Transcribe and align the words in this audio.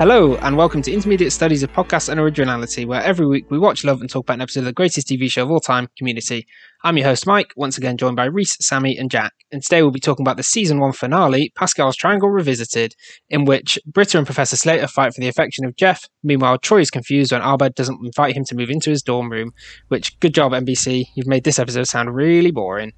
Hello, 0.00 0.36
and 0.36 0.56
welcome 0.56 0.80
to 0.80 0.90
Intermediate 0.90 1.30
Studies 1.30 1.62
of 1.62 1.74
Podcast 1.74 2.08
and 2.08 2.18
Originality, 2.18 2.86
where 2.86 3.02
every 3.02 3.26
week 3.26 3.50
we 3.50 3.58
watch, 3.58 3.84
love, 3.84 4.00
and 4.00 4.08
talk 4.08 4.24
about 4.24 4.36
an 4.36 4.40
episode 4.40 4.60
of 4.60 4.64
the 4.64 4.72
greatest 4.72 5.08
TV 5.08 5.30
show 5.30 5.42
of 5.42 5.50
all 5.50 5.60
time, 5.60 5.88
Community. 5.98 6.46
I'm 6.82 6.96
your 6.96 7.08
host, 7.08 7.26
Mike, 7.26 7.52
once 7.54 7.76
again 7.76 7.98
joined 7.98 8.16
by 8.16 8.24
Reese, 8.24 8.56
Sammy, 8.62 8.96
and 8.96 9.10
Jack. 9.10 9.34
And 9.52 9.62
today 9.62 9.82
we'll 9.82 9.90
be 9.90 10.00
talking 10.00 10.24
about 10.24 10.38
the 10.38 10.42
season 10.42 10.80
one 10.80 10.92
finale, 10.92 11.52
Pascal's 11.54 11.96
Triangle 11.96 12.30
Revisited, 12.30 12.94
in 13.28 13.44
which 13.44 13.78
Britta 13.84 14.16
and 14.16 14.26
Professor 14.26 14.56
Slater 14.56 14.86
fight 14.86 15.12
for 15.12 15.20
the 15.20 15.28
affection 15.28 15.66
of 15.66 15.76
Jeff. 15.76 16.08
Meanwhile, 16.22 16.60
Troy 16.60 16.80
is 16.80 16.90
confused 16.90 17.30
when 17.30 17.42
Abed 17.42 17.74
doesn't 17.74 18.00
invite 18.02 18.34
him 18.34 18.46
to 18.46 18.54
move 18.54 18.70
into 18.70 18.88
his 18.88 19.02
dorm 19.02 19.30
room, 19.30 19.52
which, 19.88 20.18
good 20.20 20.32
job, 20.32 20.52
NBC. 20.52 21.08
You've 21.14 21.26
made 21.26 21.44
this 21.44 21.58
episode 21.58 21.88
sound 21.88 22.14
really 22.14 22.52
boring. 22.52 22.94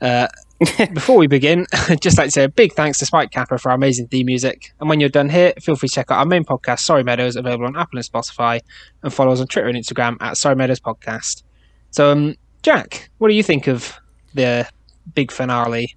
Uh, 0.00 0.28
before 0.92 1.16
we 1.16 1.26
begin, 1.26 1.66
I'd 1.72 2.02
just 2.02 2.18
like 2.18 2.26
to 2.26 2.30
say 2.30 2.44
a 2.44 2.48
big 2.48 2.74
thanks 2.74 2.98
to 2.98 3.06
Spike 3.06 3.30
Kappa 3.30 3.58
for 3.58 3.70
our 3.70 3.74
amazing 3.74 4.08
theme 4.08 4.26
music. 4.26 4.72
And 4.80 4.88
when 4.88 5.00
you're 5.00 5.08
done 5.08 5.30
here, 5.30 5.54
feel 5.60 5.76
free 5.76 5.88
to 5.88 5.94
check 5.94 6.10
out 6.10 6.18
our 6.18 6.26
main 6.26 6.44
podcast, 6.44 6.80
Sorry 6.80 7.02
Meadows, 7.02 7.36
available 7.36 7.66
on 7.66 7.76
Apple 7.76 7.98
and 7.98 8.06
Spotify, 8.06 8.60
and 9.02 9.12
follow 9.12 9.32
us 9.32 9.40
on 9.40 9.46
Twitter 9.46 9.68
and 9.68 9.76
Instagram 9.76 10.16
at 10.20 10.36
Sorry 10.36 10.54
Meadows 10.54 10.80
Podcast. 10.80 11.42
So, 11.90 12.12
um, 12.12 12.36
Jack, 12.62 13.08
what 13.18 13.28
do 13.28 13.34
you 13.34 13.42
think 13.42 13.66
of 13.66 13.98
the 14.34 14.68
big 15.14 15.30
finale? 15.30 15.96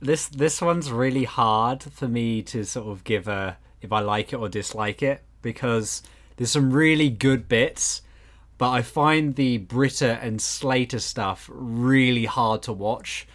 This 0.00 0.28
this 0.28 0.60
one's 0.60 0.92
really 0.92 1.24
hard 1.24 1.82
for 1.82 2.06
me 2.06 2.42
to 2.42 2.64
sort 2.64 2.86
of 2.88 3.02
give 3.04 3.26
a 3.26 3.58
if 3.80 3.92
I 3.92 4.00
like 4.00 4.32
it 4.32 4.36
or 4.36 4.48
dislike 4.48 5.02
it 5.02 5.22
because 5.42 6.02
there's 6.36 6.50
some 6.50 6.72
really 6.72 7.10
good 7.10 7.48
bits, 7.48 8.02
but 8.58 8.70
I 8.70 8.82
find 8.82 9.36
the 9.36 9.58
Britta 9.58 10.18
and 10.20 10.40
Slater 10.40 10.98
stuff 10.98 11.48
really 11.52 12.24
hard 12.24 12.62
to 12.64 12.72
watch. 12.72 13.26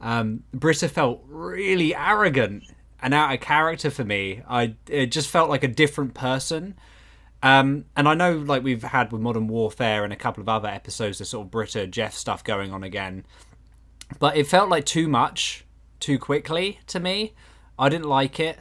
Um, 0.00 0.44
Britta 0.54 0.88
felt 0.88 1.24
really 1.26 1.94
arrogant 1.94 2.62
and 3.02 3.12
out 3.12 3.34
of 3.34 3.40
character 3.40 3.90
for 3.90 4.04
me. 4.04 4.42
I 4.48 4.76
it 4.88 5.06
just 5.06 5.28
felt 5.28 5.50
like 5.50 5.64
a 5.64 5.68
different 5.68 6.14
person. 6.14 6.76
Um, 7.42 7.84
and 7.96 8.08
I 8.08 8.14
know, 8.14 8.36
like 8.38 8.62
we've 8.62 8.82
had 8.82 9.12
with 9.12 9.20
Modern 9.20 9.48
Warfare 9.48 10.04
and 10.04 10.12
a 10.12 10.16
couple 10.16 10.40
of 10.40 10.48
other 10.48 10.68
episodes, 10.68 11.18
the 11.18 11.24
sort 11.24 11.46
of 11.46 11.50
Britta 11.50 11.86
Jeff 11.86 12.14
stuff 12.14 12.42
going 12.42 12.72
on 12.72 12.82
again, 12.82 13.24
but 14.18 14.36
it 14.36 14.46
felt 14.46 14.68
like 14.68 14.84
too 14.84 15.08
much, 15.08 15.64
too 16.00 16.18
quickly 16.18 16.80
to 16.88 16.98
me. 16.98 17.34
I 17.78 17.88
didn't 17.88 18.08
like 18.08 18.40
it. 18.40 18.58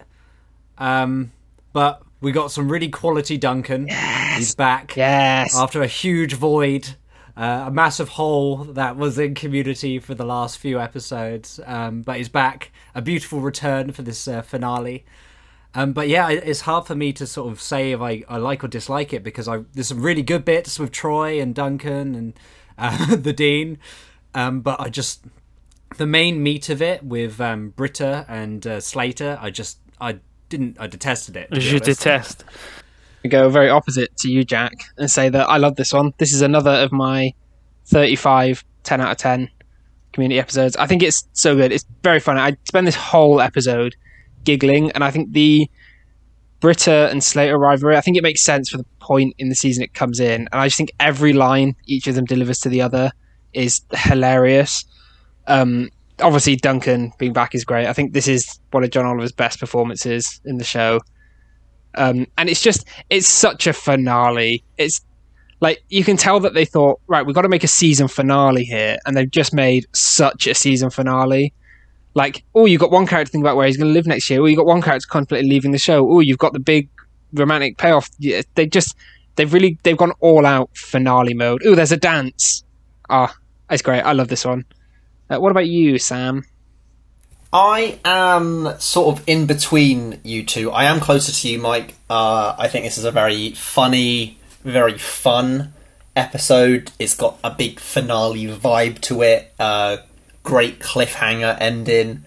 Um, 0.77 1.31
but 1.73 2.03
we 2.21 2.31
got 2.31 2.51
some 2.51 2.69
really 2.69 2.89
quality 2.89 3.37
Duncan. 3.37 3.87
Yes. 3.87 4.37
He's 4.37 4.55
back. 4.55 4.95
Yes. 4.95 5.55
After 5.55 5.81
a 5.81 5.87
huge 5.87 6.33
void, 6.33 6.95
uh, 7.35 7.65
a 7.67 7.71
massive 7.71 8.09
hole 8.09 8.63
that 8.63 8.97
was 8.97 9.19
in 9.19 9.35
Community 9.35 9.99
for 9.99 10.15
the 10.15 10.25
last 10.25 10.57
few 10.57 10.79
episodes, 10.79 11.59
um, 11.65 12.01
but 12.01 12.17
he's 12.17 12.29
back. 12.29 12.71
A 12.95 13.01
beautiful 13.01 13.39
return 13.39 13.91
for 13.91 14.01
this 14.01 14.27
uh, 14.27 14.41
finale. 14.41 15.05
Um, 15.75 15.93
but 15.93 16.07
yeah, 16.07 16.29
it's 16.29 16.61
hard 16.61 16.87
for 16.87 16.95
me 16.95 17.13
to 17.13 17.27
sort 17.27 17.51
of 17.51 17.61
say 17.61 17.91
if 17.91 18.01
I, 18.01 18.23
I 18.27 18.37
like 18.37 18.63
or 18.63 18.67
dislike 18.67 19.13
it 19.13 19.23
because 19.23 19.47
I 19.47 19.59
there's 19.73 19.89
some 19.89 20.01
really 20.01 20.23
good 20.23 20.43
bits 20.43 20.79
with 20.79 20.91
Troy 20.91 21.39
and 21.39 21.53
Duncan 21.53 22.15
and 22.15 22.33
uh, 22.79 23.15
the 23.15 23.33
Dean, 23.33 23.77
um, 24.33 24.61
but 24.61 24.79
I 24.81 24.89
just 24.89 25.25
the 25.97 26.07
main 26.07 26.41
meat 26.41 26.69
of 26.69 26.81
it 26.81 27.03
with 27.03 27.39
um, 27.39 27.69
Britta 27.69 28.25
and 28.27 28.65
uh, 28.65 28.79
Slater, 28.79 29.37
I 29.39 29.51
just 29.51 29.77
I 30.01 30.19
didn't 30.49 30.77
I 30.79 30.87
detested 30.87 31.35
it. 31.35 31.49
to 31.49 31.55
be 31.55 31.61
Je 31.61 31.79
detest. 31.79 32.43
I 33.25 33.27
go 33.27 33.49
very 33.49 33.69
opposite 33.69 34.15
to 34.17 34.29
you, 34.29 34.43
Jack, 34.43 34.73
and 34.97 35.09
say 35.09 35.29
that 35.29 35.49
I 35.49 35.57
love 35.57 35.75
this 35.75 35.93
one. 35.93 36.13
This 36.17 36.33
is 36.33 36.41
another 36.41 36.71
of 36.71 36.91
my 36.91 37.33
35 37.85 38.63
10 38.83 39.01
out 39.01 39.11
of 39.11 39.17
10 39.17 39.49
community 40.13 40.39
episodes. 40.39 40.75
I 40.77 40.87
think 40.87 41.03
it's 41.03 41.27
so 41.33 41.55
good. 41.55 41.71
It's 41.71 41.85
very 42.03 42.19
funny. 42.19 42.39
I 42.39 42.57
spend 42.65 42.87
this 42.87 42.95
whole 42.95 43.41
episode 43.41 43.95
giggling, 44.43 44.91
and 44.91 45.03
I 45.03 45.11
think 45.11 45.33
the 45.33 45.69
Britta 46.59 47.09
and 47.11 47.23
Slater 47.23 47.57
rivalry, 47.57 47.97
I 47.97 48.01
think 48.01 48.17
it 48.17 48.23
makes 48.23 48.43
sense 48.43 48.69
for 48.69 48.77
the 48.77 48.85
point 48.99 49.35
in 49.37 49.49
the 49.49 49.55
season 49.55 49.83
it 49.83 49.93
comes 49.93 50.19
in. 50.19 50.47
And 50.51 50.61
I 50.61 50.67
just 50.67 50.77
think 50.77 50.91
every 50.99 51.33
line 51.33 51.75
each 51.85 52.07
of 52.07 52.15
them 52.15 52.25
delivers 52.25 52.59
to 52.61 52.69
the 52.69 52.81
other 52.81 53.11
is 53.53 53.81
hilarious. 53.93 54.85
Um, 55.47 55.89
obviously, 56.21 56.55
Duncan 56.55 57.11
being 57.17 57.33
back 57.33 57.55
is 57.55 57.63
great. 57.65 57.87
I 57.87 57.93
think 57.93 58.13
this 58.13 58.27
is 58.27 58.59
one 58.71 58.83
of 58.83 58.89
John 58.91 59.05
Oliver's 59.05 59.31
best 59.31 59.59
performances 59.59 60.41
in 60.45 60.57
the 60.57 60.63
show. 60.63 60.99
Um, 61.95 62.27
and 62.37 62.49
it's 62.49 62.61
just, 62.61 62.87
it's 63.09 63.27
such 63.27 63.67
a 63.67 63.73
finale. 63.73 64.63
It's 64.77 65.01
like 65.59 65.83
you 65.89 66.03
can 66.03 66.17
tell 66.17 66.39
that 66.41 66.53
they 66.53 66.65
thought, 66.65 66.99
right, 67.07 67.25
we've 67.25 67.35
got 67.35 67.41
to 67.41 67.49
make 67.49 67.63
a 67.63 67.67
season 67.67 68.07
finale 68.07 68.63
here, 68.63 68.97
and 69.05 69.17
they've 69.17 69.29
just 69.29 69.53
made 69.53 69.85
such 69.93 70.47
a 70.47 70.53
season 70.53 70.89
finale. 70.89 71.53
Like, 72.13 72.43
oh, 72.55 72.65
you've 72.65 72.81
got 72.81 72.91
one 72.91 73.05
character 73.05 73.31
thinking 73.31 73.45
about 73.45 73.57
where 73.57 73.67
he's 73.67 73.77
going 73.77 73.89
to 73.89 73.93
live 73.93 74.07
next 74.07 74.29
year. 74.29 74.41
Oh, 74.41 74.45
you've 74.45 74.57
got 74.57 74.65
one 74.65 74.81
character 74.81 75.07
contemplating 75.09 75.49
leaving 75.49 75.71
the 75.71 75.77
show. 75.77 76.09
Oh, 76.09 76.19
you've 76.19 76.39
got 76.39 76.53
the 76.53 76.59
big 76.59 76.89
romantic 77.33 77.77
payoff. 77.77 78.09
Yeah, 78.17 78.41
They 78.55 78.65
just, 78.65 78.95
they've 79.35 79.51
really, 79.51 79.77
they've 79.83 79.97
gone 79.97 80.13
all 80.19 80.45
out 80.45 80.75
finale 80.75 81.35
mode. 81.35 81.61
Oh, 81.65 81.75
there's 81.75 81.91
a 81.91 81.97
dance. 81.97 82.63
Ah, 83.09 83.35
it's 83.69 83.83
great. 83.83 84.01
I 84.01 84.13
love 84.13 84.29
this 84.29 84.45
one. 84.45 84.65
Uh, 85.29 85.39
what 85.39 85.51
about 85.51 85.67
you, 85.67 85.99
Sam? 85.99 86.45
I 87.51 87.99
am 88.03 88.79
sort 88.79 89.17
of 89.17 89.23
in 89.27 89.45
between 89.45 90.19
you 90.23 90.43
two. 90.43 90.71
I 90.71 90.85
am 90.85 90.99
closer 90.99 91.31
to 91.31 91.49
you, 91.49 91.59
Mike. 91.59 91.95
Uh, 92.09 92.55
I 92.57 92.67
think 92.67 92.85
this 92.85 92.97
is 92.97 93.05
a 93.05 93.11
very 93.11 93.51
funny, 93.51 94.37
very 94.63 94.97
fun 94.97 95.73
episode. 96.15 96.91
It's 96.99 97.15
got 97.15 97.39
a 97.43 97.51
big 97.51 97.79
finale 97.79 98.47
vibe 98.47 98.99
to 99.01 99.21
it. 99.21 99.53
Uh, 99.59 99.97
great 100.43 100.79
cliffhanger 100.79 101.57
ending. 101.59 102.25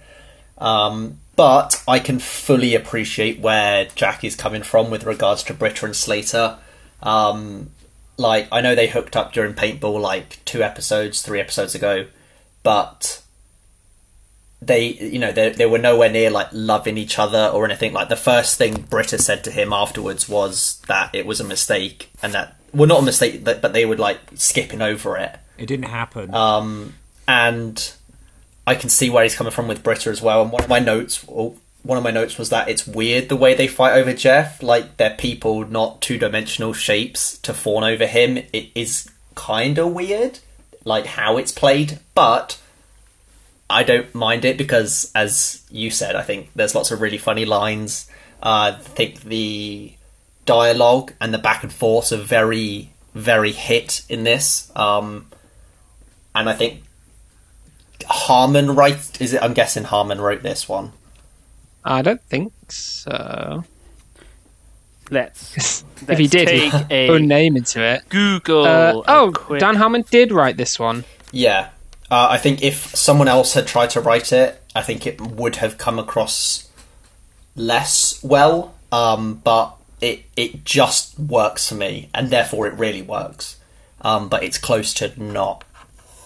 Um, 0.58 1.18
but 1.36 1.82
I 1.88 1.98
can 1.98 2.18
fully 2.18 2.74
appreciate 2.74 3.40
where 3.40 3.86
Jack 3.94 4.24
is 4.24 4.36
coming 4.36 4.62
from 4.62 4.90
with 4.90 5.04
regards 5.04 5.42
to 5.44 5.54
Britta 5.54 5.86
and 5.86 5.96
Slater. 5.96 6.58
Um, 7.02 7.70
like 8.16 8.48
I 8.52 8.60
know 8.60 8.74
they 8.74 8.88
hooked 8.88 9.16
up 9.16 9.32
during 9.32 9.54
paintball 9.54 10.00
like 10.00 10.44
two 10.44 10.62
episodes, 10.62 11.22
three 11.22 11.40
episodes 11.40 11.74
ago, 11.74 12.06
but 12.62 13.22
they 14.62 14.88
you 14.88 15.18
know 15.18 15.32
they, 15.32 15.50
they 15.50 15.66
were 15.66 15.78
nowhere 15.78 16.10
near 16.10 16.30
like 16.30 16.48
loving 16.52 16.98
each 16.98 17.18
other 17.18 17.50
or 17.52 17.64
anything. 17.64 17.92
Like 17.92 18.08
the 18.08 18.16
first 18.16 18.58
thing 18.58 18.82
britta 18.82 19.18
said 19.18 19.42
to 19.44 19.50
him 19.50 19.72
afterwards 19.72 20.28
was 20.28 20.80
that 20.86 21.14
it 21.14 21.26
was 21.26 21.40
a 21.40 21.44
mistake 21.44 22.10
and 22.22 22.34
that 22.34 22.56
well 22.72 22.86
not 22.86 23.00
a 23.00 23.04
mistake 23.04 23.42
but 23.44 23.72
they 23.72 23.86
would 23.86 23.98
like 23.98 24.18
skipping 24.34 24.82
over 24.82 25.16
it. 25.16 25.38
It 25.58 25.66
didn't 25.66 25.86
happen. 25.86 26.34
um 26.34 26.94
and 27.28 27.92
i 28.66 28.74
can 28.74 28.88
see 28.90 29.08
where 29.08 29.22
he's 29.22 29.34
coming 29.34 29.52
from 29.52 29.68
with 29.68 29.82
britta 29.82 30.10
as 30.10 30.20
well. 30.20 30.42
And 30.42 30.52
one 30.52 30.62
of 30.62 30.68
my 30.68 30.78
notes 30.78 31.24
one 31.26 31.96
of 31.96 32.04
my 32.04 32.10
notes 32.10 32.36
was 32.36 32.50
that 32.50 32.68
it's 32.68 32.86
weird 32.86 33.30
the 33.30 33.36
way 33.36 33.54
they 33.54 33.66
fight 33.66 33.94
over 33.96 34.12
jeff. 34.12 34.62
Like 34.62 34.98
they're 34.98 35.16
people 35.16 35.66
not 35.66 36.02
two-dimensional 36.02 36.74
shapes 36.74 37.38
to 37.38 37.54
fawn 37.54 37.84
over 37.84 38.06
him. 38.06 38.36
It 38.52 38.70
is 38.74 39.08
kind 39.34 39.78
of 39.78 39.92
weird 39.94 40.40
like 40.84 41.06
how 41.06 41.36
it's 41.36 41.52
played 41.52 41.98
but 42.14 42.58
I 43.70 43.84
don't 43.84 44.12
mind 44.16 44.44
it 44.44 44.58
because, 44.58 45.12
as 45.14 45.64
you 45.70 45.90
said, 45.92 46.16
I 46.16 46.22
think 46.22 46.50
there's 46.56 46.74
lots 46.74 46.90
of 46.90 47.00
really 47.00 47.18
funny 47.18 47.44
lines. 47.44 48.10
Uh, 48.42 48.74
I 48.74 48.78
think 48.80 49.20
the 49.22 49.92
dialogue 50.44 51.12
and 51.20 51.32
the 51.32 51.38
back 51.38 51.62
and 51.62 51.72
forth 51.72 52.10
are 52.10 52.16
very, 52.16 52.90
very 53.14 53.52
hit 53.52 54.02
in 54.08 54.24
this. 54.24 54.72
Um, 54.74 55.26
and 56.34 56.48
I 56.48 56.54
think 56.54 56.82
Harmon 58.06 58.74
write 58.74 59.20
is 59.20 59.34
it? 59.34 59.42
I'm 59.42 59.54
guessing 59.54 59.84
Harmon 59.84 60.20
wrote 60.20 60.42
this 60.42 60.68
one. 60.68 60.92
I 61.84 62.02
don't 62.02 62.22
think 62.22 62.52
so. 62.72 63.64
Let's, 65.10 65.84
if 66.08 66.18
he 66.18 66.26
did, 66.26 66.48
take 66.48 66.72
he'd 66.72 66.86
a 66.90 67.08
put 67.08 67.20
a 67.20 67.24
name 67.24 67.56
into 67.56 67.82
it. 67.82 68.08
Google. 68.08 68.64
Uh, 68.64 69.02
oh, 69.08 69.32
quick- 69.34 69.60
Dan 69.60 69.76
Harmon 69.76 70.04
did 70.10 70.32
write 70.32 70.56
this 70.56 70.78
one. 70.78 71.04
Yeah, 71.32 71.70
uh, 72.10 72.28
I 72.30 72.38
think 72.38 72.62
if 72.62 72.94
someone 72.96 73.28
else 73.28 73.54
had 73.54 73.66
tried 73.66 73.90
to 73.90 74.00
write 74.00 74.32
it, 74.32 74.62
I 74.74 74.82
think 74.82 75.06
it 75.06 75.20
would 75.20 75.56
have 75.56 75.78
come 75.78 75.98
across 75.98 76.68
less 77.56 78.22
well. 78.22 78.74
Um, 78.92 79.34
but 79.44 79.74
it 80.00 80.24
it 80.36 80.64
just 80.64 81.18
works 81.18 81.68
for 81.68 81.74
me, 81.74 82.08
and 82.14 82.30
therefore 82.30 82.66
it 82.66 82.74
really 82.74 83.02
works. 83.02 83.56
Um, 84.02 84.28
but 84.28 84.42
it's 84.42 84.58
close 84.58 84.94
to 84.94 85.12
not, 85.22 85.62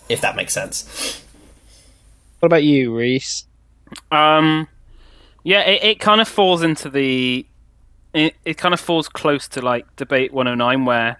if 0.09 0.21
that 0.21 0.37
makes 0.37 0.53
sense. 0.55 1.21
What 2.41 2.47
about 2.47 2.63
you, 2.65 2.95
Reese? 2.97 3.45
Um, 4.11 4.69
yeah, 5.43 5.61
it, 5.63 5.83
it 5.83 6.01
kind 6.01 6.21
of 6.21 6.29
falls 6.29 6.63
into 6.63 6.89
the. 6.89 7.47
It, 8.15 8.37
it 8.45 8.57
kind 8.57 8.73
of 8.73 8.81
falls 8.81 9.09
close 9.09 9.49
to 9.49 9.61
like 9.61 9.95
debate 9.97 10.33
109, 10.33 10.85
where 10.85 11.19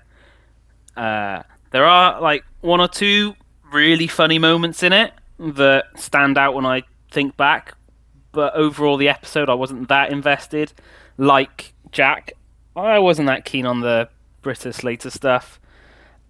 uh, 0.97 1.43
there 1.71 1.85
are 1.85 2.21
like 2.21 2.45
one 2.61 2.81
or 2.81 2.89
two 2.89 3.35
really 3.73 4.07
funny 4.07 4.39
moments 4.39 4.83
in 4.83 4.93
it 4.93 5.13
that 5.39 5.87
stand 5.97 6.39
out 6.39 6.55
when 6.55 6.65
I 6.65 6.85
think 7.11 7.37
back. 7.37 7.75
But 8.33 8.55
overall, 8.55 8.97
the 8.97 9.09
episode 9.09 9.49
I 9.49 9.55
wasn't 9.55 9.89
that 9.89 10.11
invested. 10.11 10.73
Like 11.19 11.75
Jack, 11.93 12.33
I 12.77 12.99
wasn't 12.99 13.27
that 13.27 13.45
keen 13.45 13.67
on 13.67 13.81
the 13.81 14.09
Britta 14.43 14.73
Slater 14.73 15.11
stuff. 15.11 15.61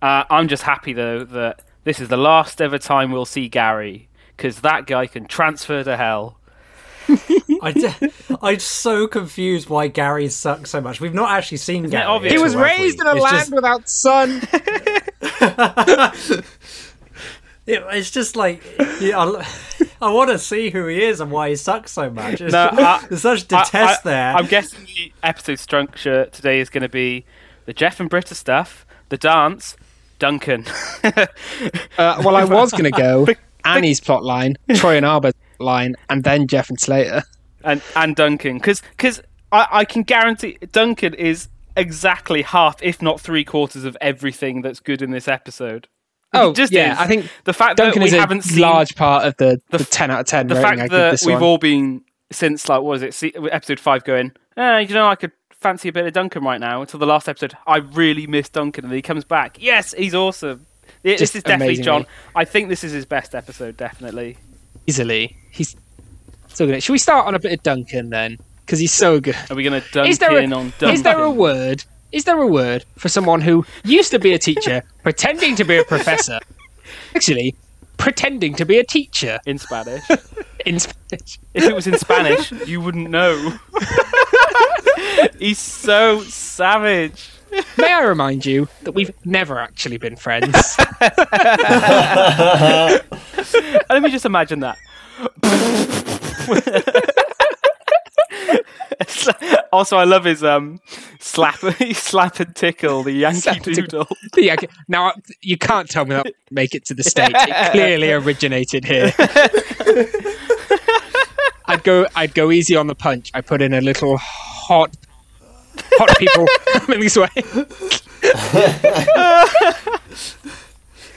Uh, 0.02 0.25
I'm 0.28 0.49
just 0.49 0.62
happy 0.62 0.93
though 0.93 1.25
that 1.25 1.62
this 1.84 2.00
is 2.00 2.08
the 2.08 2.17
last 2.17 2.60
ever 2.60 2.78
time 2.78 3.12
we'll 3.12 3.25
see 3.25 3.49
Gary 3.49 4.08
because 4.37 4.60
that 4.60 4.87
guy 4.87 5.06
can 5.06 5.26
transfer 5.26 5.82
to 5.84 5.96
hell. 5.96 6.38
I 7.62 7.72
d- 7.72 7.88
I'm 8.42 8.58
so 8.58 9.06
confused 9.06 9.68
why 9.68 9.88
Gary 9.88 10.28
sucks 10.28 10.70
so 10.70 10.80
much. 10.80 11.00
We've 11.00 11.14
not 11.14 11.30
actually 11.30 11.58
seen 11.58 11.88
Gary. 11.88 12.04
obvious? 12.04 12.32
He 12.32 12.38
He 12.38 12.42
was 12.42 12.52
have 12.54 12.62
raised 12.62 13.00
in 13.00 13.06
a 13.06 13.14
It's 13.14 13.22
land 13.22 13.36
just- 13.38 13.52
without 13.54 13.88
sun. 13.88 14.42
it- 17.66 17.84
it's 17.92 18.10
just 18.10 18.36
like 18.36 18.62
yeah, 19.00 19.18
I, 19.18 19.46
I 20.02 20.10
want 20.12 20.30
to 20.30 20.38
see 20.38 20.70
who 20.70 20.86
he 20.86 21.02
is 21.02 21.20
and 21.20 21.30
why 21.30 21.50
he 21.50 21.56
sucks 21.56 21.92
so 21.92 22.10
much. 22.10 22.40
It's, 22.40 22.52
No, 22.52 22.68
I- 22.72 23.04
there's 23.08 23.22
such 23.22 23.46
detest 23.48 24.06
I, 24.06 24.10
there. 24.10 24.34
I'm 24.34 24.46
guessing 24.46 24.84
the 24.84 25.12
episode 25.22 25.58
structure 25.58 26.26
today 26.26 26.60
is 26.60 26.70
going 26.70 26.82
to 26.82 26.88
be 26.88 27.24
the 27.66 27.72
Jeff 27.72 28.00
and 28.00 28.10
Britta 28.10 28.34
stuff, 28.34 28.84
the 29.08 29.16
dance, 29.16 29.76
Duncan. 30.18 30.64
Uh, 31.04 31.26
well, 32.24 32.36
I 32.36 32.44
was 32.44 32.72
going 32.72 32.84
to 32.84 32.90
go 32.90 33.26
Annie's 33.64 34.00
plot 34.00 34.22
line, 34.24 34.56
Troy 34.74 34.96
and 34.96 35.06
Abed's 35.06 35.36
line, 35.58 35.94
and 36.08 36.24
then 36.24 36.46
Jeff 36.46 36.68
and 36.70 36.78
Slater. 36.80 37.22
and 37.62 37.80
and 37.96 38.14
Duncan 38.16 38.58
because 38.58 38.82
because 38.96 39.22
I, 39.52 39.66
I 39.70 39.84
can 39.84 40.02
guarantee 40.02 40.58
Duncan 40.72 41.14
is 41.14 41.48
exactly 41.76 42.42
half, 42.42 42.82
if 42.82 43.00
not 43.02 43.20
three 43.20 43.44
quarters, 43.44 43.84
of 43.84 43.96
everything 44.00 44.62
that's 44.62 44.80
good 44.80 45.02
in 45.02 45.10
this 45.10 45.28
episode. 45.28 45.88
Oh, 46.32 46.50
It 46.50 46.56
just 46.56 46.72
yeah, 46.72 46.92
is. 46.94 46.98
I 46.98 47.06
think 47.06 47.30
the 47.44 47.52
fact 47.52 47.76
Duncan 47.76 48.00
that 48.00 48.06
is 48.06 48.12
we 48.12 48.18
a 48.18 48.20
haven't 48.20 48.42
seen 48.42 48.60
large 48.60 48.96
part 48.96 49.24
of 49.24 49.36
the, 49.36 49.60
the, 49.70 49.78
f- 49.78 49.90
10 49.90 50.10
out 50.10 50.20
of 50.20 50.26
10 50.26 50.48
the 50.48 50.56
fact 50.56 50.90
that 50.90 51.22
we've 51.24 51.34
one. 51.34 51.42
all 51.44 51.58
been 51.58 52.02
since 52.32 52.68
like 52.68 52.78
what 52.82 52.90
was 52.90 53.02
it 53.02 53.14
se- 53.14 53.32
episode 53.52 53.78
five 53.78 54.02
going. 54.04 54.32
Eh, 54.56 54.80
you 54.80 54.94
know, 54.94 55.06
I 55.06 55.14
could 55.14 55.30
fancy 55.52 55.88
a 55.88 55.92
bit 55.92 56.04
of 56.06 56.12
Duncan 56.12 56.42
right 56.42 56.60
now. 56.60 56.80
Until 56.80 56.98
the 56.98 57.06
last 57.06 57.28
episode, 57.28 57.56
I 57.68 57.76
really 57.78 58.26
miss 58.26 58.48
Duncan, 58.48 58.84
and 58.84 58.90
then 58.90 58.96
he 58.96 59.02
comes 59.02 59.24
back. 59.24 59.58
Yes, 59.60 59.94
he's 59.96 60.14
awesome. 60.14 60.66
It- 61.04 61.20
this 61.20 61.36
is 61.36 61.42
definitely 61.44 61.66
amazingly. 61.76 61.84
John. 61.84 62.06
I 62.34 62.44
think 62.44 62.68
this 62.68 62.82
is 62.82 62.90
his 62.92 63.06
best 63.06 63.34
episode, 63.36 63.76
definitely. 63.76 64.36
easily. 64.88 65.36
He's 65.54 65.76
so 66.48 66.66
good. 66.66 66.82
Should 66.82 66.92
we 66.92 66.98
start 66.98 67.26
on 67.26 67.34
a 67.34 67.38
bit 67.38 67.52
of 67.52 67.62
Duncan 67.62 68.10
then? 68.10 68.38
Because 68.66 68.80
he's 68.80 68.92
so 68.92 69.20
good. 69.20 69.36
Are 69.50 69.54
we 69.54 69.62
going 69.62 69.80
to 69.80 69.88
dunk 69.92 70.08
Is 70.08 70.18
there, 70.18 70.36
in 70.38 70.52
a, 70.52 70.56
on 70.56 70.70
Duncan? 70.70 70.90
is 70.90 71.02
there 71.04 71.20
a 71.20 71.30
word? 71.30 71.84
Is 72.10 72.24
there 72.24 72.40
a 72.40 72.46
word 72.46 72.84
for 72.96 73.08
someone 73.08 73.40
who 73.40 73.64
used 73.84 74.10
to 74.10 74.18
be 74.18 74.32
a 74.32 74.38
teacher, 74.38 74.82
pretending 75.04 75.54
to 75.56 75.64
be 75.64 75.76
a 75.76 75.84
professor, 75.84 76.40
actually 77.14 77.54
pretending 77.98 78.54
to 78.56 78.64
be 78.64 78.78
a 78.78 78.84
teacher 78.84 79.38
in 79.46 79.58
Spanish? 79.58 80.02
in 80.66 80.80
Spanish? 80.80 81.38
If 81.54 81.64
it 81.64 81.74
was 81.74 81.86
in 81.86 81.98
Spanish, 81.98 82.50
you 82.66 82.80
wouldn't 82.80 83.10
know. 83.10 83.56
He's 85.38 85.58
so 85.58 86.20
savage. 86.22 87.30
May 87.78 87.92
I 87.92 88.02
remind 88.02 88.44
you 88.44 88.68
that 88.82 88.92
we've 88.92 89.12
never 89.24 89.60
actually 89.60 89.98
been 89.98 90.16
friends? 90.16 90.76
Let 93.88 94.02
me 94.02 94.10
just 94.10 94.24
imagine 94.24 94.60
that. 94.60 94.78
also, 99.72 99.96
I 99.96 100.05
love 100.05 100.25
his 100.25 100.43
um 100.44 100.81
slap, 101.20 101.56
slap 101.94 102.40
and 102.40 102.55
tickle 102.55 103.02
the 103.02 103.12
Yankee 103.12 103.40
Slap. 103.40 103.62
Doodle. 103.62 104.06
yeah, 104.37 104.55
okay. 104.55 104.69
Now 104.88 105.12
you 105.40 105.56
can't 105.56 105.88
tell 105.88 106.05
me 106.05 106.14
that 106.16 106.32
make 106.50 106.75
it 106.75 106.84
to 106.87 106.94
the 106.94 107.02
states. 107.02 107.32
It 107.34 107.70
clearly 107.72 108.12
originated 108.12 108.84
here. 108.84 109.12
I'd 111.67 111.82
go. 111.82 112.06
I'd 112.14 112.34
go 112.34 112.50
easy 112.50 112.76
on 112.76 112.87
the 112.87 112.94
punch. 112.94 113.31
I 113.34 113.40
put 113.40 113.62
in 113.62 113.72
a 113.72 113.81
little 113.81 114.19
hot, 114.19 114.94
hot 115.94 116.10
people 116.19 116.46
coming 116.75 117.00
this 117.00 117.17
way. 117.17 117.28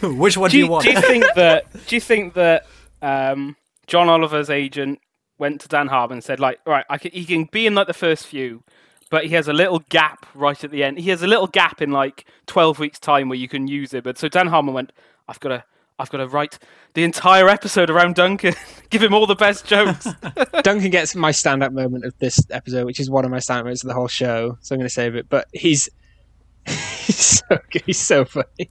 Which 0.01 0.37
one 0.37 0.49
do, 0.49 0.53
Do 0.53 0.57
you 0.59 0.65
you, 0.65 0.71
want? 0.71 0.85
do 0.85 0.91
you 0.91 1.01
think 1.01 1.25
that? 1.35 1.65
Do 1.87 1.95
you 1.95 2.01
think 2.01 2.33
that 2.35 2.65
um, 3.01 3.55
John 3.87 4.09
Oliver's 4.09 4.49
agent 4.49 4.99
went 5.37 5.61
to 5.61 5.67
Dan 5.67 5.87
Harmon 5.87 6.17
and 6.17 6.23
said, 6.23 6.39
like, 6.39 6.59
right, 6.65 6.85
I 6.89 6.97
can, 6.97 7.11
he 7.11 7.25
can 7.25 7.45
be 7.45 7.67
in 7.67 7.75
like 7.75 7.87
the 7.87 7.93
first 7.93 8.27
few, 8.27 8.63
but 9.09 9.25
he 9.25 9.31
has 9.31 9.47
a 9.47 9.53
little 9.53 9.79
gap 9.89 10.25
right 10.35 10.61
at 10.63 10.71
the 10.71 10.83
end. 10.83 10.99
He 10.99 11.09
has 11.09 11.23
a 11.23 11.27
little 11.27 11.47
gap 11.47 11.81
in 11.81 11.91
like 11.91 12.25
twelve 12.45 12.79
weeks' 12.79 12.99
time 12.99 13.29
where 13.29 13.37
you 13.37 13.47
can 13.47 13.67
use 13.67 13.93
it. 13.93 14.03
But 14.03 14.17
so 14.17 14.27
Dan 14.27 14.47
Harmon 14.47 14.73
went, 14.73 14.91
I've 15.27 15.39
got 15.39 15.49
to. 15.49 15.63
I've 15.99 16.11
got 16.11 16.19
to 16.19 16.27
write 16.27 16.59
the 16.93 17.03
entire 17.03 17.49
episode 17.49 17.89
around 17.89 18.13
Duncan. 18.13 18.53
Give 18.91 19.01
him 19.01 19.15
all 19.15 19.25
the 19.25 19.33
best 19.33 19.65
jokes. 19.65 20.07
Duncan 20.61 20.91
gets 20.91 21.15
my 21.15 21.31
stand-up 21.31 21.73
moment 21.73 22.05
of 22.05 22.15
this 22.19 22.39
episode, 22.51 22.85
which 22.85 22.99
is 22.99 23.09
one 23.09 23.25
of 23.25 23.31
my 23.31 23.39
stand-up 23.39 23.65
moments 23.65 23.83
of 23.83 23.87
the 23.87 23.95
whole 23.95 24.07
show. 24.07 24.59
So 24.61 24.75
I'm 24.75 24.79
going 24.79 24.87
to 24.87 24.93
save 24.93 25.15
it. 25.15 25.27
But 25.27 25.47
he's 25.53 25.89
he's 26.67 27.17
so. 27.17 27.59
He's 27.83 27.99
so 27.99 28.25
funny. 28.25 28.69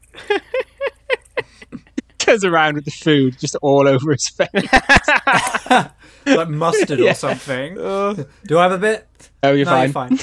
Goes 2.24 2.44
around 2.44 2.74
with 2.74 2.84
the 2.84 2.90
food 2.90 3.38
just 3.38 3.56
all 3.62 3.86
over 3.86 4.12
his 4.12 4.28
face. 4.28 4.48
like 6.26 6.48
mustard 6.48 6.98
Yeah. 6.98 7.10
or 7.12 7.14
something. 7.14 7.74
do 8.46 8.58
I 8.58 8.62
have 8.64 8.72
a 8.72 8.78
bit? 8.78 9.06
Oh, 9.42 9.52
you're 9.52 9.66
no, 9.66 9.88
fine. 9.92 10.18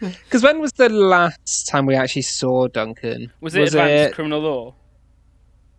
Because 0.00 0.42
when 0.42 0.60
was 0.60 0.72
the 0.72 0.88
last 0.88 1.68
time 1.68 1.86
we 1.86 1.94
actually 1.94 2.22
saw 2.22 2.68
Duncan? 2.68 3.32
Was 3.40 3.54
it 3.54 3.68
Advanced 3.68 4.14
Criminal 4.14 4.40
Law? 4.40 4.74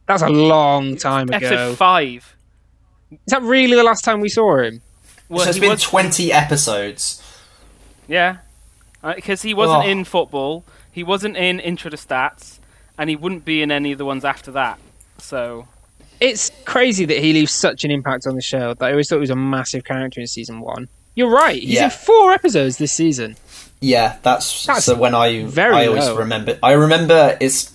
That's 0.07 0.23
a 0.23 0.29
long 0.29 0.97
time 0.97 1.27
ago. 1.29 1.37
Episode 1.37 1.77
five. 1.77 2.35
Is 3.11 3.17
that 3.27 3.41
really 3.43 3.75
the 3.75 3.83
last 3.83 4.03
time 4.03 4.21
we 4.21 4.29
saw 4.29 4.57
him? 4.57 4.81
Well, 5.29 5.43
so 5.43 5.49
it's 5.49 5.55
he 5.57 5.61
been 5.61 5.69
was- 5.71 5.83
20 5.83 6.33
episodes. 6.33 7.23
Yeah, 8.07 8.37
uh, 9.03 9.13
because 9.13 9.43
he 9.43 9.53
wasn't 9.53 9.85
Oh. 9.85 9.87
in 9.87 10.03
football, 10.03 10.63
he 10.91 11.03
wasn't 11.03 11.37
in 11.37 11.59
Intro 11.59 11.91
to 11.91 11.97
Stats, 11.97 12.57
and 12.97 13.07
he 13.09 13.15
wouldn't 13.15 13.45
be 13.45 13.61
in 13.61 13.69
any 13.71 13.91
of 13.91 13.99
the 13.99 14.05
ones 14.05 14.25
after 14.25 14.49
that. 14.51 14.79
So 15.19 15.67
It's 16.19 16.51
crazy 16.65 17.05
that 17.05 17.17
he 17.19 17.31
leaves 17.33 17.51
such 17.53 17.83
an 17.85 17.91
impact 17.91 18.27
on 18.27 18.35
the 18.35 18.41
show. 18.41 18.73
That 18.73 18.85
I 18.85 18.91
always 18.91 19.07
thought 19.07 19.15
he 19.17 19.21
was 19.21 19.29
a 19.29 19.35
massive 19.35 19.83
character 19.85 20.19
in 20.19 20.27
season 20.27 20.59
one. 20.61 20.87
You're 21.15 21.29
right. 21.31 21.61
He's 21.61 21.73
Yeah. 21.75 21.85
in 21.85 21.89
four 21.91 22.31
episodes 22.33 22.77
this 22.77 22.91
season. 22.91 23.35
Yeah, 23.81 24.17
that's, 24.23 24.65
That's 24.65 24.83
so 24.85 24.95
when 24.97 25.15
I 25.15 25.45
very 25.45 25.73
I 25.75 25.87
always 25.87 26.05
low. 26.07 26.17
remember 26.17 26.57
I 26.61 26.73
remember 26.73 27.37
it's 27.39 27.71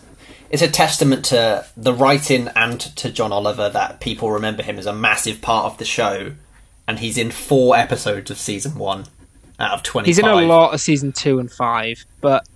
it's 0.51 0.61
a 0.63 0.69
testament 0.69 1.25
to 1.27 1.65
the 1.77 1.93
writing 1.95 2.49
and 2.55 2.79
to 2.97 3.11
John 3.11 3.33
Oliver 3.33 3.69
that 3.71 4.01
people 4.01 4.31
remember 4.31 4.63
him 4.63 4.79
as 4.79 4.87
a 4.87 4.93
massive 4.93 5.41
part 5.41 5.65
of 5.65 5.79
the 5.79 5.85
show 5.87 6.33
and 6.87 6.99
he's 6.99 7.17
in 7.17 7.31
4 7.31 7.77
episodes 7.77 8.31
of 8.31 8.39
season 8.39 8.75
1 8.77 9.07
out 9.59 9.73
of 9.73 9.83
twenty. 9.83 10.07
He's 10.09 10.19
in 10.19 10.27
a 10.27 10.35
lot 10.35 10.75
of 10.75 10.81
season 10.81 11.13
two 11.13 11.39
and 11.39 11.51
five, 11.51 12.05
but 12.21 12.47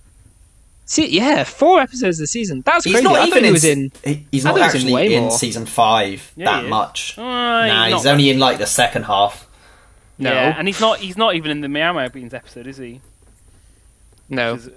see, 0.89 1.07
yeah, 1.07 1.43
four 1.43 1.79
episodes 1.79 2.17
of 2.19 2.23
the 2.23 2.27
season. 2.27 2.61
That's 2.65 2.83
He's 2.83 2.93
crazy. 2.95 3.03
not 3.03 3.19
I 3.19 3.25
even 3.27 3.43
he 3.45 3.51
was 3.51 3.63
in. 3.63 3.91
he- 4.03 4.25
he's 4.31 4.43
not 4.43 4.55
thought 4.55 4.57
he 4.59 4.63
was 4.65 4.83
in 4.83 4.89
actually 4.89 5.15
in, 5.15 5.31
season 5.31 5.65
5 5.65 6.33
Yeah, 6.35 6.45
that 6.61 6.67
much. 6.69 7.17
Uh, 7.17 7.21
nah, 7.21 7.85
he's 7.85 7.93
he's 7.95 8.05
not- 8.05 8.11
only 8.11 8.29
in 8.29 8.39
like 8.39 8.57
the 8.57 8.65
second 8.65 9.03
half. 9.03 9.47
No, 10.17 10.31
yeah, 10.33 10.55
and 10.57 10.67
he's 10.67 10.81
not 10.81 10.99
he's 10.99 11.15
not 11.15 11.35
even 11.35 11.49
in 11.51 11.61
the 11.61 11.69
Meow 11.69 11.93
Meow 11.93 12.09
Beans 12.09 12.33
episode, 12.33 12.67
is 12.67 12.77
he? 12.77 12.99
no, 14.29 14.55
'Cause, 14.57 14.69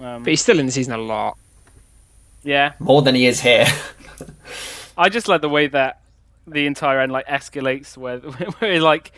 Um, 0.00 0.22
but 0.22 0.30
he's 0.30 0.40
still 0.42 0.58
in 0.58 0.66
the 0.66 0.72
season 0.72 0.92
a 0.94 0.98
lot. 0.98 1.36
yeah, 2.44 2.72
More 2.78 3.00
than 3.02 3.14
he 3.14 3.26
is 3.26 3.40
here. 3.40 3.66
I 4.98 5.08
just 5.08 5.28
like 5.28 5.40
the 5.40 5.48
way 5.48 5.66
that 5.68 6.00
the 6.46 6.66
entire 6.66 7.00
end 7.00 7.10
like 7.12 7.26
escalates, 7.26 7.96
where 7.96 8.18
where 8.58 8.80
like. 8.80 9.12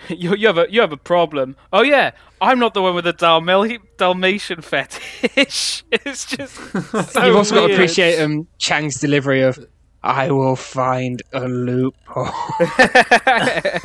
You, 0.08 0.34
you 0.36 0.46
have 0.46 0.58
a 0.58 0.66
you 0.70 0.80
have 0.80 0.92
a 0.92 0.96
problem. 0.96 1.56
Oh 1.72 1.82
yeah, 1.82 2.12
I'm 2.40 2.58
not 2.58 2.72
the 2.74 2.82
one 2.82 2.94
with 2.94 3.04
the 3.04 3.12
Dalmal- 3.12 3.78
Dalmatian 3.98 4.62
fetish. 4.62 5.84
It's 5.92 6.26
just 6.26 6.54
so 7.12 7.24
You've 7.24 7.36
also 7.36 7.54
got 7.54 7.66
to 7.66 7.72
appreciate 7.74 8.20
um, 8.20 8.46
Chang's 8.58 9.00
delivery 9.00 9.42
of 9.42 9.58
"I 10.02 10.30
will 10.30 10.56
find 10.56 11.22
a 11.32 11.48
loophole." 11.48 12.28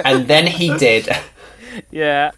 and 0.05 0.27
then 0.27 0.45
he 0.47 0.75
did. 0.77 1.09
Yeah. 1.91 2.31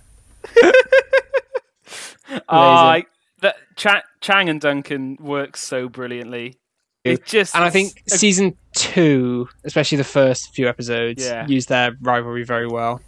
I 2.49 3.05
that 3.41 3.55
Cha- 3.75 4.03
Chang 4.21 4.49
and 4.49 4.59
Duncan 4.61 5.17
work 5.19 5.57
so 5.57 5.89
brilliantly. 5.89 6.55
It 7.03 7.25
just 7.25 7.53
And 7.55 7.63
I 7.63 7.69
think 7.69 8.01
season 8.07 8.55
two, 8.73 9.47
especially 9.63 9.97
the 9.99 10.03
first 10.03 10.55
few 10.55 10.67
episodes, 10.67 11.23
Yeah. 11.23 11.45
used 11.47 11.69
their 11.69 11.91
rivalry 12.01 12.43
very 12.43 12.67
well. 12.67 12.99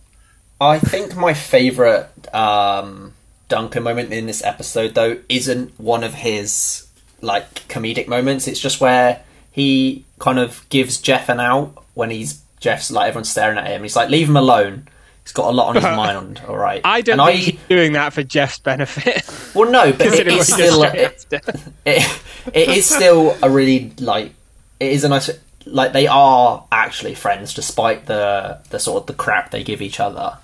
I 0.59 0.79
think 0.79 1.15
my 1.15 1.33
favourite 1.33 2.07
um, 2.33 3.13
Duncan 3.47 3.83
moment 3.83 4.11
in 4.11 4.25
this 4.25 4.43
episode, 4.43 4.95
though, 4.95 5.19
isn't 5.29 5.79
one 5.79 6.03
of 6.03 6.13
his 6.15 6.87
like 7.21 7.67
comedic 7.67 8.07
moments. 8.07 8.47
It's 8.47 8.59
just 8.59 8.81
where 8.81 9.21
he 9.51 10.05
kind 10.19 10.39
of 10.39 10.67
gives 10.69 10.99
Jeff 10.99 11.29
an 11.29 11.39
out 11.39 11.83
when 11.93 12.09
he's 12.09 12.41
Jeff's 12.59 12.89
like 12.91 13.09
everyone's 13.09 13.29
staring 13.29 13.57
at 13.57 13.67
him. 13.67 13.83
He's 13.83 13.95
like, 13.95 14.09
"Leave 14.09 14.29
him 14.29 14.37
alone." 14.37 14.87
He's 15.23 15.33
got 15.33 15.49
a 15.49 15.51
lot 15.51 15.69
on 15.69 15.75
his 15.75 15.83
mind. 15.83 16.41
All 16.47 16.57
right. 16.57 16.81
I 16.85 17.01
don't 17.01 17.19
And 17.19 17.29
think 17.29 17.43
he's 17.59 17.67
doing 17.67 17.93
that 17.93 18.13
for 18.13 18.23
Jeff's 18.23 18.59
benefit. 18.59 19.23
Well, 19.53 19.71
no, 19.71 19.91
but 19.91 20.07
it 20.07 20.27
is 20.27 20.51
what 20.51 20.93
he 20.93 20.97
did 20.99 21.19
still 21.19 21.41
it, 21.43 21.65
it, 21.85 22.21
it 22.53 22.69
is 22.69 22.85
still 22.87 23.35
a 23.41 23.49
really 23.49 23.91
like 23.99 24.33
it 24.79 24.91
is 24.91 25.03
a 25.03 25.09
nice 25.09 25.31
like 25.65 25.93
they 25.93 26.05
are 26.05 26.63
actually 26.71 27.15
friends 27.15 27.55
despite 27.55 28.05
the 28.05 28.59
the 28.69 28.79
sort 28.79 29.01
of 29.01 29.07
the 29.07 29.13
crap 29.13 29.49
they 29.49 29.63
give 29.63 29.81
each 29.81 29.99
other. 29.99 30.37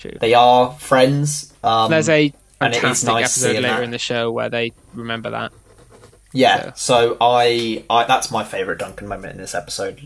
True. 0.00 0.16
They 0.20 0.34
are 0.34 0.72
friends. 0.72 1.52
Um, 1.62 1.90
There's 1.90 2.08
a 2.08 2.32
and 2.60 2.72
it 2.74 2.76
is 2.76 2.80
fantastic 2.82 3.08
nice 3.08 3.24
episode 3.36 3.54
later 3.62 3.68
that. 3.76 3.82
in 3.84 3.90
the 3.90 3.98
show 3.98 4.32
where 4.32 4.48
they 4.48 4.72
remember 4.94 5.30
that. 5.30 5.52
Yeah, 6.32 6.72
so 6.74 7.16
I, 7.20 7.84
I 7.90 8.04
that's 8.04 8.30
my 8.30 8.44
favorite 8.44 8.78
Duncan 8.78 9.08
moment 9.08 9.34
in 9.34 9.38
this 9.40 9.54
episode. 9.54 10.00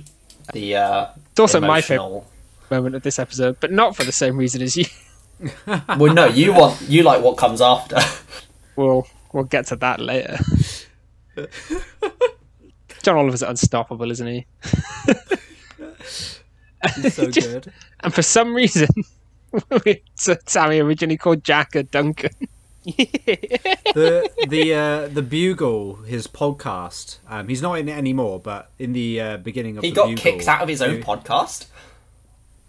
The 0.52 0.76
uh, 0.76 1.06
It's 1.30 1.40
also 1.40 1.60
my 1.60 1.80
favorite 1.80 2.24
moment 2.70 2.94
of 2.96 3.02
this 3.02 3.18
episode, 3.18 3.58
but 3.60 3.70
not 3.72 3.94
for 3.96 4.04
the 4.04 4.12
same 4.12 4.36
reason 4.36 4.60
as 4.62 4.76
you. 4.76 4.84
Well, 5.66 6.14
no, 6.14 6.26
you 6.26 6.52
want 6.54 6.80
you 6.82 7.02
like 7.02 7.20
what 7.22 7.36
comes 7.36 7.60
after. 7.60 7.98
We'll 8.76 9.06
we'll 9.32 9.44
get 9.44 9.66
to 9.66 9.76
that 9.76 10.00
later. 10.00 10.38
John 13.02 13.16
Oliver's 13.16 13.42
unstoppable, 13.42 14.10
isn't 14.10 14.26
he? 14.26 14.46
He's 16.02 17.14
so 17.14 17.30
Just- 17.30 17.48
good. 17.50 17.72
And 18.00 18.12
for 18.14 18.22
some 18.22 18.54
reason, 18.54 18.88
so 20.14 20.36
Sammy 20.46 20.80
originally 20.80 21.16
called 21.16 21.44
Jack 21.44 21.74
a 21.74 21.82
Duncan. 21.82 22.30
the 22.84 24.30
the 24.48 24.74
uh, 24.74 25.08
the 25.08 25.22
Bugle, 25.22 25.96
his 26.02 26.26
podcast. 26.26 27.18
Um, 27.28 27.48
he's 27.48 27.62
not 27.62 27.78
in 27.78 27.88
it 27.88 27.96
anymore, 27.96 28.40
but 28.40 28.70
in 28.78 28.92
the 28.92 29.20
uh, 29.20 29.36
beginning 29.38 29.78
of 29.78 29.84
he 29.84 29.90
the 29.90 29.96
got 29.96 30.08
Bugle, 30.08 30.22
kicked 30.22 30.48
out 30.48 30.62
of 30.62 30.68
his 30.68 30.82
own 30.82 30.96
he- 30.96 31.02
podcast. 31.02 31.66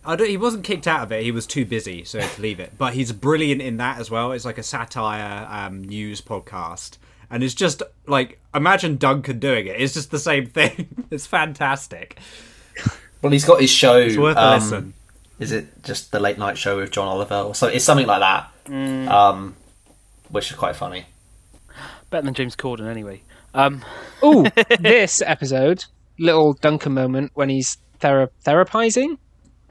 I 0.08 0.16
don't, 0.16 0.30
he 0.30 0.38
wasn't 0.38 0.64
kicked 0.64 0.88
out 0.88 1.02
of 1.02 1.12
it. 1.12 1.24
He 1.24 1.32
was 1.32 1.48
too 1.48 1.66
busy, 1.66 2.04
so 2.04 2.20
he 2.20 2.24
had 2.24 2.36
to 2.36 2.42
leave 2.42 2.60
it. 2.60 2.74
But 2.78 2.94
he's 2.94 3.12
brilliant 3.12 3.62
in 3.62 3.78
that 3.78 4.00
as 4.00 4.12
well. 4.12 4.32
It's 4.34 4.46
like 4.46 4.60
a 4.60 4.64
satire 4.64 5.48
um, 5.50 5.84
news 5.84 6.22
podcast, 6.22 6.98
and 7.30 7.44
it's 7.44 7.56
just 7.56 7.82
like 8.08 8.40
imagine 8.54 8.98
Duncan 8.98 9.40
doing 9.40 9.68
it. 9.68 9.82
It's 9.82 9.96
just 9.96 10.12
the 10.12 10.20
same 10.20 10.46
thing. 10.46 11.08
it's 11.12 11.26
fantastic. 11.26 12.20
Well, 13.22 13.32
he's 13.32 13.46
got 13.46 13.60
his 13.60 13.72
show. 13.72 13.98
It's 13.98 14.18
worth 14.18 14.38
a 14.38 14.46
um, 14.46 14.60
listen. 14.60 14.94
Is 15.40 15.52
it 15.52 15.84
just 15.84 16.12
the 16.12 16.20
late 16.20 16.38
night 16.38 16.58
show 16.58 16.78
with 16.78 16.92
John 16.92 17.08
Oliver? 17.08 17.36
Or 17.36 17.56
so 17.56 17.68
it's 17.68 17.84
something 17.86 18.08
like 18.08 18.22
that, 18.22 18.50
Mm. 18.66 19.08
um, 19.10 19.56
which 20.30 20.50
is 20.52 20.58
quite 20.58 20.76
funny. 20.76 21.06
Better 22.10 22.26
than 22.26 22.34
James 22.34 22.56
Corden, 22.56 22.88
anyway. 22.90 23.22
Um, 23.54 23.84
Ooh, 24.24 24.46
this 24.80 25.22
episode, 25.22 25.86
little 26.20 26.54
Duncan 26.54 26.94
moment 26.94 27.32
when 27.34 27.50
he's 27.50 27.78
thera- 28.00 28.30
therapizing. 28.46 29.18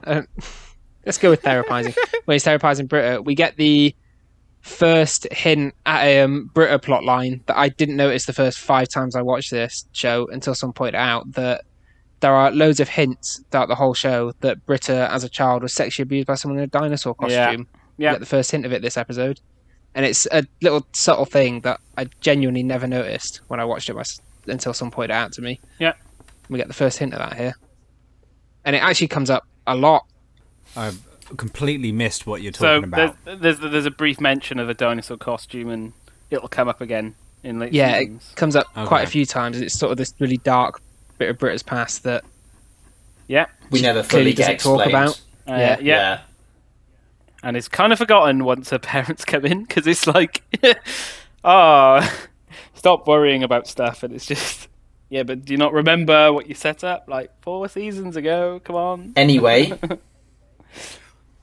Uh, 0.03 0.21
let's 1.05 1.17
go 1.17 1.29
with 1.31 1.41
therapizing. 1.41 1.95
when 2.25 2.35
he's 2.35 2.43
therapizing 2.45 2.87
Britta, 2.87 3.21
we 3.21 3.33
get 3.35 3.57
the 3.57 3.95
first 4.61 5.31
hint 5.31 5.73
at 5.85 6.03
a 6.03 6.21
um, 6.21 6.49
Britta 6.53 6.79
plot 6.79 7.03
line 7.03 7.41
that 7.45 7.57
I 7.57 7.69
didn't 7.69 7.97
notice 7.97 8.25
the 8.25 8.33
first 8.33 8.59
five 8.59 8.89
times 8.89 9.15
I 9.15 9.21
watched 9.21 9.51
this 9.51 9.85
show 9.91 10.27
until 10.27 10.55
someone 10.55 10.73
pointed 10.73 10.95
out 10.95 11.31
that 11.33 11.63
there 12.25 12.33
are 12.33 12.49
loads 12.49 12.79
of 12.79 12.89
hints 12.89 13.39
throughout 13.51 13.67
the 13.67 13.75
whole 13.75 13.93
show 13.93 14.31
that 14.39 14.65
Britta, 14.65 15.07
as 15.11 15.23
a 15.23 15.29
child, 15.29 15.61
was 15.61 15.73
sexually 15.73 16.01
abused 16.01 16.25
by 16.25 16.33
someone 16.33 16.57
in 16.57 16.63
a 16.63 16.67
dinosaur 16.67 17.13
costume. 17.13 17.67
Yeah. 17.99 18.09
We 18.09 18.13
get 18.15 18.19
the 18.19 18.25
first 18.25 18.49
hint 18.49 18.65
of 18.65 18.73
it 18.73 18.81
this 18.81 18.97
episode. 18.97 19.39
And 19.93 20.07
it's 20.07 20.25
a 20.31 20.43
little 20.59 20.87
subtle 20.91 21.25
thing 21.25 21.61
that 21.61 21.79
I 21.95 22.05
genuinely 22.21 22.63
never 22.63 22.87
noticed 22.87 23.41
when 23.47 23.59
I 23.59 23.65
watched 23.65 23.89
it 23.91 23.95
mys- 23.95 24.21
until 24.47 24.73
someone 24.73 24.91
pointed 24.91 25.11
it 25.13 25.17
out 25.17 25.33
to 25.33 25.43
me. 25.43 25.59
Yeah. 25.77 25.93
We 26.49 26.57
get 26.57 26.67
the 26.67 26.73
first 26.73 26.97
hint 26.97 27.13
of 27.13 27.19
that 27.19 27.37
here. 27.37 27.53
And 28.65 28.75
it 28.75 28.79
actually 28.81 29.09
comes 29.09 29.29
up 29.29 29.45
a 29.67 29.75
lot. 29.75 30.07
I've 30.75 30.99
completely 31.37 31.91
missed 31.91 32.25
what 32.25 32.41
you're 32.41 32.53
so 32.53 32.77
talking 32.77 32.89
there's, 32.89 33.11
about. 33.23 33.41
there's 33.43 33.59
there's 33.59 33.85
a 33.85 33.91
brief 33.91 34.19
mention 34.19 34.57
of 34.57 34.67
a 34.67 34.73
dinosaur 34.73 35.17
costume, 35.17 35.69
and 35.69 35.93
it'll 36.31 36.47
come 36.47 36.67
up 36.67 36.81
again 36.81 37.13
in 37.43 37.59
later 37.59 37.75
Yeah, 37.75 37.99
seasons. 37.99 38.29
it 38.31 38.35
comes 38.35 38.55
up 38.55 38.65
Okay. 38.75 38.87
quite 38.87 39.03
a 39.03 39.11
few 39.11 39.27
times. 39.27 39.61
It's 39.61 39.77
sort 39.77 39.91
of 39.91 39.97
this 39.99 40.15
really 40.17 40.37
dark 40.37 40.81
bit 41.17 41.29
of 41.29 41.37
Brita's 41.37 41.63
past 41.63 42.03
that 42.03 42.23
Yeah, 43.27 43.45
We 43.71 43.81
never 43.81 44.03
Clearly 44.03 44.31
fully 44.31 44.33
get 44.33 44.59
doesn't 44.59 44.77
talk 44.77 44.87
about. 44.87 45.19
uh, 45.47 45.53
Yeah. 45.59 45.77
yeah, 45.81 46.21
and 47.43 47.55
it's 47.57 47.67
kind 47.67 47.91
of 47.93 47.99
forgotten 47.99 48.43
once 48.43 48.69
her 48.71 48.79
parents 48.93 49.25
come 49.25 49.45
in 49.45 49.63
because 49.63 49.87
it's 49.87 50.07
like, 50.07 50.43
oh, 51.43 52.17
stop 52.73 53.07
worrying 53.07 53.43
about 53.43 53.67
stuff, 53.67 54.03
and 54.03 54.13
it's 54.13 54.25
just. 54.25 54.67
Yeah, 55.09 55.21
but 55.21 55.45
do 55.45 55.53
you 55.53 55.57
not 55.57 55.71
remember 55.71 56.33
what 56.33 56.47
you 56.49 56.55
set 56.55 56.83
up 56.83 57.05
like 57.07 57.29
four 57.41 57.69
seasons 57.69 58.15
ago? 58.15 58.59
Come 58.63 58.75
on. 58.75 59.13
Anyway, 59.15 59.71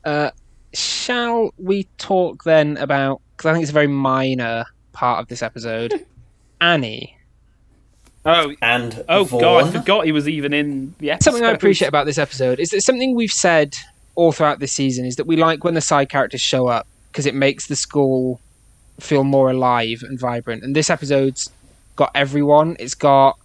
Uh, 0.05 0.31
shall 0.75 1.55
we 1.59 1.85
talk 1.97 2.43
then 2.43 2.77
about? 2.77 3.23
Because 3.37 3.49
I 3.49 3.53
think 3.53 3.63
it's 3.63 3.71
a 3.71 3.75
very 3.75 3.87
minor 3.87 4.65
part 4.93 5.21
of 5.21 5.29
this 5.29 5.43
episode. 5.43 6.05
Annie. 6.61 7.17
Oh, 8.25 8.55
and 8.63 9.05
oh 9.09 9.25
Vaughn. 9.25 9.41
god, 9.41 9.65
I 9.65 9.71
forgot 9.71 10.05
he 10.05 10.13
was 10.13 10.29
even 10.29 10.53
in 10.53 10.95
the 10.99 11.11
episode. 11.11 11.33
Something 11.33 11.45
I 11.45 11.51
appreciate 11.53 11.89
about 11.89 12.07
this 12.07 12.19
episode 12.19 12.61
is 12.61 12.71
that 12.71 12.83
something 12.83 13.15
we've 13.17 13.33
said 13.33 13.77
all 14.15 14.31
throughout 14.31 14.61
this 14.61 14.73
season 14.73 15.05
is 15.05 15.17
that 15.17 15.27
we 15.27 15.37
like 15.37 15.65
when 15.65 15.75
the 15.75 15.81
side 15.81 16.09
characters 16.09 16.41
show 16.41 16.69
up 16.69 16.87
because 17.11 17.27
it 17.27 17.35
makes 17.35 17.67
the 17.67 17.77
school 17.77 18.41
feel 19.01 19.25
more 19.25 19.51
alive 19.51 20.03
and 20.03 20.19
vibrant. 20.21 20.63
And 20.63 20.77
this 20.77 20.89
episode's 20.91 21.51
got 21.97 22.11
everyone. 22.15 22.77
It's 22.79 22.95
got 22.95 23.39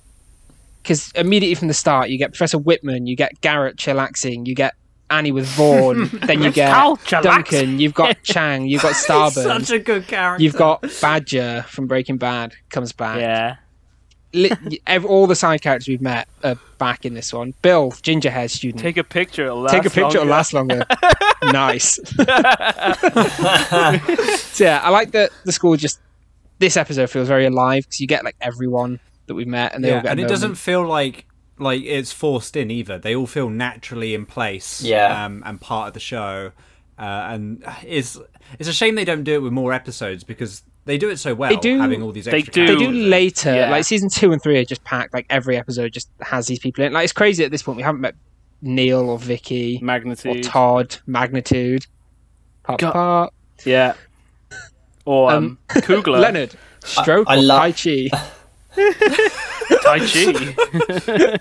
because 0.83 1.11
immediately 1.13 1.55
from 1.55 1.67
the 1.67 1.73
start 1.73 2.09
you 2.09 2.17
get 2.17 2.31
Professor 2.31 2.57
Whitman, 2.57 3.07
you 3.07 3.15
get 3.15 3.41
Garrett 3.41 3.77
chillaxing, 3.77 4.45
you 4.45 4.55
get 4.55 4.75
Annie 5.09 5.31
with 5.31 5.47
Vaughn, 5.47 6.07
then 6.25 6.43
you 6.43 6.51
get 6.51 6.71
Cal. 6.71 6.99
Duncan, 7.21 7.79
you've 7.79 7.93
got 7.93 8.21
Chang, 8.23 8.67
you've 8.67 8.81
got 8.81 8.89
He's 8.95 9.05
Starburn, 9.05 9.43
such 9.43 9.71
a 9.71 9.79
good 9.79 10.07
character. 10.07 10.43
you've 10.43 10.55
got 10.55 10.83
Badger 11.01 11.65
from 11.67 11.87
Breaking 11.87 12.17
Bad 12.17 12.53
comes 12.69 12.91
back. 12.91 13.19
Yeah. 13.19 13.55
Li- 14.33 14.81
ev- 14.87 15.05
all 15.05 15.25
the 15.27 15.35
side 15.35 15.61
characters 15.61 15.87
we've 15.87 16.01
met 16.01 16.27
are 16.43 16.57
back 16.77 17.05
in 17.05 17.13
this 17.13 17.31
one. 17.33 17.53
Bill, 17.61 17.93
ginger 18.01 18.29
hair 18.29 18.47
student. 18.47 18.81
Take 18.81 18.97
a 18.97 19.03
picture. 19.03 19.45
It'll 19.45 19.61
last 19.61 19.71
Take 19.73 19.85
a 19.85 19.89
picture, 19.89 20.17
it'll 20.17 20.25
last 20.29 20.53
longer. 20.53 20.85
nice. 21.43 21.95
so 24.51 24.63
yeah, 24.63 24.81
I 24.83 24.89
like 24.89 25.11
that 25.11 25.31
the 25.45 25.51
school 25.51 25.75
just 25.75 25.99
this 26.59 26.77
episode 26.77 27.09
feels 27.09 27.27
very 27.27 27.45
alive 27.45 27.83
because 27.83 27.99
you 27.99 28.07
get 28.07 28.23
like 28.23 28.35
everyone 28.41 28.99
that 29.27 29.35
we've 29.35 29.47
met 29.47 29.73
and 29.75 29.83
they 29.83 29.93
all 29.93 30.01
get. 30.01 30.11
and 30.11 30.19
it 30.19 30.27
doesn't 30.27 30.55
feel 30.55 30.85
like 30.85 31.25
like 31.59 31.81
it's 31.83 32.11
forced 32.11 32.55
in 32.55 32.69
either. 32.71 32.97
They 32.97 33.15
all 33.15 33.27
feel 33.27 33.49
naturally 33.49 34.13
in 34.13 34.25
place. 34.25 34.81
Yeah. 34.81 35.25
um, 35.25 35.43
and 35.45 35.59
part 35.59 35.87
of 35.87 35.93
the 35.93 35.99
show. 35.99 36.51
Uh, 36.99 37.01
and 37.31 37.63
it's 37.85 38.17
it's 38.59 38.67
a 38.69 38.73
shame 38.73 38.95
they 38.95 39.05
don't 39.05 39.23
do 39.23 39.35
it 39.35 39.41
with 39.41 39.53
more 39.53 39.71
episodes 39.73 40.23
because 40.23 40.63
they 40.87 40.97
do 40.97 41.09
it 41.09 41.17
so 41.17 41.35
well. 41.35 41.49
They 41.51 41.57
do- 41.57 41.79
having 41.79 42.01
all 42.01 42.11
these 42.11 42.25
they 42.25 42.41
do. 42.41 42.65
They 42.65 42.75
do 42.75 42.91
later, 42.91 43.53
Yeah. 43.53 43.69
like 43.69 43.83
season 43.85 44.09
two 44.09 44.31
and 44.31 44.41
three 44.41 44.57
are 44.57 44.65
just 44.65 44.83
packed. 44.83 45.13
Like 45.13 45.27
every 45.29 45.55
episode 45.57 45.93
just 45.93 46.09
has 46.21 46.47
these 46.47 46.59
people 46.59 46.83
in. 46.83 46.93
Like 46.93 47.03
it's 47.03 47.13
crazy 47.13 47.43
at 47.43 47.51
this 47.51 47.61
point. 47.61 47.77
We 47.77 47.83
haven't 47.83 48.01
met 48.01 48.15
Neil 48.61 49.09
or 49.09 49.19
Vicky 49.19 49.77
or 49.81 49.85
Magnitude. 49.85 50.43
Todd, 50.43 50.97
Magnitude, 51.05 51.85
Pop 52.63 52.79
God. 52.79 52.93
Pop, 52.93 53.33
Yeah. 53.65 53.93
Or 55.05 55.31
um, 55.31 55.57
Kugler. 55.69 56.19
Leonard, 56.21 56.55
Stroke, 56.83 57.27
I 57.29 57.37
or 57.37 57.41
love- 57.41 57.59
Tai 57.59 57.71
Chi. 57.71 58.09
Tai 59.83 59.99
Chi. 59.99 61.39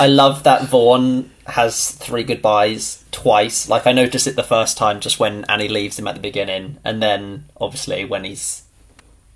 I 0.00 0.06
love 0.06 0.42
that 0.44 0.64
Vaughn 0.64 1.30
has 1.46 1.90
three 1.92 2.22
goodbyes 2.24 2.99
twice. 3.12 3.68
Like 3.68 3.86
I 3.86 3.92
noticed 3.92 4.26
it 4.26 4.36
the 4.36 4.42
first 4.42 4.76
time 4.76 5.00
just 5.00 5.18
when 5.18 5.44
Annie 5.48 5.68
leaves 5.68 5.98
him 5.98 6.06
at 6.08 6.14
the 6.14 6.20
beginning, 6.20 6.78
and 6.84 7.02
then 7.02 7.44
obviously 7.60 8.04
when 8.04 8.24
he's 8.24 8.62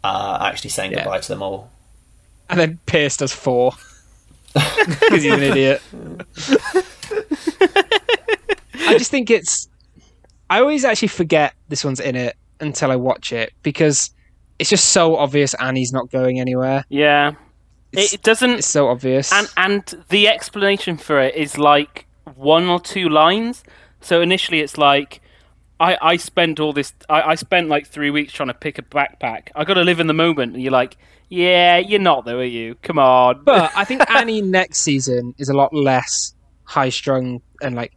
uh, 0.03 0.39
actually 0.41 0.71
saying 0.71 0.93
Yeah. 0.93 0.99
goodbye 1.05 1.21
to 1.21 1.29
them 1.29 1.43
all. 1.43 1.71
And 2.51 2.61
then 2.61 2.79
Pierce 2.87 3.17
does 3.17 3.33
four 3.33 3.73
because 4.55 5.23
he's 5.23 5.33
an 5.33 5.43
idiot. 5.43 5.81
I 8.87 8.99
just 8.99 9.11
think 9.11 9.31
it's. 9.31 9.69
I 10.51 10.61
always 10.61 10.85
actually 10.85 11.09
forget 11.09 11.55
this 11.69 11.85
one's 11.85 12.01
in 12.01 12.17
it 12.17 12.37
until 12.61 12.91
I 12.91 12.97
watch 12.97 13.33
it 13.33 13.53
because 13.63 14.11
it's 14.59 14.71
just 14.71 14.87
so 14.91 15.17
obvious 15.17 15.55
Annie's 15.55 15.93
not 15.93 16.11
going 16.11 16.39
anywhere. 16.41 16.85
yeah. 16.89 17.33
It's, 17.93 18.13
It, 18.13 18.17
it 18.17 18.23
doesn't. 18.23 18.51
it's 18.51 18.67
so 18.67 18.89
obvious. 18.89 19.33
And 19.33 19.49
and 19.57 20.05
the 20.09 20.29
explanation 20.29 20.97
for 20.97 21.21
it 21.21 21.35
is 21.37 21.57
like 21.59 22.07
one 22.35 22.69
or 22.69 22.81
two 22.81 23.09
lines. 23.09 23.65
So 24.01 24.21
initially, 24.21 24.61
it's 24.61 24.79
like. 24.79 25.21
I, 25.81 25.99
I 26.01 26.17
spent 26.19 26.61
all 26.61 26.73
this. 26.73 26.93
I, 27.09 27.23
I 27.23 27.35
spent 27.35 27.69
like 27.69 27.89
three 27.89 28.09
weeks 28.09 28.33
trying 28.33 28.47
to 28.47 28.55
pick 28.55 28.79
a 28.79 28.83
backpack. 28.83 29.49
I 29.57 29.65
got 29.65 29.75
to 29.75 29.83
live 29.83 29.99
in 29.99 30.07
the 30.07 30.15
moment, 30.15 30.55
and 30.55 30.63
you're 30.63 30.71
like, 30.71 30.97
yeah, 31.29 31.79
you're 31.79 31.99
not 32.01 32.25
though, 32.25 32.39
are 32.39 32.45
you? 32.45 32.77
Come 32.77 32.97
on. 33.01 33.43
but 33.43 33.73
I 33.77 33.85
think 33.85 34.09
Annie 34.09 34.41
next 34.41 34.79
season 34.79 35.35
is 35.37 35.49
a 35.49 35.53
lot 35.53 35.75
less 35.75 36.33
high 36.63 36.91
strung 36.91 37.43
and 37.61 37.75
like 37.75 37.93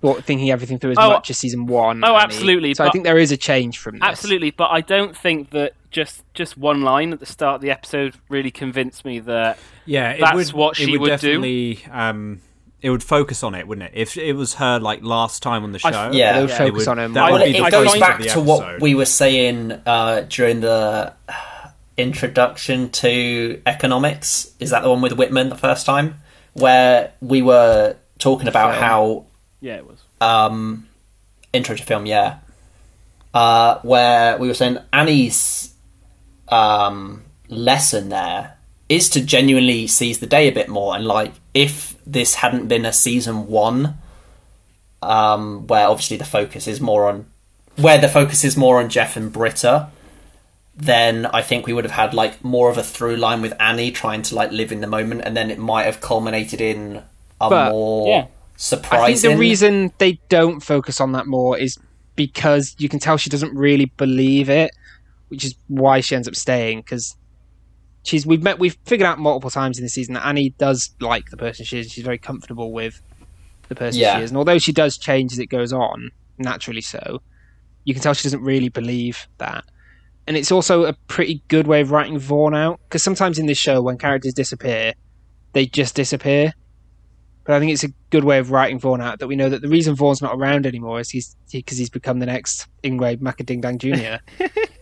thought- 0.00 0.22
thinking 0.22 0.52
everything 0.52 0.78
through 0.78 0.92
as 0.92 0.98
Oh, 1.00 1.10
much 1.10 1.30
as 1.30 1.36
season 1.38 1.66
one. 1.66 2.04
oh, 2.04 2.14
Annie. 2.14 2.22
absolutely, 2.24 2.74
So 2.74 2.84
I 2.84 2.90
think 2.90 3.02
there 3.04 3.18
is 3.18 3.32
a 3.32 3.36
change 3.36 3.78
from 3.78 3.94
this. 3.98 4.02
Absolutely, 4.08 4.52
but 4.52 4.70
I 4.70 4.80
don't 4.80 5.16
think 5.16 5.50
that 5.50 5.72
just 5.90 6.22
just 6.32 6.56
one 6.56 6.82
line 6.82 7.12
at 7.12 7.18
the 7.18 7.26
start 7.26 7.56
of 7.56 7.60
the 7.60 7.72
episode 7.72 8.14
really 8.28 8.52
convinced 8.52 9.04
me 9.04 9.18
that 9.18 9.58
Yeah, 9.84 10.16
That's 10.16 10.34
would, 10.34 10.52
what 10.52 10.78
it 10.78 10.84
she 10.84 10.96
would, 10.96 11.10
would 11.10 11.20
do. 11.20 11.76
Um, 11.90 12.40
it 12.80 12.90
would 12.90 13.02
focus 13.02 13.42
on 13.42 13.54
it, 13.54 13.66
wouldn't 13.66 13.88
it? 13.88 13.92
If 13.98 14.16
it 14.16 14.34
was 14.34 14.54
her 14.54 14.78
like 14.78 15.02
last 15.02 15.42
time 15.42 15.64
on 15.64 15.72
the 15.72 15.80
I- 15.84 15.90
show, 15.90 16.10
Yeah. 16.12 16.34
They 16.34 16.40
would 16.42 16.50
Yeah. 16.50 16.54
it 16.54 16.58
focus 16.58 16.78
would- 16.86 16.88
on 16.88 16.98
him. 16.98 17.12
that 17.14 17.24
I- 17.24 17.30
would 17.32 17.40
Well, 17.40 17.44
be 17.50 17.56
it 17.56 17.60
the 17.60 17.64
I 17.66 17.70
goes 17.70 17.86
focus 17.86 18.00
find- 18.00 18.12
of 18.14 18.18
back 18.26 18.28
to 18.34 18.40
what 18.40 18.80
we 18.80 18.94
were 18.94 19.04
saying 19.04 19.72
uh, 19.84 20.20
during 20.28 20.60
the 20.60 21.12
introduction 21.96 22.90
to 22.90 23.60
economics. 23.66 24.50
Is 24.60 24.70
that 24.70 24.82
the 24.82 24.90
one 24.90 25.00
with 25.00 25.12
Whitman 25.12 25.48
the 25.48 25.56
first 25.56 25.84
time, 25.86 26.20
where 26.52 27.12
we 27.20 27.42
were 27.42 27.96
talking 28.18 28.48
about 28.48 28.72
Film. 28.74 28.82
how 28.84 29.24
yeah, 29.60 29.74
it 29.76 29.86
was. 29.86 29.98
um, 30.20 30.86
intro 31.52 31.74
to 31.76 31.82
film, 31.82 32.06
yeah, 32.06 32.36
uh, 33.34 33.76
where 33.82 34.38
we 34.38 34.46
were 34.48 34.54
saying 34.54 34.78
Annie's 34.92 35.70
um, 36.48 37.24
lesson 37.48 38.08
there 38.08 38.54
is 38.88 39.10
to 39.10 39.20
genuinely 39.20 39.86
seize 39.86 40.18
the 40.20 40.26
day 40.26 40.48
a 40.48 40.52
bit 40.52 40.68
more, 40.68 40.94
and 40.96 41.04
like 41.04 41.32
if 41.52 41.94
this 42.08 42.36
hadn't 42.36 42.66
been 42.66 42.86
a 42.86 42.92
season 42.92 43.46
one 43.46 43.98
um, 45.02 45.66
where 45.66 45.86
obviously 45.86 46.16
the 46.16 46.24
focus 46.24 46.66
is 46.66 46.80
more 46.80 47.08
on 47.08 47.26
where 47.76 47.98
the 47.98 48.08
focus 48.08 48.42
is 48.42 48.56
more 48.56 48.80
on 48.80 48.88
Jeff 48.88 49.16
and 49.16 49.32
Britta, 49.32 49.88
then 50.74 51.26
I 51.26 51.42
think 51.42 51.66
we 51.66 51.72
would 51.72 51.84
have 51.84 51.92
had 51.92 52.12
like 52.12 52.42
more 52.42 52.70
of 52.70 52.78
a 52.78 52.82
through 52.82 53.16
line 53.16 53.40
with 53.40 53.54
Annie 53.60 53.92
trying 53.92 54.22
to 54.22 54.34
like 54.34 54.50
live 54.50 54.72
in 54.72 54.80
the 54.80 54.86
moment, 54.86 55.22
and 55.24 55.36
then 55.36 55.50
it 55.50 55.58
might 55.58 55.84
have 55.84 56.00
culminated 56.00 56.60
in 56.60 57.02
a 57.40 57.50
But, 57.50 57.70
more 57.70 58.08
yeah. 58.08 58.26
surprising. 58.56 59.04
I 59.04 59.14
think 59.14 59.34
the 59.34 59.38
reason 59.38 59.92
they 59.98 60.18
don't 60.28 60.60
focus 60.60 61.00
on 61.00 61.12
that 61.12 61.26
more 61.26 61.56
is 61.56 61.78
because 62.16 62.74
you 62.78 62.88
can 62.88 62.98
tell 62.98 63.16
she 63.16 63.30
doesn't 63.30 63.54
really 63.54 63.86
believe 63.96 64.50
it, 64.50 64.72
which 65.28 65.44
is 65.44 65.54
why 65.68 66.00
she 66.00 66.16
ends 66.16 66.26
up 66.26 66.34
staying. 66.34 66.80
Because 66.80 67.14
she's 68.08 68.26
we've 68.26 68.42
met 68.42 68.58
we've 68.58 68.76
figured 68.86 69.06
out 69.06 69.18
multiple 69.18 69.50
times 69.50 69.78
in 69.78 69.84
the 69.84 69.88
season 69.90 70.14
that 70.14 70.26
Annie 70.26 70.50
does 70.50 70.94
like 71.00 71.30
the 71.30 71.36
person 71.36 71.64
she 71.64 71.78
is. 71.78 71.92
She's 71.92 72.04
very 72.04 72.18
comfortable 72.18 72.72
with 72.72 73.00
the 73.68 73.74
person 73.74 74.00
Yeah. 74.00 74.16
she 74.18 74.24
is, 74.24 74.30
and 74.30 74.38
although 74.38 74.58
she 74.58 74.72
does 74.72 74.96
change 74.96 75.32
as 75.32 75.38
it 75.38 75.46
goes 75.46 75.72
on, 75.72 76.10
naturally 76.38 76.80
so, 76.80 77.20
you 77.84 77.92
can 77.94 78.02
tell 78.02 78.14
she 78.14 78.22
doesn't 78.24 78.42
really 78.42 78.68
believe 78.70 79.28
that. 79.38 79.64
And 80.26 80.36
it's 80.36 80.52
also 80.52 80.84
a 80.84 80.92
pretty 81.06 81.42
good 81.48 81.66
way 81.66 81.80
of 81.80 81.90
writing 81.90 82.18
Vaughn 82.18 82.54
out 82.54 82.80
because 82.88 83.02
sometimes 83.02 83.38
in 83.38 83.46
this 83.46 83.58
show, 83.58 83.80
when 83.82 83.96
characters 83.98 84.34
disappear, 84.34 84.92
they 85.52 85.66
just 85.66 85.94
disappear. 85.94 86.52
But 87.44 87.56
I 87.56 87.60
think 87.60 87.72
it's 87.72 87.84
a 87.84 87.92
good 88.10 88.24
way 88.24 88.38
of 88.38 88.50
writing 88.50 88.78
Vaughn 88.78 89.00
out 89.00 89.20
that 89.20 89.26
we 89.26 89.36
know 89.36 89.48
that 89.48 89.62
the 89.62 89.68
reason 89.68 89.94
Vaughn's 89.94 90.20
not 90.20 90.34
around 90.34 90.66
anymore 90.66 91.00
is 91.00 91.08
he's 91.08 91.34
because 91.50 91.78
he's 91.78 91.88
become 91.88 92.18
the 92.18 92.26
next 92.26 92.66
Ingray 92.84 93.16
Macading 93.16 93.62
Dang 93.62 93.78
Jr. 93.78 94.16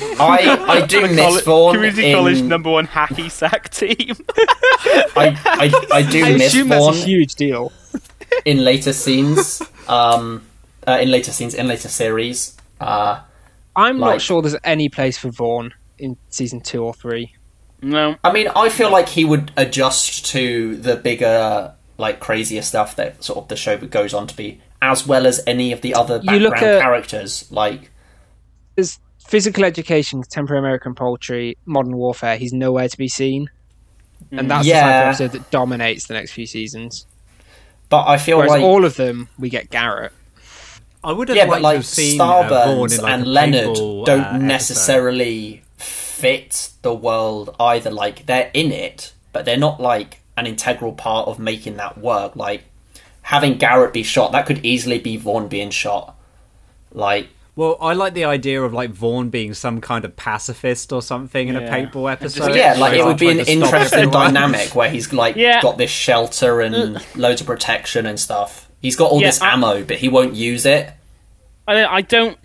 I 0.20 0.64
I 0.82 0.86
do 0.86 1.02
miss 1.02 1.16
Colle- 1.18 1.40
Vaughn 1.42 1.74
Community 1.74 2.10
in, 2.10 2.16
College 2.16 2.42
number 2.42 2.70
one 2.70 2.86
hacky 2.86 3.30
sack 3.30 3.70
team. 3.70 4.16
I, 5.16 5.36
I 5.44 5.86
I 5.98 6.02
do 6.02 6.24
I 6.24 6.32
miss 6.34 6.48
assume 6.48 6.68
Vaughn 6.68 6.92
that's 6.92 7.04
a 7.04 7.06
huge 7.06 7.34
deal. 7.34 7.72
in 8.44 8.58
later 8.64 8.92
scenes. 8.92 9.62
Um, 9.88 10.42
uh, 10.86 10.98
in 11.00 11.10
later 11.10 11.32
scenes 11.32 11.54
in 11.54 11.66
later 11.68 11.88
series. 11.88 12.56
Uh, 12.80 13.20
I'm 13.76 13.98
Like- 13.98 14.14
not 14.14 14.20
sure 14.22 14.42
there's 14.42 14.56
any 14.64 14.88
place 14.88 15.18
for 15.18 15.30
Vaughn 15.30 15.74
in 15.98 16.16
season 16.30 16.60
two 16.60 16.84
or 16.84 16.94
three. 16.94 17.34
no. 17.82 18.16
I 18.24 18.32
mean, 18.32 18.48
I 18.54 18.68
feel 18.68 18.90
like 18.90 19.08
he 19.08 19.24
would 19.24 19.50
adjust 19.56 20.26
to 20.26 20.76
the 20.76 20.96
bigger, 20.96 21.74
like 21.96 22.20
crazier 22.20 22.62
stuff 22.62 22.96
that 22.96 23.22
sort 23.24 23.38
of 23.38 23.48
the 23.48 23.56
show 23.56 23.76
goes 23.78 24.14
on 24.14 24.26
to 24.28 24.36
be, 24.36 24.60
as 24.80 25.06
well 25.06 25.26
as 25.26 25.40
any 25.46 25.72
of 25.72 25.80
the 25.80 25.94
other 25.94 26.16
You 26.16 26.22
background 26.26 26.42
look 26.44 26.56
at- 26.56 26.80
characters. 26.80 27.46
Like, 27.50 27.90
There's 28.76 28.98
physical 29.28 29.64
education, 29.64 30.22
contemporary 30.22 30.58
American 30.58 30.94
poultry, 30.94 31.56
modern 31.66 31.96
warfare. 31.96 32.36
He's 32.38 32.52
nowhere 32.52 32.88
to 32.88 32.98
be 32.98 33.08
seen, 33.08 33.50
and 34.32 34.50
that's 34.50 34.66
the 34.66 34.72
type 34.72 34.84
of 34.84 35.08
episode 35.08 35.32
that 35.32 35.50
dominates 35.50 36.06
the 36.06 36.14
next 36.14 36.32
few 36.32 36.46
seasons. 36.46 37.06
but 37.88 38.08
I 38.08 38.16
feel 38.18 38.38
Whereas 38.38 38.50
like 38.50 38.62
all 38.62 38.84
of 38.84 38.96
them, 38.96 39.28
we 39.38 39.50
get 39.50 39.70
Garrett. 39.70 40.12
I 41.04 41.12
would 41.12 41.28
have 41.28 41.36
yeah, 41.36 41.46
but 41.46 41.62
like 41.62 41.76
have 41.76 41.86
seen 41.86 42.20
uh, 42.20 42.24
Starburns 42.24 42.98
in 42.98 43.04
like 43.04 43.12
and 43.12 43.26
Leonard 43.26 43.76
paintball, 43.76 44.04
don't 44.06 44.24
uh, 44.24 44.38
necessarily 44.38 45.62
fit 45.76 46.70
the 46.82 46.94
world 46.94 47.54
either. 47.60 47.90
Like 47.90 48.26
they're 48.26 48.50
in 48.52 48.72
it, 48.72 49.12
but 49.32 49.44
they're 49.44 49.56
not 49.56 49.80
like 49.80 50.20
an 50.36 50.46
integral 50.46 50.92
part 50.92 51.28
of 51.28 51.38
making 51.38 51.76
that 51.76 51.98
work. 51.98 52.34
Like 52.34 52.64
having 53.22 53.58
Garrett 53.58 53.92
be 53.92 54.02
shot, 54.02 54.32
that 54.32 54.46
could 54.46 54.64
easily 54.64 54.98
be 54.98 55.16
Vaughn 55.16 55.48
being 55.48 55.70
shot. 55.70 56.16
Like 56.92 57.28
Well, 57.58 57.76
I 57.80 57.94
like 57.94 58.14
the 58.14 58.24
idea 58.24 58.62
of 58.62 58.72
like 58.72 58.90
Vaughn 58.90 59.30
being 59.30 59.52
some 59.52 59.80
kind 59.80 60.04
of 60.04 60.14
pacifist 60.14 60.92
or 60.92 61.02
something 61.02 61.48
in 61.48 61.56
a 61.56 61.62
paintball 61.62 62.08
episode. 62.12 62.54
yeah, 62.54 62.74
like 62.74 62.96
it 62.96 63.04
would 63.04 63.18
be 63.18 63.30
an 63.30 63.38
trying 63.38 63.46
to 63.46 63.52
stop 63.56 63.74
interesting 63.74 64.10
dynamic 64.10 64.76
where 64.76 64.88
he's 64.88 65.12
like 65.12 65.34
Yeah. 65.46 65.60
got 65.60 65.76
this 65.76 65.90
shelter 65.90 66.60
and 66.60 67.04
loads 67.16 67.40
of 67.40 67.48
protection 67.48 68.06
and 68.06 68.20
stuff. 68.20 68.70
He's 68.80 68.94
got 68.94 69.10
all 69.10 69.20
Yeah, 69.20 69.26
this 69.26 69.42
I- 69.42 69.54
ammo, 69.54 69.82
but 69.82 69.96
he 69.96 70.08
won't 70.08 70.36
use 70.36 70.66
it. 70.66 70.92
I, 71.66 71.84
I 71.84 72.00
don't 72.02 72.38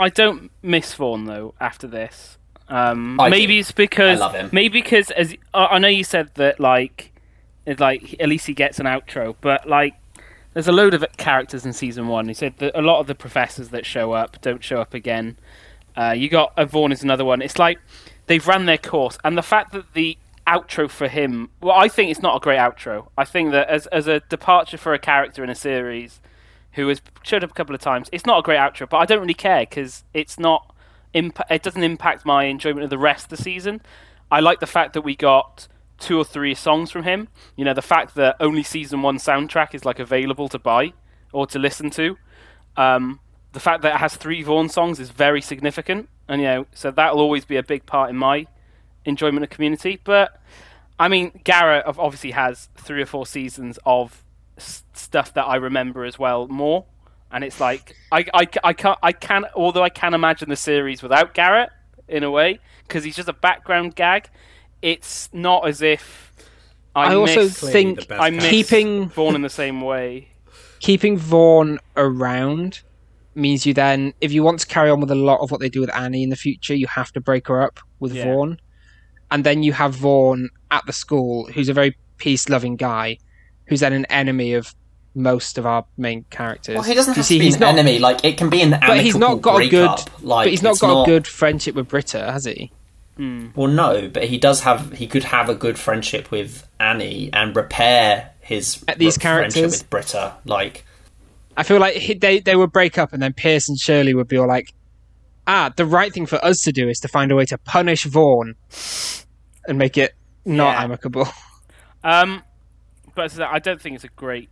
I 0.00 0.08
don't 0.08 0.50
miss 0.64 0.92
Vaughn 0.94 1.26
though 1.26 1.54
after 1.60 1.86
this. 1.86 2.36
Um, 2.68 3.20
I 3.20 3.28
maybe 3.28 3.54
do. 3.54 3.60
it's 3.60 3.70
because 3.70 4.18
I 4.18 4.24
love 4.24 4.34
him. 4.34 4.50
maybe 4.52 4.82
because 4.82 5.12
as 5.12 5.32
I 5.54 5.66
I 5.66 5.78
know 5.78 5.86
you 5.86 6.02
said 6.02 6.30
that 6.34 6.58
like 6.58 7.12
it's 7.66 7.80
like 7.80 8.16
at 8.18 8.28
least 8.28 8.48
he 8.48 8.52
gets 8.54 8.80
an 8.80 8.86
outro, 8.86 9.36
but 9.40 9.68
like 9.68 9.94
there's 10.56 10.68
a 10.68 10.72
load 10.72 10.94
of 10.94 11.04
characters 11.18 11.66
in 11.66 11.74
season 11.74 12.08
one. 12.08 12.28
He 12.28 12.32
said 12.32 12.56
that 12.60 12.72
a 12.74 12.80
lot 12.80 12.98
of 12.98 13.06
the 13.06 13.14
professors 13.14 13.68
that 13.68 13.84
show 13.84 14.12
up 14.12 14.40
don't 14.40 14.64
show 14.64 14.80
up 14.80 14.94
again. 14.94 15.36
Uh, 15.94 16.14
you 16.16 16.30
got 16.30 16.54
uh, 16.56 16.64
Vaughn 16.64 16.92
is 16.92 17.02
another 17.02 17.26
one. 17.26 17.42
It's 17.42 17.58
like 17.58 17.78
they've 18.24 18.46
run 18.46 18.64
their 18.64 18.78
course, 18.78 19.18
and 19.22 19.36
the 19.36 19.42
fact 19.42 19.72
that 19.72 19.92
the 19.92 20.16
outro 20.46 20.88
for 20.88 21.08
him, 21.08 21.50
well, 21.60 21.76
I 21.76 21.88
think 21.88 22.10
it's 22.10 22.22
not 22.22 22.36
a 22.38 22.40
great 22.40 22.58
outro. 22.58 23.08
I 23.18 23.26
think 23.26 23.50
that 23.50 23.68
as 23.68 23.86
as 23.88 24.08
a 24.08 24.20
departure 24.20 24.78
for 24.78 24.94
a 24.94 24.98
character 24.98 25.44
in 25.44 25.50
a 25.50 25.54
series 25.54 26.22
who 26.72 26.88
has 26.88 27.02
showed 27.22 27.44
up 27.44 27.50
a 27.50 27.54
couple 27.54 27.74
of 27.74 27.82
times, 27.82 28.08
it's 28.10 28.24
not 28.24 28.38
a 28.38 28.42
great 28.42 28.58
outro. 28.58 28.88
But 28.88 28.96
I 28.96 29.04
don't 29.04 29.20
really 29.20 29.34
care 29.34 29.60
because 29.60 30.04
it's 30.14 30.38
not. 30.38 30.74
Imp- 31.12 31.50
it 31.50 31.62
doesn't 31.62 31.82
impact 31.82 32.24
my 32.24 32.44
enjoyment 32.44 32.82
of 32.82 32.88
the 32.88 32.96
rest 32.96 33.30
of 33.30 33.36
the 33.36 33.42
season. 33.42 33.82
I 34.30 34.40
like 34.40 34.60
the 34.60 34.66
fact 34.66 34.94
that 34.94 35.02
we 35.02 35.16
got 35.16 35.68
two 35.98 36.18
or 36.18 36.24
three 36.24 36.54
songs 36.54 36.90
from 36.90 37.04
him. 37.04 37.28
You 37.56 37.64
know, 37.64 37.74
the 37.74 37.82
fact 37.82 38.14
that 38.16 38.36
only 38.40 38.62
season 38.62 39.02
one 39.02 39.18
soundtrack 39.18 39.74
is 39.74 39.84
like 39.84 39.98
available 39.98 40.48
to 40.48 40.58
buy 40.58 40.92
or 41.32 41.46
to 41.48 41.58
listen 41.58 41.90
to. 41.90 42.16
Um, 42.76 43.20
the 43.52 43.60
fact 43.60 43.82
that 43.82 43.94
it 43.94 43.98
has 43.98 44.16
three 44.16 44.42
Vaughn 44.42 44.68
songs 44.68 45.00
is 45.00 45.10
very 45.10 45.40
significant, 45.40 46.08
and 46.28 46.42
you 46.42 46.46
know, 46.46 46.66
so 46.74 46.90
that'll 46.90 47.20
always 47.20 47.44
be 47.44 47.56
a 47.56 47.62
big 47.62 47.86
part 47.86 48.10
in 48.10 48.16
my 48.16 48.46
enjoyment 49.04 49.44
of 49.44 49.50
Community. 49.50 49.98
But 50.04 50.40
I 50.98 51.08
mean, 51.08 51.40
Garrett 51.44 51.84
obviously 51.86 52.32
has 52.32 52.68
three 52.76 53.02
or 53.02 53.06
four 53.06 53.26
seasons 53.26 53.78
of 53.86 54.22
s- 54.58 54.84
stuff 54.92 55.32
that 55.34 55.44
I 55.44 55.56
remember 55.56 56.04
as 56.04 56.18
well 56.18 56.48
more, 56.48 56.84
and 57.30 57.42
it's 57.44 57.60
like 57.60 57.96
I, 58.12 58.26
I, 58.34 58.46
I 58.62 58.72
can't 58.74 58.98
I 59.02 59.12
can 59.12 59.46
although 59.54 59.82
I 59.82 59.88
can 59.88 60.12
imagine 60.12 60.50
the 60.50 60.56
series 60.56 61.02
without 61.02 61.32
Garrett 61.32 61.70
in 62.08 62.22
a 62.22 62.30
way 62.30 62.60
because 62.86 63.04
he's 63.04 63.16
just 63.16 63.28
a 63.28 63.32
background 63.32 63.96
gag. 63.96 64.28
It's 64.82 65.28
not 65.32 65.66
as 65.66 65.82
if 65.82 66.32
I, 66.94 67.12
I 67.12 67.14
also 67.14 67.42
miss, 67.42 67.60
think 67.60 68.06
I 68.10 68.30
miss 68.30 68.48
keeping 68.48 69.08
Vaughn 69.08 69.34
in 69.34 69.42
the 69.42 69.50
same 69.50 69.80
way. 69.80 70.28
keeping 70.80 71.18
Vaughn 71.18 71.78
around 71.96 72.80
means 73.34 73.66
you 73.66 73.74
then, 73.74 74.14
if 74.20 74.32
you 74.32 74.42
want 74.42 74.60
to 74.60 74.66
carry 74.66 74.88
on 74.90 75.00
with 75.00 75.10
a 75.10 75.14
lot 75.16 75.40
of 75.40 75.50
what 75.50 75.60
they 75.60 75.68
do 75.68 75.80
with 75.80 75.94
Annie 75.94 76.22
in 76.22 76.30
the 76.30 76.36
future, 76.36 76.74
you 76.74 76.86
have 76.86 77.12
to 77.12 77.20
break 77.20 77.48
her 77.48 77.62
up 77.62 77.80
with 78.00 78.14
Yeah. 78.14 78.24
Vaughn. 78.24 78.58
And 79.30 79.44
then 79.44 79.62
you 79.62 79.72
have 79.72 79.94
Vaughn 79.94 80.48
at 80.70 80.86
the 80.86 80.92
school, 80.92 81.46
who's 81.52 81.68
a 81.68 81.74
very 81.74 81.96
peace 82.16 82.48
loving 82.48 82.76
guy, 82.76 83.18
who's 83.66 83.80
then 83.80 83.92
an 83.92 84.04
enemy 84.06 84.54
of 84.54 84.74
most 85.14 85.58
of 85.58 85.66
our 85.66 85.84
main 85.96 86.24
characters. 86.30 86.74
Well, 86.76 86.84
he 86.84 86.94
doesn't 86.94 87.14
You 87.14 87.16
have 87.16 87.26
see, 87.26 87.36
to 87.36 87.40
be 87.40 87.44
he's 87.46 87.54
an 87.56 87.60
not, 87.60 87.74
enemy. 87.74 87.98
Like 87.98 88.24
it 88.24 88.38
can 88.38 88.48
be 88.50 88.62
an 88.62 88.74
amicable 88.74 88.94
But 88.94 89.04
he's 89.04 89.16
not 89.16 89.42
got 89.42 89.62
a 89.62 89.68
good. 89.68 89.88
Like, 90.22 90.44
but 90.46 90.50
he's 90.50 90.62
not 90.62 90.72
it's 90.72 90.80
got 90.80 91.02
a 91.02 91.06
good 91.06 91.26
friendship 91.26 91.74
with 91.74 91.88
Britta, 91.88 92.30
has 92.32 92.44
he? 92.44 92.70
Well, 93.18 93.68
no, 93.68 94.08
but 94.08 94.24
he 94.24 94.36
does 94.38 94.60
have. 94.60 94.92
He 94.92 95.06
could 95.06 95.24
have 95.24 95.48
a 95.48 95.54
good 95.54 95.78
friendship 95.78 96.30
with 96.30 96.68
Annie 96.78 97.30
and 97.32 97.56
repair 97.56 98.32
his 98.40 98.84
At 98.88 98.98
these 98.98 99.16
r- 99.16 99.20
friendship 99.38 99.52
characters? 99.54 99.80
with 99.80 99.90
Britta. 99.90 100.34
Like, 100.44 100.84
I 101.56 101.62
feel 101.62 101.80
like 101.80 101.94
he, 101.96 102.12
they 102.14 102.40
they 102.40 102.56
would 102.56 102.72
break 102.72 102.98
up, 102.98 103.12
and 103.14 103.22
then 103.22 103.32
Pierce 103.32 103.68
and 103.70 103.78
Shirley 103.78 104.12
would 104.12 104.28
be 104.28 104.36
all 104.36 104.46
like, 104.46 104.74
"Ah, 105.46 105.72
the 105.74 105.86
right 105.86 106.12
thing 106.12 106.26
for 106.26 106.44
us 106.44 106.60
to 106.64 106.72
do 106.72 106.88
is 106.90 107.00
to 107.00 107.08
find 107.08 107.32
a 107.32 107.34
way 107.36 107.46
to 107.46 107.56
punish 107.56 108.04
Vaughn 108.04 108.54
and 109.66 109.78
make 109.78 109.96
it 109.96 110.14
not 110.44 110.72
Yeah. 110.76 110.84
amicable." 110.84 111.26
Um, 112.04 112.44
but 113.16 113.40
I 113.40 113.58
don't 113.58 113.80
think 113.80 113.96
it's 113.96 114.04
a 114.04 114.08
great. 114.08 114.48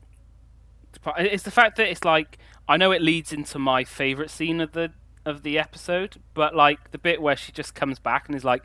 It's 1.18 1.44
the 1.44 1.52
fact 1.52 1.76
that 1.76 1.88
it's 1.88 2.02
like 2.02 2.38
I 2.68 2.76
know 2.76 2.90
it 2.90 3.00
leads 3.00 3.32
into 3.32 3.60
my 3.60 3.84
favorite 3.84 4.28
scene 4.30 4.60
of 4.60 4.72
the 4.72 4.90
of 5.24 5.42
the 5.42 5.58
episode, 5.58 6.16
but 6.34 6.54
like 6.54 6.90
the 6.90 6.98
bit 6.98 7.20
where 7.22 7.36
she 7.36 7.52
just 7.52 7.74
comes 7.74 7.98
back 7.98 8.26
and 8.28 8.36
is 8.36 8.44
like, 8.44 8.62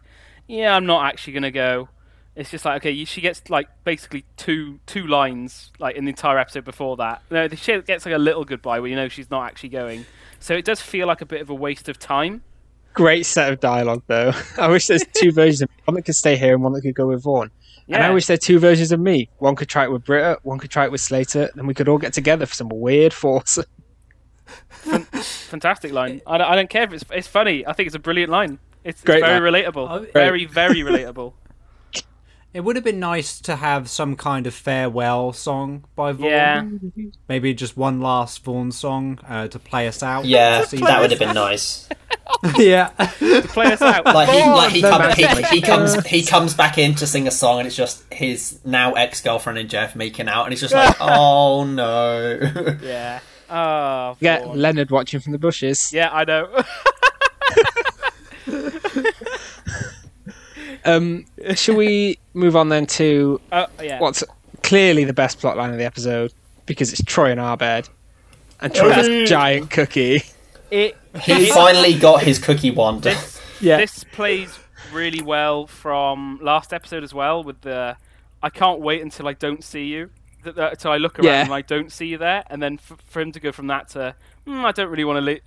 "Yeah, 0.47 0.75
I'm 0.75 0.85
not 0.85 1.05
actually 1.05 1.33
gonna 1.33 1.51
go." 1.51 1.89
It's 2.35 2.51
just 2.51 2.63
like 2.65 2.77
okay, 2.81 2.91
you- 2.91 3.05
she 3.05 3.21
gets 3.21 3.49
like 3.49 3.67
basically 3.83 4.25
two 4.37 4.79
two 4.85 5.05
lines 5.07 5.71
like 5.79 5.95
in 5.95 6.05
the 6.05 6.09
entire 6.09 6.37
episode 6.37 6.63
before 6.65 6.95
that. 6.97 7.21
No, 7.29 7.47
she 7.49 7.81
gets 7.81 8.05
like 8.05 8.15
a 8.15 8.19
little 8.19 8.45
goodbye 8.45 8.79
where 8.79 8.89
you 8.89 8.95
know 8.95 9.09
she's 9.09 9.29
not 9.29 9.45
actually 9.45 9.69
going. 9.69 10.05
So 10.39 10.53
it 10.55 10.63
does 10.65 10.79
feel 10.81 11.07
like 11.07 11.21
a 11.21 11.25
bit 11.25 11.41
of 11.41 11.49
a 11.49 11.55
waste 11.55 11.89
of 11.89 11.99
time. 11.99 12.43
Great 12.93 13.25
set 13.25 13.51
of 13.51 13.59
dialogue, 13.59 14.03
though. 14.07 14.31
I 14.57 14.67
wish 14.67 14.87
there's 14.87 15.05
two 15.13 15.31
versions 15.33 15.61
of 15.61 15.69
me. 15.69 15.75
One 15.85 15.95
that 15.95 16.01
could 16.03 16.15
stay 16.15 16.35
here 16.37 16.53
and 16.53 16.63
one 16.63 16.73
that 16.73 16.81
could 16.81 16.95
go 16.95 17.07
with 17.07 17.23
Vaughn. 17.23 17.51
And 17.87 18.03
I 18.03 18.11
wish 18.11 18.27
there 18.27 18.35
are 18.35 18.37
two 18.37 18.59
versions 18.59 18.91
of 18.91 18.99
me. 18.99 19.29
One 19.39 19.55
could 19.55 19.67
try 19.67 19.83
it 19.83 19.91
with 19.91 20.05
Britta, 20.05 20.37
one 20.43 20.59
could 20.59 20.69
try 20.69 20.85
it 20.85 20.91
with 20.91 21.01
Slater, 21.01 21.49
then 21.55 21.65
we 21.65 21.73
could 21.73 21.87
all 21.89 21.97
get 21.97 22.13
together 22.13 22.45
for 22.45 22.53
some 22.53 22.69
weird 22.69 23.13
force. 23.13 23.57
Fantastic 25.21 25.91
line. 25.91 26.21
I 26.25 26.37
don't, 26.37 26.47
I 26.49 26.55
don't 26.55 26.69
care 26.69 26.83
if 26.83 26.93
it's 26.93 27.03
it's 27.11 27.27
funny. 27.27 27.65
I 27.65 27.73
think 27.73 27.87
it's 27.87 27.95
a 27.95 27.99
brilliant 27.99 28.31
line. 28.31 28.59
It's, 28.83 29.01
it's 29.01 29.03
very 29.03 29.51
relatable. 29.51 30.11
Very 30.13 30.45
very 30.45 30.77
relatable. 30.83 31.33
It 32.51 32.61
would 32.61 32.75
have 32.77 32.83
been 32.85 32.99
nice 32.99 33.39
to 33.41 33.57
have 33.57 33.87
some 33.89 34.15
kind 34.15 34.47
of 34.47 34.55
farewell 34.55 35.33
song 35.33 35.85
by 35.95 36.13
Vaughn. 36.13 36.91
Yeah. 36.95 37.03
Maybe 37.27 37.53
just 37.53 37.77
one 37.77 38.01
last 38.01 38.43
Vaughn 38.43 38.71
song 38.71 39.19
uh, 39.27 39.47
to 39.49 39.59
play 39.59 39.87
us 39.87 40.01
out. 40.01 40.25
yeah, 40.25 40.63
Season- 40.63 40.87
that 40.87 40.99
would 40.99 41.11
have 41.11 41.19
been 41.19 41.35
nice. 41.35 41.87
yeah. 42.57 42.87
to 42.87 43.41
Play 43.49 43.73
us 43.73 43.81
out. 43.81 44.05
Like 44.05 44.29
he, 44.29 44.39
like 44.49 44.71
he, 44.71 44.81
come, 44.81 45.11
he, 45.13 45.57
he 45.57 45.61
comes, 45.61 45.95
he 46.07 46.23
comes 46.23 46.53
back 46.53 46.77
in 46.77 46.95
to 46.95 47.05
sing 47.05 47.27
a 47.27 47.31
song, 47.31 47.59
and 47.59 47.67
it's 47.67 47.75
just 47.75 48.03
his 48.11 48.59
now 48.65 48.93
ex 48.93 49.21
girlfriend 49.21 49.59
and 49.59 49.69
Jeff 49.69 49.95
making 49.95 50.27
out, 50.27 50.45
and 50.45 50.53
he's 50.53 50.61
just 50.61 50.73
like, 50.73 50.95
oh 50.99 51.65
no. 51.65 52.39
Yeah. 52.81 53.19
Oh, 53.49 54.15
Get 54.21 54.43
Vaughn. 54.43 54.59
Leonard 54.59 54.91
watching 54.91 55.19
from 55.19 55.31
the 55.31 55.39
bushes. 55.39 55.91
yeah, 55.93 56.09
I 56.11 56.23
know. 56.25 56.63
Um, 60.85 61.25
shall 61.55 61.75
we 61.75 62.19
move 62.33 62.55
on 62.55 62.69
then 62.69 62.85
to 62.87 63.41
uh, 63.51 63.67
yeah. 63.81 63.99
what's 63.99 64.23
clearly 64.63 65.03
the 65.03 65.13
best 65.13 65.39
plotline 65.39 65.71
of 65.71 65.77
the 65.77 65.85
episode 65.85 66.33
because 66.65 66.91
it's 66.91 67.03
Troy 67.03 67.31
and 67.31 67.39
Abed, 67.39 67.89
and 68.61 68.73
Troy 68.73 68.91
has 68.91 69.29
giant 69.29 69.71
cookie. 69.71 70.23
It 70.71 70.95
He 71.21 71.49
finally 71.49 71.97
got 71.97 72.23
his 72.23 72.39
cookie 72.39 72.71
wand. 72.71 73.03
this 73.03 73.41
Yeah, 73.61 73.77
this 73.77 74.05
plays 74.05 74.57
really 74.93 75.21
well 75.21 75.67
from 75.67 76.39
last 76.41 76.73
episode 76.73 77.03
as 77.03 77.13
well 77.13 77.43
with 77.43 77.59
the 77.61 77.97
I 78.41 78.49
can't 78.49 78.79
wait 78.79 79.01
until 79.01 79.27
I 79.27 79.33
don't 79.33 79.63
see 79.63 79.85
you. 79.85 80.11
Th- 80.43 80.55
th- 80.55 80.71
Until 80.71 80.91
I 80.91 80.97
look 80.97 81.19
around 81.19 81.25
Yeah. 81.25 81.43
and 81.43 81.53
I 81.53 81.61
don't 81.61 81.91
see 81.91 82.07
you 82.07 82.17
there, 82.17 82.43
and 82.49 82.61
then 82.61 82.79
f- 82.81 82.97
for 83.07 83.21
him 83.21 83.31
to 83.33 83.39
go 83.39 83.51
from 83.51 83.67
that 83.67 83.89
to 83.89 84.15
mm, 84.47 84.63
I 84.65 84.71
don't 84.71 84.89
really 84.89 85.03
want 85.03 85.17
to 85.17 85.21
li- 85.21 85.41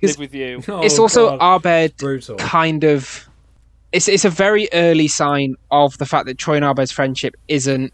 'Cause- 0.00 0.10
live 0.10 0.18
with 0.18 0.34
you. 0.34 0.58
it's 0.84 0.98
Oh, 0.98 1.02
also 1.02 1.36
God. 1.38 1.56
Abed 1.56 1.96
brutal. 1.96 2.36
kind 2.36 2.84
of. 2.84 3.28
It's 3.90 4.06
it's 4.08 4.24
a 4.24 4.30
very 4.30 4.68
early 4.72 5.08
sign 5.08 5.56
of 5.70 5.96
the 5.98 6.06
fact 6.06 6.26
that 6.26 6.36
Troy 6.38 6.56
and 6.56 6.64
Abed's 6.64 6.92
friendship 6.92 7.34
isn't 7.48 7.92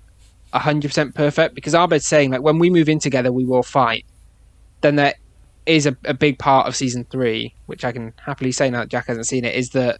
hundred 0.53 0.89
percent 0.89 1.15
perfect 1.17 1.55
because 1.55 1.75
Abed's 1.75 2.07
saying 2.07 2.31
like 2.31 2.41
when 2.43 2.59
we 2.61 2.71
move 2.71 2.89
in 2.89 2.99
together 3.01 3.33
we 3.33 3.45
will 3.45 3.63
fight. 3.63 4.05
Then 4.83 4.97
there 4.97 5.15
is 5.67 5.87
a, 5.87 5.97
a 6.05 6.13
big 6.15 6.39
part 6.39 6.67
of 6.69 6.77
season 6.77 7.05
three, 7.11 7.55
which 7.67 7.85
I 7.85 7.93
can 7.93 8.13
happily 8.25 8.53
say 8.53 8.69
now 8.71 8.81
that 8.81 8.89
Jack 8.91 9.07
hasn't 9.07 9.27
seen 9.27 9.45
it, 9.45 9.55
is 9.55 9.71
that 9.71 9.99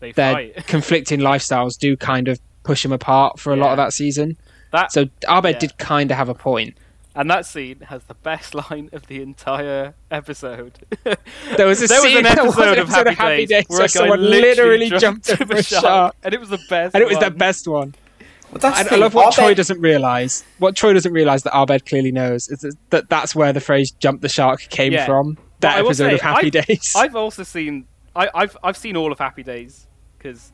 They 0.00 0.12
their 0.12 0.32
fight. 0.32 0.56
conflicting 0.66 1.20
lifestyles 1.20 1.78
do 1.78 1.96
kind 1.96 2.28
of 2.28 2.40
push 2.62 2.82
them 2.82 2.92
apart 2.92 3.38
for 3.38 3.52
a 3.52 3.56
lot 3.56 3.70
of 3.72 3.76
that 3.76 3.92
season. 3.92 4.36
That 4.74 4.92
So 4.92 5.06
Abed 5.28 5.54
Yeah. 5.54 5.58
did 5.60 5.78
kind 5.78 6.10
of 6.10 6.16
have 6.16 6.28
a 6.28 6.34
point. 6.34 6.76
and 7.16 7.30
that 7.30 7.46
scene 7.46 7.80
has 7.88 8.02
the 8.04 8.14
best 8.14 8.54
line 8.70 8.90
of 8.92 9.06
the 9.06 9.22
entire 9.22 9.94
episode. 10.10 10.80
There 11.56 11.66
was 11.66 11.80
a 11.82 11.86
there 11.86 12.02
was 12.02 12.12
scene 12.12 12.16
an 12.26 12.34
there 12.34 12.44
was 12.44 12.58
episode 12.58 12.72
an 13.06 13.12
of 13.12 13.18
Happy, 13.18 13.46
Days, 13.46 13.64
where 13.68 13.78
where 13.80 13.88
someone 13.88 14.20
literally, 14.20 14.78
literally 14.88 15.00
jumped 15.00 15.30
over 15.30 15.54
a 15.54 15.62
shark. 15.62 15.82
shark, 15.84 16.14
and 16.24 16.34
it 16.34 16.40
was 16.40 16.48
the 16.50 16.58
best. 16.68 16.94
and 16.94 17.02
it 17.02 17.08
was 17.08 17.18
the 17.18 17.30
best 17.30 17.68
one. 17.68 17.94
But 18.52 18.60
that's 18.62 18.90
I, 18.92 18.94
I 18.96 18.98
love 18.98 19.14
what 19.14 19.26
Abed- 19.28 19.34
Troy 19.34 19.54
doesn't 19.54 19.80
realize. 19.80 20.44
What 20.58 20.76
Troy 20.76 20.92
doesn't 20.92 21.12
realize 21.12 21.42
that 21.44 21.56
Abed 21.56 21.86
clearly 21.86 22.12
knows 22.12 22.48
is 22.48 22.60
that, 22.60 22.76
that 22.90 23.08
that's 23.10 23.34
where 23.34 23.52
the 23.52 23.60
phrase 23.60 23.90
"jump 23.92 24.20
the 24.20 24.28
shark" 24.28 24.60
came 24.70 24.92
Yeah. 24.92 25.06
from. 25.06 25.38
That 25.60 25.76
I 25.76 25.80
episode 25.80 26.08
say, 26.08 26.14
of 26.14 26.20
Happy 26.20 26.46
I- 26.46 26.50
Days. 26.62 26.92
I've 26.96 27.14
also 27.16 27.42
seen. 27.42 27.86
I, 28.16 28.28
I've 28.34 28.56
I've 28.62 28.76
seen 28.76 28.96
all 28.96 29.10
of 29.12 29.18
Happy 29.18 29.42
Days 29.42 29.86
because 30.18 30.52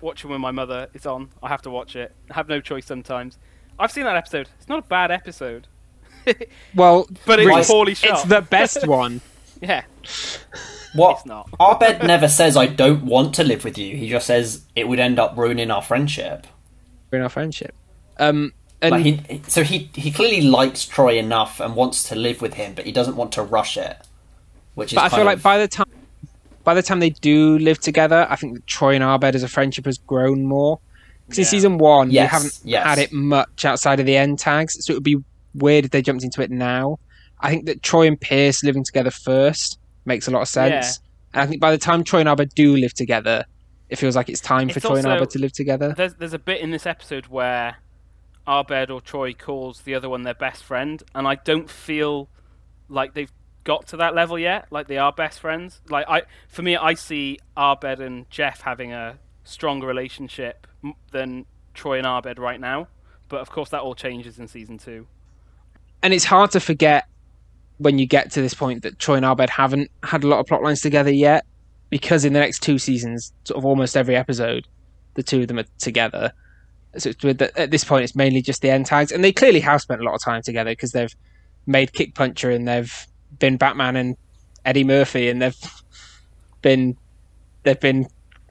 watching 0.00 0.30
when 0.30 0.40
my 0.40 0.50
mother 0.50 0.88
is 0.94 1.06
on. 1.06 1.30
I 1.42 1.48
have 1.48 1.62
to 1.62 1.70
watch 1.70 1.96
it. 1.96 2.14
I 2.30 2.34
have 2.34 2.48
no 2.48 2.60
choice 2.60 2.86
sometimes. 2.86 3.38
I've 3.78 3.90
seen 3.92 4.04
that 4.04 4.16
episode. 4.16 4.48
It's 4.58 4.68
not 4.68 4.78
a 4.80 4.88
bad 4.88 5.10
episode, 5.10 5.66
well, 6.74 7.08
but 7.26 7.38
it's 7.38 7.46
really, 7.46 7.64
poorly 7.64 7.94
shot. 7.94 8.10
it's 8.10 8.22
the 8.24 8.42
best 8.42 8.86
one. 8.86 9.20
yeah, 9.60 9.84
What 10.94 11.16
it's 11.16 11.26
not. 11.26 11.48
Abed 11.60 12.02
never 12.06 12.28
says 12.28 12.56
I 12.56 12.66
don't 12.66 13.04
want 13.04 13.34
to 13.36 13.44
live 13.44 13.64
with 13.64 13.76
you. 13.78 13.96
He 13.96 14.08
just 14.08 14.26
says 14.26 14.62
it 14.76 14.86
would 14.88 15.00
end 15.00 15.18
up 15.18 15.36
ruining 15.36 15.70
our 15.70 15.82
friendship. 15.82 16.46
in 17.12 17.20
our 17.20 17.28
friendship. 17.28 17.74
Um, 18.18 18.52
and 18.80 18.92
Like 18.92 19.04
he, 19.04 19.42
so 19.48 19.62
he 19.64 19.90
he 19.94 20.12
clearly 20.12 20.42
likes 20.42 20.84
Troy 20.84 21.18
enough 21.18 21.58
and 21.60 21.74
wants 21.74 22.08
to 22.10 22.14
live 22.14 22.40
with 22.42 22.54
him, 22.54 22.74
but 22.74 22.84
he 22.84 22.92
doesn't 22.92 23.16
want 23.16 23.32
to 23.32 23.42
rush 23.42 23.76
it. 23.76 23.96
Which 24.74 24.92
is 24.92 24.96
but 24.96 25.04
I 25.04 25.08
kind 25.08 25.20
feel 25.20 25.26
like 25.26 25.42
by 25.42 25.58
the 25.58 25.68
time 25.68 25.86
by 26.64 26.74
the 26.74 26.82
time 26.82 27.00
they 27.00 27.10
do 27.10 27.58
live 27.58 27.78
together, 27.78 28.26
I 28.28 28.36
think 28.36 28.64
Troy 28.66 28.94
and 28.94 29.04
Abed 29.04 29.34
as 29.34 29.42
a 29.42 29.48
friendship 29.48 29.84
has 29.86 29.98
grown 29.98 30.44
more. 30.46 30.80
Because 31.26 31.38
in 31.38 31.44
season 31.44 31.78
one, 31.78 32.10
Yes, 32.10 32.30
we 32.30 32.36
haven't 32.36 32.60
yes. 32.64 32.84
had 32.84 32.98
it 32.98 33.12
much 33.12 33.64
outside 33.64 34.00
of 34.00 34.06
the 34.06 34.16
end 34.16 34.38
tags, 34.38 34.76
so 34.84 34.92
it 34.92 34.96
would 34.96 35.02
be 35.04 35.16
weird 35.54 35.84
if 35.86 35.90
they 35.90 36.02
jumped 36.02 36.22
into 36.24 36.42
it 36.42 36.50
now. 36.50 36.98
I 37.40 37.50
think 37.50 37.66
that 37.66 37.82
Troy 37.82 38.06
and 38.06 38.20
Pierce 38.20 38.62
living 38.64 38.84
together 38.84 39.10
first 39.10 39.78
makes 40.04 40.28
a 40.28 40.30
lot 40.30 40.42
of 40.42 40.48
sense. 40.48 41.00
And 41.32 41.42
I 41.42 41.46
think 41.46 41.60
by 41.60 41.70
the 41.70 41.78
time 41.78 42.04
Troy 42.04 42.20
and 42.20 42.28
Abed 42.28 42.54
do 42.54 42.76
live 42.76 42.92
together, 42.94 43.44
it 43.88 43.96
feels 43.96 44.16
like 44.16 44.28
it's 44.28 44.40
time 44.40 44.68
for 44.68 44.78
It's 44.78 44.86
Troy 44.86 44.96
and 44.96 45.06
also- 45.06 45.16
Abed 45.18 45.30
to 45.30 45.38
live 45.38 45.52
together. 45.52 45.94
There's 45.96 46.14
there's 46.14 46.32
a 46.34 46.38
bit 46.38 46.60
in 46.60 46.70
this 46.70 46.86
episode 46.86 47.26
where 47.28 47.76
Abed 48.46 48.90
or 48.90 49.00
Troy 49.00 49.32
calls 49.32 49.80
the 49.82 49.94
other 49.94 50.08
one 50.08 50.22
their 50.22 50.34
best 50.34 50.62
friend, 50.62 51.02
and 51.14 51.26
I 51.26 51.36
don't 51.36 51.70
feel 51.70 52.28
like 52.88 53.14
they've 53.14 53.32
got 53.64 53.86
to 53.88 53.96
that 53.96 54.14
level 54.14 54.38
yet. 54.38 54.66
Like 54.70 54.86
they 54.86 54.98
are 54.98 55.12
best 55.12 55.40
friends. 55.40 55.80
Like 55.88 56.06
I, 56.08 56.22
for 56.48 56.62
me, 56.62 56.76
I 56.76 56.94
see 56.94 57.38
Abed 57.56 58.00
and 58.00 58.28
Jeff 58.30 58.60
having 58.60 58.92
a 58.92 59.18
stronger 59.42 59.86
relationship 59.86 60.66
than 61.10 61.46
Troy 61.72 61.98
and 61.98 62.06
Abed 62.06 62.38
right 62.38 62.60
now. 62.60 62.88
But 63.28 63.40
of 63.40 63.50
course, 63.50 63.70
that 63.70 63.80
all 63.80 63.94
changes 63.94 64.38
in 64.38 64.48
season 64.48 64.78
two. 64.78 65.06
and 66.04 66.12
it's 66.12 66.26
hard 66.26 66.50
to 66.50 66.60
forget 66.60 67.08
when 67.78 67.98
you 67.98 68.06
get 68.06 68.30
to 68.32 68.42
this 68.42 68.54
point 68.54 68.82
that 68.82 68.98
Troy 68.98 69.16
and 69.16 69.24
Abed 69.24 69.50
haven't 69.50 69.90
had 70.02 70.22
a 70.22 70.28
lot 70.28 70.38
of 70.38 70.46
plot 70.46 70.62
lines 70.62 70.80
together 70.82 71.10
yet, 71.10 71.44
because 71.90 72.24
in 72.24 72.34
the 72.34 72.38
next 72.38 72.62
two 72.62 72.78
seasons, 72.78 73.32
sort 73.44 73.56
of 73.58 73.64
almost 73.64 73.96
every 73.96 74.14
episode, 74.14 74.68
the 75.14 75.22
two 75.22 75.40
of 75.40 75.48
them 75.48 75.58
are 75.58 75.64
together. 75.78 76.32
So 76.98 77.10
the, 77.12 77.50
at 77.56 77.70
this 77.70 77.82
point, 77.82 78.04
it's 78.04 78.14
mainly 78.14 78.42
just 78.42 78.60
the 78.62 78.70
end 78.70 78.86
tags, 78.86 79.10
and 79.10 79.24
they 79.24 79.32
clearly 79.32 79.60
have 79.60 79.80
spent 79.80 80.00
a 80.00 80.04
lot 80.04 80.14
of 80.14 80.22
time 80.22 80.42
together 80.42 80.70
because 80.72 80.92
they've 80.92 81.14
made 81.66 81.92
Kick 81.94 82.14
Puncher 82.14 82.50
and 82.50 82.68
they've 82.68 83.06
been 83.38 83.56
Batman 83.56 83.96
and 83.96 84.16
Eddie 84.64 84.84
Murphy, 84.84 85.28
and 85.28 85.40
they've 85.42 85.56
been 86.62 86.96
they've 87.62 87.80
been 87.80 88.06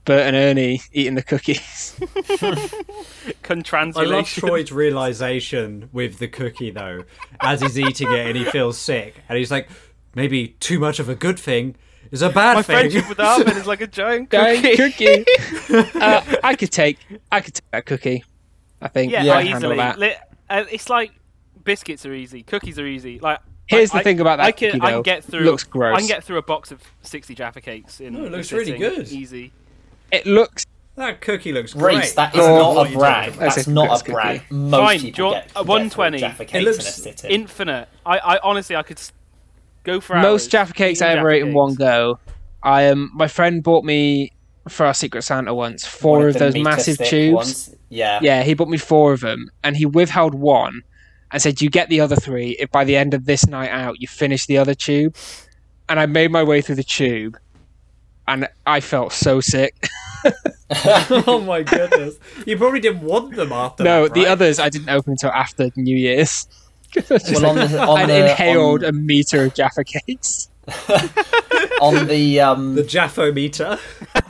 Bert 0.06 0.28
and 0.28 0.36
Ernie 0.36 0.82
eating 0.91 1.15
the 1.15 1.24
cookies. 1.24 1.96
I 2.02 3.34
Contransulation. 3.43 4.08
love 4.10 4.28
Troy's 4.28 4.72
realization 4.72 5.89
with 5.93 6.19
the 6.19 6.28
cookie 6.28 6.72
though, 6.72 7.04
as 7.41 7.62
he's 7.62 7.80
eating 7.80 8.12
it 8.12 8.28
and 8.28 8.36
he 8.38 8.43
feels 8.46 8.78
sick, 8.78 9.15
and 9.30 9.38
he's 9.38 9.52
like, 9.52 9.69
maybe 10.15 10.50
too 10.60 10.80
much 10.80 11.00
of 11.00 11.10
a 11.10 11.15
good 11.15 11.39
thing 11.39 11.76
is 12.12 12.22
a 12.22 12.30
bad 12.30 12.63
thing. 12.65 12.76
My 12.76 12.82
thing. 12.84 12.91
friendship 12.91 13.10
with 13.10 13.19
Abed 13.19 13.58
is 13.62 13.65
like 13.67 13.82
a 13.82 13.88
giant 13.88 14.30
Giant 14.30 14.78
cookie. 14.78 15.24
cookie. 15.26 15.89
uh, 16.00 16.22
I 16.43 16.56
could 16.56 16.72
take 16.72 17.00
I 17.32 17.41
could 17.41 17.56
take 17.56 17.72
that 17.72 17.86
cookie. 17.86 18.24
I 18.82 18.88
think 18.89 19.12
Yeah, 19.12 19.22
I 19.22 19.26
like, 19.26 19.43
can 19.46 19.52
handle 19.54 19.74
easily. 19.74 20.08
that. 20.10 20.30
Uh, 20.50 20.65
it's 20.69 20.89
like 20.89 21.12
biscuits 21.63 22.06
are 22.06 22.13
easy, 22.13 22.43
cookies 22.43 22.78
are 22.78 22.86
easy. 22.86 23.19
Like 23.19 23.39
Here's 23.67 23.91
I- 23.93 23.97
the 23.99 24.04
thing 24.04 24.19
about 24.19 24.38
that 24.38 24.45
I 24.45 24.52
can, 24.52 24.71
cookie, 24.71 24.82
I 24.84 24.91
can 24.91 25.02
get 25.04 25.23
through. 25.23 25.41
Looks 25.45 25.63
gross. 25.63 25.95
I 25.95 25.99
can 25.99 26.08
get 26.08 26.23
through 26.23 26.38
a 26.38 26.41
box 26.41 26.71
of 26.71 26.82
sixty 27.02 27.34
Jaffa 27.36 27.62
cakes 27.62 27.99
in. 27.99 28.13
No, 28.13 28.26
it 28.26 28.32
looks 28.32 28.52
really 28.52 28.78
good. 28.78 29.08
Easy. 29.10 29.52
It 30.12 30.26
looks 30.26 30.65
that 30.95 31.21
cookie 31.21 31.52
looks 31.54 31.73
great. 31.73 31.97
Reese, 31.97 32.13
that 32.13 32.36
is 32.36 32.41
Oh, 32.41 32.73
not 32.76 32.86
a 32.88 32.89
you 32.91 32.97
brag. 32.97 33.34
That's 33.34 33.56
That's 33.56 33.67
not 33.67 33.88
Chris 33.89 34.02
a 34.02 34.06
brag. 34.12 34.39
cookie. 34.41 34.54
Most 34.56 34.80
Fine, 34.80 34.99
people 34.99 35.26
want 35.26 35.36
get, 35.38 35.52
a 35.52 35.54
get 35.56 35.65
120? 35.67 36.17
through 36.19 36.28
Jaffa 36.28 36.43
It 36.43 36.47
cakes 36.49 36.65
looks 36.65 36.78
in 36.78 36.86
a 36.86 36.91
sitting. 37.17 37.32
Infinite. 37.32 37.89
I, 38.06 38.17
I 38.19 38.39
honestly, 38.43 38.76
I 38.76 38.84
could 38.84 39.02
go 39.84 39.99
for 39.99 40.15
hours. 40.15 40.23
most 40.23 40.52
Jaffa 40.52 40.73
cakes 40.73 41.02
I 41.02 41.08
ever 41.10 41.32
ate 41.32 41.41
in 41.41 41.54
one 41.54 41.73
go. 41.76 42.19
I 42.62 42.89
um, 42.89 43.10
my 43.13 43.28
friend 43.28 43.63
bought 43.63 43.84
me 43.86 44.34
for 44.69 44.86
our 44.86 44.93
Secret 44.93 45.23
Santa 45.23 45.54
once 45.54 45.84
four 45.86 46.19
One 46.19 46.28
of 46.28 46.34
the 46.34 46.39
those 46.39 46.56
massive 46.58 46.97
tubes. 46.99 47.34
ones. 47.34 47.76
Yeah. 47.89 48.19
Yeah, 48.21 48.43
he 48.43 48.54
bought 48.54 48.69
me 48.69 48.78
four 48.78 49.13
of 49.13 49.21
them, 49.21 49.49
and 49.63 49.76
he 49.76 49.86
withheld 49.88 50.36
one 50.36 50.84
and 51.34 51.41
said, 51.41 51.62
"You 51.62 51.69
get 51.69 51.89
the 51.89 52.00
other 52.00 52.15
three 52.15 52.52
if 52.52 52.72
by 52.72 52.86
the 52.86 52.96
end 52.96 53.13
of 53.13 53.26
this 53.26 53.46
night 53.48 53.72
out 53.72 54.00
you 54.00 54.08
finish 54.08 54.46
the 54.46 54.58
other 54.58 54.76
tube." 54.76 55.15
And 55.89 56.00
I 56.00 56.06
made 56.06 56.32
my 56.32 56.43
way 56.43 56.62
through 56.62 56.76
the 56.76 56.84
tube, 56.84 57.38
and 58.28 58.48
I 58.65 58.80
felt 58.80 59.12
so 59.12 59.41
sick. 59.41 59.89
oh 60.86 61.43
my 61.46 61.63
goodness! 61.63 62.15
You 62.46 62.58
probably 62.58 62.80
didn't 62.80 63.02
want 63.02 63.36
them 63.36 63.52
after. 63.52 63.84
no, 63.84 64.04
that, 64.04 64.13
the 64.13 64.22
right? 64.22 64.30
others 64.30 64.60
I 64.60 64.69
didn't 64.69 64.89
open 64.89 65.12
until 65.12 65.32
after 65.32 65.69
New 65.76 65.98
Year's. 65.98 66.48
Well, 67.10 67.48
on 67.48 67.56
the, 67.56 67.82
on 67.82 67.98
I'd 68.02 68.10
the, 68.10 68.30
inhaled 68.30 68.84
on, 68.84 68.89
a 68.89 68.91
meter 68.91 69.46
of 69.46 69.56
Jaffa 69.56 69.84
cakes. 69.84 70.50
on 71.82 72.06
the 72.06 72.39
um 72.39 72.76
the 72.76 72.84
Jaffo 72.84 73.34
meter. 73.34 73.80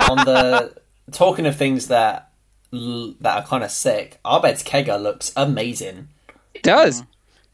on 0.10 0.18
the 0.26 0.74
talking 1.12 1.46
of 1.46 1.58
things 1.58 1.88
that 1.90 2.32
that 2.72 3.22
are 3.24 3.44
kind 3.44 3.66
of 3.66 3.72
sick. 3.72 4.18
Abed's 4.26 4.64
kegger 4.64 5.02
looks 5.02 5.34
amazing. 5.36 6.08
It 6.54 6.64
does. 6.64 7.02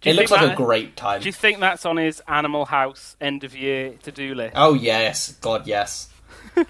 Do 0.01 0.09
It 0.11 0.15
looks 0.15 0.31
like 0.31 0.41
that- 0.41 0.53
a 0.53 0.55
great 0.55 0.95
time. 0.95 1.19
Do 1.21 1.27
you 1.27 1.33
think 1.33 1.59
that's 1.59 1.85
on 1.85 1.97
his 1.97 2.21
Animal 2.27 2.65
House 2.65 3.15
end 3.19 3.43
of 3.43 3.55
year 3.55 3.93
to 4.03 4.11
do 4.11 4.33
list? 4.35 4.53
Oh 4.55 4.73
yes, 4.73 5.33
God 5.41 5.67
yes. 5.67 6.09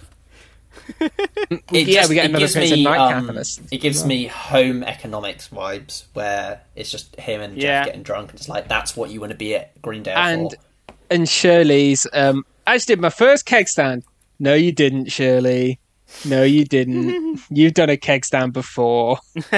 It 0.99 1.61
yeah, 1.71 1.83
just- 2.01 2.09
we 2.09 2.15
get 2.15 2.25
it 2.25 2.29
another 2.29 2.39
gives 2.43 2.53
case 2.53 2.71
of 2.71 2.77
me, 2.77 2.83
nightcap 2.83 3.29
um, 3.29 3.35
this. 3.35 3.59
It 3.71 3.77
gives 3.81 4.05
me 4.05 4.27
home 4.27 4.83
economics 4.83 5.47
vibes, 5.49 6.05
where 6.13 6.61
it's 6.75 6.89
just 6.89 7.15
him 7.17 7.41
and 7.41 7.55
Jeff 7.55 7.63
Yeah. 7.63 7.85
getting 7.85 8.01
drunk, 8.03 8.31
and 8.31 8.39
it's 8.39 8.49
like 8.49 8.67
that's 8.67 8.95
what 8.95 9.09
you 9.11 9.19
want 9.19 9.31
to 9.31 9.37
be 9.37 9.55
at 9.55 9.79
Greendale 9.81 10.17
And- 10.17 10.51
for. 10.51 10.93
and 11.11 11.27
Shirley's. 11.29 12.07
Um, 12.13 12.45
I 12.65 12.77
just 12.77 12.87
did 12.87 12.99
my 13.01 13.09
first 13.09 13.45
keg 13.45 13.67
stand. 13.67 14.03
No, 14.39 14.53
you 14.55 14.71
didn't, 14.71 15.11
Shirley. 15.11 15.79
No, 16.25 16.43
you 16.43 16.65
didn't. 16.65 17.39
You've 17.51 17.73
done 17.73 17.89
a 17.89 17.97
keg 17.97 18.25
stand 18.25 18.53
before. 18.53 19.19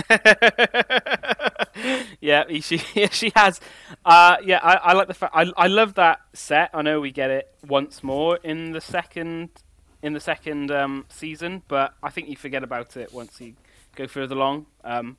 yeah, 2.22 2.44
he- 2.48 2.62
she 2.62 2.78
she 3.12 3.32
has. 3.36 3.60
Uh, 4.06 4.38
yeah, 4.44 4.60
I, 4.62 4.76
I 4.76 4.94
like 4.94 5.08
the 5.08 5.14
fact. 5.14 5.34
I 5.36 5.52
I 5.58 5.68
love 5.68 5.96
that 5.96 6.20
set. 6.34 6.70
I 6.74 6.82
know 6.82 7.00
we 7.02 7.12
get 7.12 7.30
it 7.30 7.54
once 7.68 8.04
more 8.04 8.38
in 8.44 8.72
the 8.72 8.82
second 8.82 9.50
in 10.04 10.14
the 10.14 10.20
second 10.20 10.72
um, 10.72 11.06
season, 11.10 11.62
but 11.68 11.94
I 12.02 12.10
think 12.10 12.28
you 12.28 12.36
forget 12.36 12.64
about 12.64 12.98
it 12.98 13.14
once 13.14 13.40
you 13.40 13.54
go 13.96 14.08
further 14.08 14.36
along. 14.36 14.66
Um, 14.84 15.18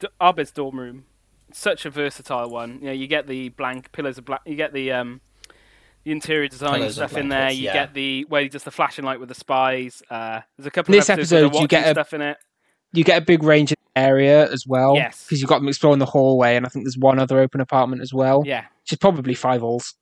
D- 0.00 0.08
Abed's 0.22 0.50
dorm 0.52 0.78
room, 0.78 1.04
such 1.52 1.86
a 1.86 1.90
versatile 1.90 2.50
one. 2.50 2.78
You 2.80 2.86
know, 2.88 2.92
you 2.92 3.06
get 3.06 3.26
the 3.26 3.48
blank 3.50 3.90
pillars 3.92 4.18
of 4.18 4.24
black. 4.26 4.42
You 4.44 4.54
get 4.54 4.72
the 4.74 4.92
um, 4.92 5.20
the 6.04 6.12
interior 6.12 6.46
design 6.48 6.74
Pillows 6.74 6.94
stuff 6.96 7.16
in 7.16 7.28
there. 7.30 7.50
You 7.50 7.64
yeah. 7.64 7.72
get 7.72 7.94
the 7.94 8.24
where 8.28 8.42
he 8.42 8.48
does 8.48 8.64
the 8.64 8.70
flashing 8.70 9.04
light 9.04 9.18
with 9.18 9.28
the 9.30 9.34
spies. 9.34 10.02
Uh, 10.10 10.40
there's 10.56 10.66
a 10.66 10.70
couple 10.70 10.92
This 10.92 11.08
of 11.08 11.14
episodes 11.18 11.44
episode, 11.54 11.60
you 11.62 11.68
get 11.68 11.86
a- 11.86 11.90
stuff 11.92 12.12
in 12.12 12.20
it. 12.20 12.36
You 12.92 13.04
get 13.04 13.22
a 13.22 13.24
big 13.24 13.42
range 13.42 13.72
of 13.72 13.77
area 13.98 14.50
as 14.52 14.66
well. 14.66 14.94
Yes. 14.94 15.24
Because 15.24 15.40
you've 15.40 15.48
got 15.48 15.58
them 15.58 15.68
exploring 15.68 15.98
the 15.98 16.06
hallway, 16.06 16.56
and 16.56 16.64
I 16.64 16.68
think 16.68 16.84
there's 16.84 16.98
one 16.98 17.18
other 17.18 17.38
open 17.40 17.60
apartment 17.60 18.02
as 18.02 18.12
well. 18.14 18.42
Yeah, 18.46 18.64
Which 18.82 18.92
is 18.92 18.98
probably 18.98 19.34
five 19.34 19.62
alls. 19.62 19.94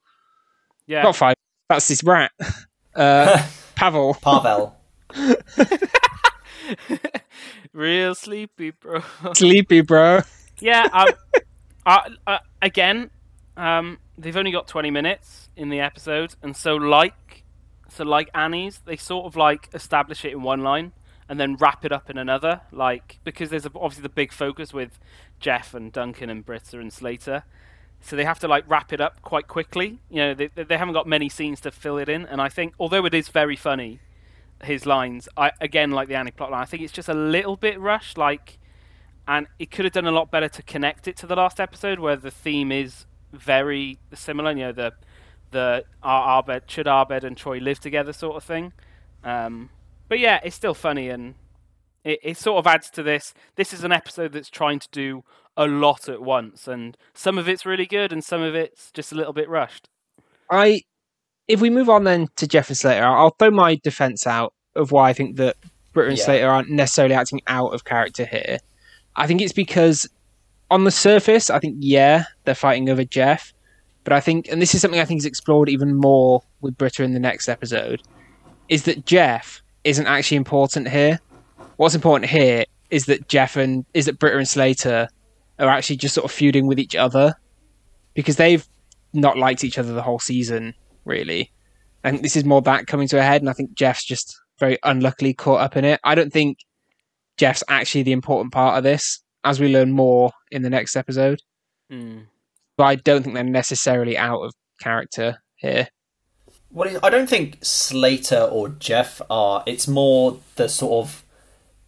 yeah. 0.87 1.03
Not 1.03 1.17
five. 1.17 1.35
That's 1.69 1.89
this 1.89 2.03
rat. 2.05 2.33
Uh, 2.95 3.43
Pavel. 3.75 4.15
Pavel. 4.23 4.75
Real 7.75 8.15
sleepy, 8.15 8.71
bro. 8.71 9.03
Sleepy, 9.35 9.83
bro. 9.83 10.21
yeah. 10.61 10.89
Um, 10.93 11.09
uh, 11.85 11.99
uh, 12.27 12.39
again, 12.63 13.11
um, 13.59 13.99
they've 14.17 14.37
only 14.37 14.51
got 14.51 14.67
20 14.67 14.91
minutes 14.91 15.51
in 15.57 15.69
the 15.69 15.81
episode, 15.81 16.35
and 16.43 16.57
so 16.57 16.75
like, 16.77 17.45
so 17.91 18.05
like 18.05 18.31
Annie's, 18.35 18.81
they 18.87 18.97
sort 18.97 19.27
of 19.27 19.37
like 19.37 19.69
establish 19.75 20.25
it 20.25 20.33
in 20.33 20.43
one 20.43 20.63
line 20.63 20.93
and 21.29 21.41
then 21.41 21.57
wrap 21.57 21.85
it 21.85 21.93
up 21.93 22.09
in 22.11 22.19
another. 22.19 22.62
Like 22.73 23.19
because 23.25 23.51
there's 23.51 23.67
obviously 23.67 24.03
the 24.03 24.09
big 24.09 24.33
focus 24.33 24.73
with 24.73 24.99
Jeff 25.41 25.75
and 25.75 25.93
Duncan 25.93 26.31
and 26.31 26.45
Britta 26.45 26.79
and 26.79 26.93
Slater. 26.93 27.45
So 28.01 28.15
they 28.15 28.25
have 28.25 28.39
to 28.41 28.49
like 28.49 28.65
wrap 28.69 28.93
it 28.93 29.01
up 29.01 29.23
quite 29.23 29.49
quickly. 29.49 30.01
You 30.11 30.17
know, 30.17 30.35
they, 30.35 30.49
they 30.49 30.77
haven't 30.77 30.95
got 30.95 31.07
many 31.07 31.29
scenes 31.29 31.61
to 31.62 31.71
fill 31.71 31.99
it 31.99 32.09
in, 32.09 32.27
and 32.27 32.41
I 32.41 32.49
think 32.49 32.75
although 32.79 33.05
it 33.07 33.15
is 33.15 33.29
very 33.29 33.57
funny, 33.57 34.01
his 34.62 34.87
lines, 34.87 35.29
I 35.37 35.53
again 35.61 35.91
like 35.91 36.09
the 36.09 36.15
Annie 36.15 36.31
plotline, 36.31 36.61
I 36.61 36.65
think 36.67 36.83
it's 36.83 36.93
just 36.93 37.09
a 37.09 37.15
little 37.15 37.57
bit 37.57 37.81
rushed. 37.81 38.17
Like, 38.17 38.59
and 39.27 39.47
it 39.59 39.71
could 39.71 39.85
have 39.85 39.95
done 39.95 40.07
a 40.07 40.12
lot 40.12 40.31
better 40.31 40.49
to 40.49 40.62
connect 40.62 41.09
it 41.09 41.17
to 41.19 41.27
the 41.27 41.37
last 41.37 41.59
episode 41.59 41.99
where 41.99 42.17
the 42.17 42.31
theme 42.31 42.71
is 42.71 43.07
very 43.33 43.99
similar. 44.15 44.51
You 44.53 44.67
know, 44.67 44.73
the 44.73 44.93
the 45.51 45.85
Ar- 46.03 46.41
Abed 46.41 46.71
should 46.71 46.87
Abed 46.87 47.25
and 47.25 47.37
Troy 47.37 47.59
live 47.59 47.81
together 47.81 48.12
sort 48.12 48.37
of 48.37 48.45
thing. 48.45 48.73
Um, 49.25 49.71
but 50.09 50.19
yeah, 50.19 50.40
it's 50.45 50.57
still 50.57 50.75
funny 50.75 51.09
and 51.09 51.35
it, 52.05 52.21
it 52.23 52.37
sort 52.37 52.59
of 52.59 52.66
adds 52.66 52.88
to 52.90 53.03
this. 53.03 53.35
This 53.57 53.73
is 53.73 53.85
an 53.85 53.92
episode 53.92 54.33
that's 54.33 54.49
trying 54.49 54.79
to 54.79 54.88
do 54.92 55.25
a 55.57 55.66
lot 55.66 56.09
at 56.09 56.23
once, 56.23 56.69
and 56.69 56.97
some 57.14 57.38
of 57.38 57.49
it's 57.49 57.66
really 57.66 57.87
good, 57.87 58.12
and 58.12 58.23
some 58.23 58.42
of 58.42 58.55
it's 58.55 58.92
just 58.92 59.11
a 59.11 59.14
little 59.14 59.33
bit 59.33 59.49
rushed. 59.49 59.88
I, 60.51 60.83
if 61.49 61.61
we 61.61 61.71
move 61.71 61.88
on 61.88 62.05
then 62.05 62.29
to 62.37 62.47
Jeff 62.47 62.69
and 62.69 62.77
Slater, 62.77 63.05
I'll 63.05 63.31
throw 63.31 63.51
my 63.51 63.77
defense 63.83 64.27
out 64.27 64.53
of 64.75 64.92
why 64.92 65.09
I 65.09 65.12
think 65.12 65.37
that 65.37 65.57
Britta 65.92 66.11
and 66.11 66.19
Yeah. 66.19 66.25
Slater 66.25 66.49
aren't 66.49 66.71
necessarily 66.71 67.14
acting 67.14 67.40
out 67.47 67.73
of 67.75 67.85
character 67.85 68.25
here. 68.27 68.59
I 69.16 69.27
think 69.27 69.40
it's 69.40 69.53
because 69.53 70.07
on 70.71 70.85
the 70.85 70.90
surface, 70.90 71.49
I 71.49 71.59
think 71.59 71.77
yeah, 71.81 72.25
they're 72.45 72.55
fighting 72.55 72.88
over 72.90 73.03
Jeff, 73.03 73.53
but 74.05 74.12
I 74.12 74.21
think, 74.21 74.47
and 74.49 74.61
this 74.61 74.75
is 74.75 74.83
something 74.83 75.01
I 75.01 75.05
think 75.05 75.19
is 75.19 75.27
explored 75.27 75.69
even 75.69 75.95
more 75.95 76.42
with 76.61 76.77
Britta 76.77 77.03
in 77.03 77.14
the 77.14 77.21
next 77.21 77.49
episode, 77.49 78.03
is 78.69 78.85
that 78.85 79.07
Jeff 79.07 79.62
isn't 79.87 80.07
actually 80.07 80.37
important 80.37 80.88
here. 80.88 81.20
What's 81.77 81.94
important 81.94 82.31
here 82.31 82.64
is 82.90 83.07
that 83.07 83.29
Jeff 83.29 83.57
and 83.57 83.87
is 83.94 84.07
that 84.07 84.18
Britta 84.18 84.38
and 84.38 84.49
Slater 84.49 85.09
are 85.59 85.68
actually 85.68 85.96
just 85.96 86.14
sort 86.14 86.25
of 86.25 86.33
feuding 86.33 86.66
with 86.66 86.79
each 86.79 86.96
other 86.96 87.35
because 88.14 88.37
they've 88.37 88.66
not 89.12 89.38
liked 89.38 89.64
each 89.64 89.79
other 89.79 89.92
the 89.92 90.03
whole 90.03 90.18
season, 90.18 90.75
really. 91.05 91.53
I 92.03 92.11
think 92.11 92.22
this 92.22 92.37
is 92.37 92.44
more 92.44 92.62
that 92.62 92.87
coming 92.87 93.09
to 93.09 93.18
a 93.18 93.22
head, 93.22 93.42
and 93.42 93.49
I 93.49 93.53
think 93.53 93.75
Jeff's 93.75 94.05
just 94.05 94.37
very 94.59 94.79
unluckily 94.83 95.35
caught 95.35 95.61
up 95.61 95.77
in 95.77 95.85
it. 95.85 96.01
I 96.03 96.14
don't 96.14 96.33
think 96.33 96.59
Jeff's 97.37 97.64
actually 97.68 98.03
the 98.03 98.12
important 98.12 98.53
part 98.53 98.77
of 98.77 98.85
this, 98.85 99.20
as 99.44 99.61
we 99.61 99.72
learn 99.72 99.92
more 99.92 100.33
in 100.51 100.62
the 100.62 100.70
next 100.70 100.96
episode. 100.96 101.40
Hmm. 101.90 102.20
But 102.77 102.85
I 102.85 102.94
don't 102.96 103.22
think 103.22 103.35
they're 103.35 103.44
necessarily 103.44 104.18
out 104.18 104.40
of 104.40 104.53
character 104.81 105.38
here. 105.57 105.88
Well, 106.77 106.99
I 107.03 107.09
don't 107.09 107.27
think 107.27 107.57
Slater 107.62 108.43
or 108.43 108.69
Jeff 108.69 109.23
are. 109.31 109.62
It's 109.67 109.89
more 109.89 110.39
the 110.57 110.69
sort 110.69 111.07
of 111.07 111.25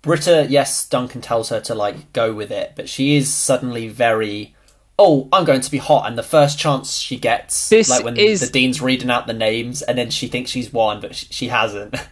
Britta. 0.00 0.46
Yes, 0.48 0.88
Duncan 0.88 1.20
tells 1.20 1.50
her 1.50 1.60
to 1.60 1.74
like 1.74 2.10
go 2.14 2.32
with 2.32 2.50
it, 2.50 2.72
but 2.74 2.88
she 2.88 3.14
is 3.14 3.30
suddenly 3.30 3.88
very. 3.88 4.54
Oh, 4.98 5.28
I'm 5.30 5.44
going 5.44 5.60
to 5.60 5.70
be 5.70 5.76
hot, 5.76 6.08
and 6.08 6.16
the 6.16 6.22
first 6.22 6.58
chance 6.58 6.94
she 6.94 7.18
gets, 7.18 7.68
This 7.68 7.90
like 7.90 8.02
when 8.02 8.16
is- 8.16 8.40
the 8.40 8.46
dean's 8.48 8.80
reading 8.80 9.10
out 9.10 9.26
the 9.26 9.34
names, 9.34 9.82
and 9.82 9.98
then 9.98 10.08
she 10.08 10.26
thinks 10.26 10.50
she's 10.50 10.72
won, 10.72 11.02
but 11.02 11.14
she, 11.14 11.26
she 11.30 11.48
hasn't. 11.48 11.94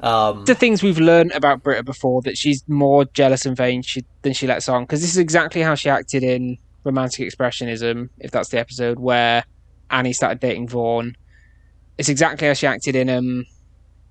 Um, 0.00 0.44
The 0.46 0.56
things 0.56 0.82
we've 0.82 0.98
learned 0.98 1.30
about 1.30 1.62
Britta 1.62 1.84
before 1.84 2.22
that 2.22 2.36
she's 2.36 2.64
more 2.68 3.04
jealous 3.04 3.46
and 3.46 3.56
vain 3.56 3.82
she, 3.82 4.04
than 4.22 4.32
she 4.32 4.48
lets 4.48 4.68
on, 4.68 4.82
because 4.82 5.00
this 5.00 5.10
is 5.10 5.16
exactly 5.18 5.62
how 5.62 5.76
she 5.76 5.88
acted 5.88 6.24
in 6.24 6.58
Romantic 6.82 7.28
Expressionism, 7.28 8.08
if 8.18 8.32
that's 8.32 8.48
the 8.48 8.58
episode 8.58 8.98
where 8.98 9.44
Annie 9.92 10.12
started 10.12 10.40
dating 10.40 10.66
Vaughn. 10.66 11.16
It's 11.98 12.08
exactly 12.08 12.48
how 12.48 12.54
she 12.54 12.66
acted 12.66 12.96
in 12.96 13.08
um, 13.10 13.44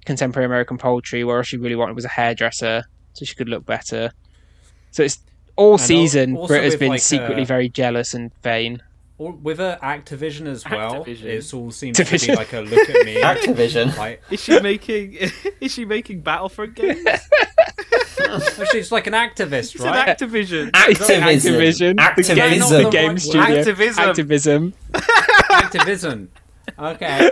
Contemporary 0.05 0.45
American 0.45 0.77
Poetry, 0.77 1.23
where 1.23 1.37
all 1.37 1.43
she 1.43 1.57
really 1.57 1.75
wanted 1.75 1.95
was 1.95 2.05
a 2.05 2.09
hairdresser 2.09 2.83
so 3.13 3.25
she 3.25 3.35
could 3.35 3.49
look 3.49 3.65
better. 3.65 4.11
So 4.91 5.03
it's 5.03 5.19
all 5.55 5.73
al- 5.73 5.77
season 5.77 6.35
also 6.37 6.47
Britta's 6.47 6.73
with, 6.73 6.79
been 6.79 6.89
like, 6.89 7.01
secretly 7.01 7.43
uh, 7.43 7.45
very 7.45 7.69
jealous 7.69 8.13
and 8.13 8.31
vain. 8.41 8.81
Or 9.17 9.33
with 9.33 9.59
her 9.59 9.77
Activision 9.83 10.47
as 10.47 10.65
well, 10.67 11.05
Activision. 11.05 11.25
it 11.25 11.53
all 11.53 11.69
seems 11.71 11.97
to 11.97 12.05
be 12.27 12.35
like 12.35 12.53
a 12.53 12.61
look 12.61 12.89
at 12.89 13.05
me. 13.05 13.15
Activision. 13.21 13.95
like, 13.97 14.21
Is 14.31 14.41
she 14.41 14.59
making? 14.59 15.13
is 15.61 15.71
she 15.71 15.85
making 15.85 16.21
Battlefront 16.21 16.73
games? 16.75 17.05
actually, 18.19 18.79
it's 18.79 18.91
like 18.91 19.07
an 19.07 19.13
activist, 19.13 19.75
It's 19.75 19.83
an 19.83 19.87
right? 19.91 20.17
Activision. 20.17 20.71
Activism. 20.73 21.21
Activision, 21.21 21.95
the 21.97 22.01
Activism. 22.01 22.35
game, 22.35 22.59
the 22.59 22.83
the 22.83 22.89
game 22.89 23.17
studio, 23.19 23.41
word. 23.41 23.57
Activism. 23.59 24.03
activism. 24.09 24.73
Activism. 25.51 26.29
Okay, 26.79 27.31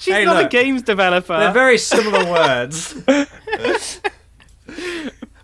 She's 0.00 0.14
Hey, 0.14 0.24
not 0.24 0.44
a 0.46 0.48
games 0.48 0.82
developer. 0.82 1.38
they're 1.38 1.52
very 1.52 1.76
similar 1.78 2.24
words. 2.30 2.94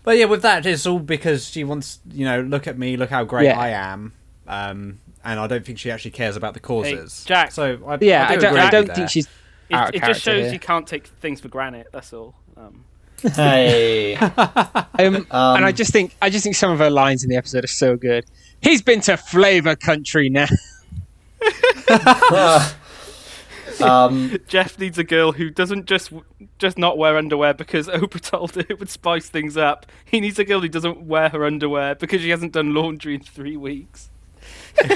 but 0.03 0.17
yeah, 0.17 0.25
with 0.25 0.41
that, 0.41 0.65
it's 0.65 0.85
all 0.85 0.99
because 0.99 1.47
she 1.47 1.63
wants, 1.63 1.99
you 2.11 2.25
know, 2.25 2.41
look 2.41 2.67
at 2.67 2.77
me, 2.77 2.97
look 2.97 3.09
how 3.09 3.23
great 3.23 3.45
Yeah. 3.45 3.59
I 3.59 3.69
am, 3.69 4.13
um, 4.47 4.99
and 5.23 5.39
I 5.39 5.47
don't 5.47 5.63
think 5.65 5.77
she 5.77 5.91
actually 5.91 6.11
cares 6.11 6.35
about 6.35 6.53
the 6.55 6.59
causes. 6.59 7.23
Jack. 7.25 7.51
So 7.51 7.77
I, 7.87 7.97
Yeah, 8.01 8.25
I, 8.27 8.31
I, 8.31 8.35
do 8.35 8.41
don't, 8.41 8.49
agree 8.51 8.61
I 8.61 8.69
don't 8.69 8.95
think 8.95 9.09
she's 9.09 9.27
it 9.69 9.75
of 9.75 9.93
it 9.93 10.01
just 10.03 10.21
shows 10.21 10.45
here. 10.45 10.53
you 10.53 10.59
can't 10.59 10.87
take 10.87 11.05
things 11.07 11.39
for 11.39 11.49
granted. 11.49 11.87
That's 11.93 12.11
all. 12.13 12.33
Um, 12.55 12.83
Hey. 13.21 14.17
Um, 14.99 15.27
and 15.29 15.63
I 15.63 15.71
just 15.71 15.91
think 15.91 16.15
I 16.23 16.31
just 16.31 16.43
think 16.43 16.55
some 16.55 16.71
of 16.71 16.79
her 16.79 16.89
lines 16.89 17.23
in 17.23 17.29
the 17.29 17.35
episode 17.35 17.63
are 17.63 17.67
so 17.67 17.95
good. 17.95 18.25
He's 18.61 18.81
been 18.81 18.99
to 19.01 19.15
flavor 19.15 19.75
country 19.75 20.27
now. 20.29 20.47
um, 23.81 24.37
Jeff 24.47 24.77
needs 24.79 24.97
a 24.97 25.03
girl 25.03 25.31
who 25.31 25.49
doesn't 25.49 25.85
just 25.85 26.11
just 26.59 26.77
not 26.77 26.97
wear 26.97 27.17
underwear 27.17 27.53
because 27.53 27.87
Oprah 27.89 28.21
told 28.21 28.55
her 28.55 28.63
it 28.69 28.79
would 28.79 28.89
spice 28.89 29.29
things 29.29 29.57
up. 29.57 29.85
He 30.05 30.19
needs 30.19 30.39
a 30.39 30.43
girl 30.45 30.61
who 30.61 30.69
doesn't 30.69 31.01
wear 31.03 31.29
her 31.29 31.45
underwear 31.45 31.95
because 31.95 32.21
she 32.21 32.29
hasn't 32.29 32.53
done 32.53 32.73
laundry 32.73 33.15
in 33.15 33.21
three 33.21 33.57
weeks. 33.57 34.09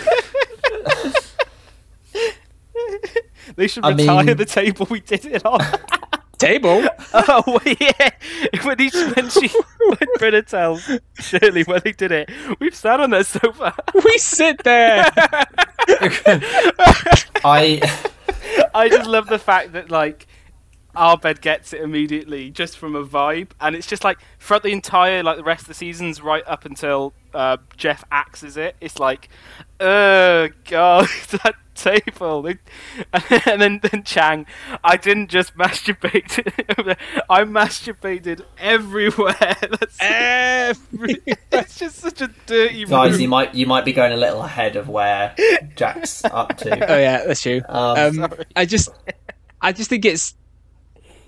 they 3.56 3.68
should 3.68 3.86
I 3.86 3.92
retire 3.92 4.24
mean- 4.26 4.38
the 4.38 4.46
table 4.46 4.88
we 4.90 5.00
did 5.02 5.26
it 5.26 5.46
on. 5.46 5.60
Table. 6.38 6.84
oh 7.14 7.60
yeah, 7.80 8.10
when 8.64 8.80
he 8.80 8.90
when 8.90 9.30
she 9.30 9.48
when 9.48 10.10
Britta 10.18 10.42
tells 10.42 10.90
Shirley 11.20 11.62
when 11.64 11.82
they 11.84 11.92
did 11.92 12.12
it, 12.12 12.32
we've 12.60 12.74
sat 12.74 13.00
on 13.00 13.12
that 13.12 13.28
sofa. 13.28 13.76
we 14.04 14.18
sit 14.18 14.64
there. 14.64 15.08
I. 17.46 18.10
I 18.74 18.90
just 18.90 19.08
love 19.08 19.28
the 19.28 19.40
fact 19.40 19.74
that 19.74 19.90
like 19.92 20.28
Abed 20.96 21.42
gets 21.42 21.74
it 21.74 21.82
immediately 21.82 22.50
just 22.50 22.78
from 22.78 22.96
a 22.96 23.06
vibe, 23.06 23.50
and 23.60 23.76
it's 23.76 23.88
just 23.88 24.04
like 24.04 24.18
throughout 24.40 24.64
the 24.64 24.72
entire 24.72 25.24
like 25.24 25.38
the 25.38 25.44
rest 25.44 25.62
of 25.64 25.68
the 25.70 25.74
seasons, 25.74 26.22
right 26.22 26.44
up 26.48 26.66
until 26.66 27.14
uh, 27.34 27.58
Jeff 27.78 28.04
axes 28.12 28.58
it. 28.58 28.76
It's 28.82 29.00
like, 29.00 29.30
oh 29.80 30.50
god, 30.70 31.08
that 31.44 31.56
table. 31.76 32.48
And 33.46 33.62
then 33.62 33.80
then 33.82 34.04
Chang, 34.04 34.46
I 34.84 34.98
didn't 34.98 35.30
just 35.30 35.56
masturbate. 35.58 36.38
I 37.30 37.44
masturbated 37.44 38.44
everywhere. 38.60 39.36
That's 39.62 39.98
Every- 40.00 41.22
it's 41.52 41.78
just 41.80 41.98
such 41.98 42.22
a 42.22 42.30
dirty 42.46 42.86
Guys, 42.86 43.14
room. 43.14 43.22
you 43.22 43.28
might 43.30 43.56
you 43.56 43.66
might 43.66 43.86
be 43.86 43.94
going 43.94 44.12
a 44.12 44.18
little 44.18 44.42
ahead 44.42 44.76
of 44.76 44.88
where 44.90 45.34
Jack's 45.76 46.24
up 46.26 46.58
to. 46.58 46.92
oh 46.92 46.98
yeah, 46.98 47.26
that's 47.26 47.42
true. 47.42 47.62
Um, 47.68 48.24
Um, 48.24 48.34
I 48.56 48.66
just, 48.66 48.90
I 49.62 49.72
just 49.72 49.90
think 49.90 50.06
it's. 50.06 50.36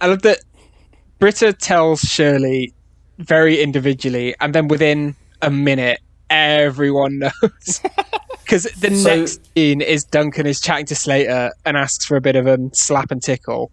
I 0.03 0.07
love 0.07 0.21
that 0.23 0.39
Britta 1.19 1.53
tells 1.53 2.01
Shirley 2.01 2.73
very 3.19 3.61
individually, 3.61 4.35
and 4.41 4.53
then 4.53 4.67
within 4.67 5.15
a 5.41 5.49
minute, 5.49 5.99
everyone 6.29 7.19
knows. 7.19 7.81
Because 8.43 8.63
the 8.77 8.93
So- 8.93 9.15
next 9.15 9.39
scene 9.55 9.79
is 9.79 10.03
Duncan 10.03 10.45
is 10.45 10.59
chatting 10.59 10.85
to 10.87 10.95
Slater 10.95 11.51
and 11.65 11.77
asks 11.77 12.05
for 12.05 12.17
a 12.17 12.21
bit 12.21 12.35
of 12.35 12.45
a 12.45 12.57
slap 12.73 13.09
and 13.09 13.23
tickle, 13.23 13.71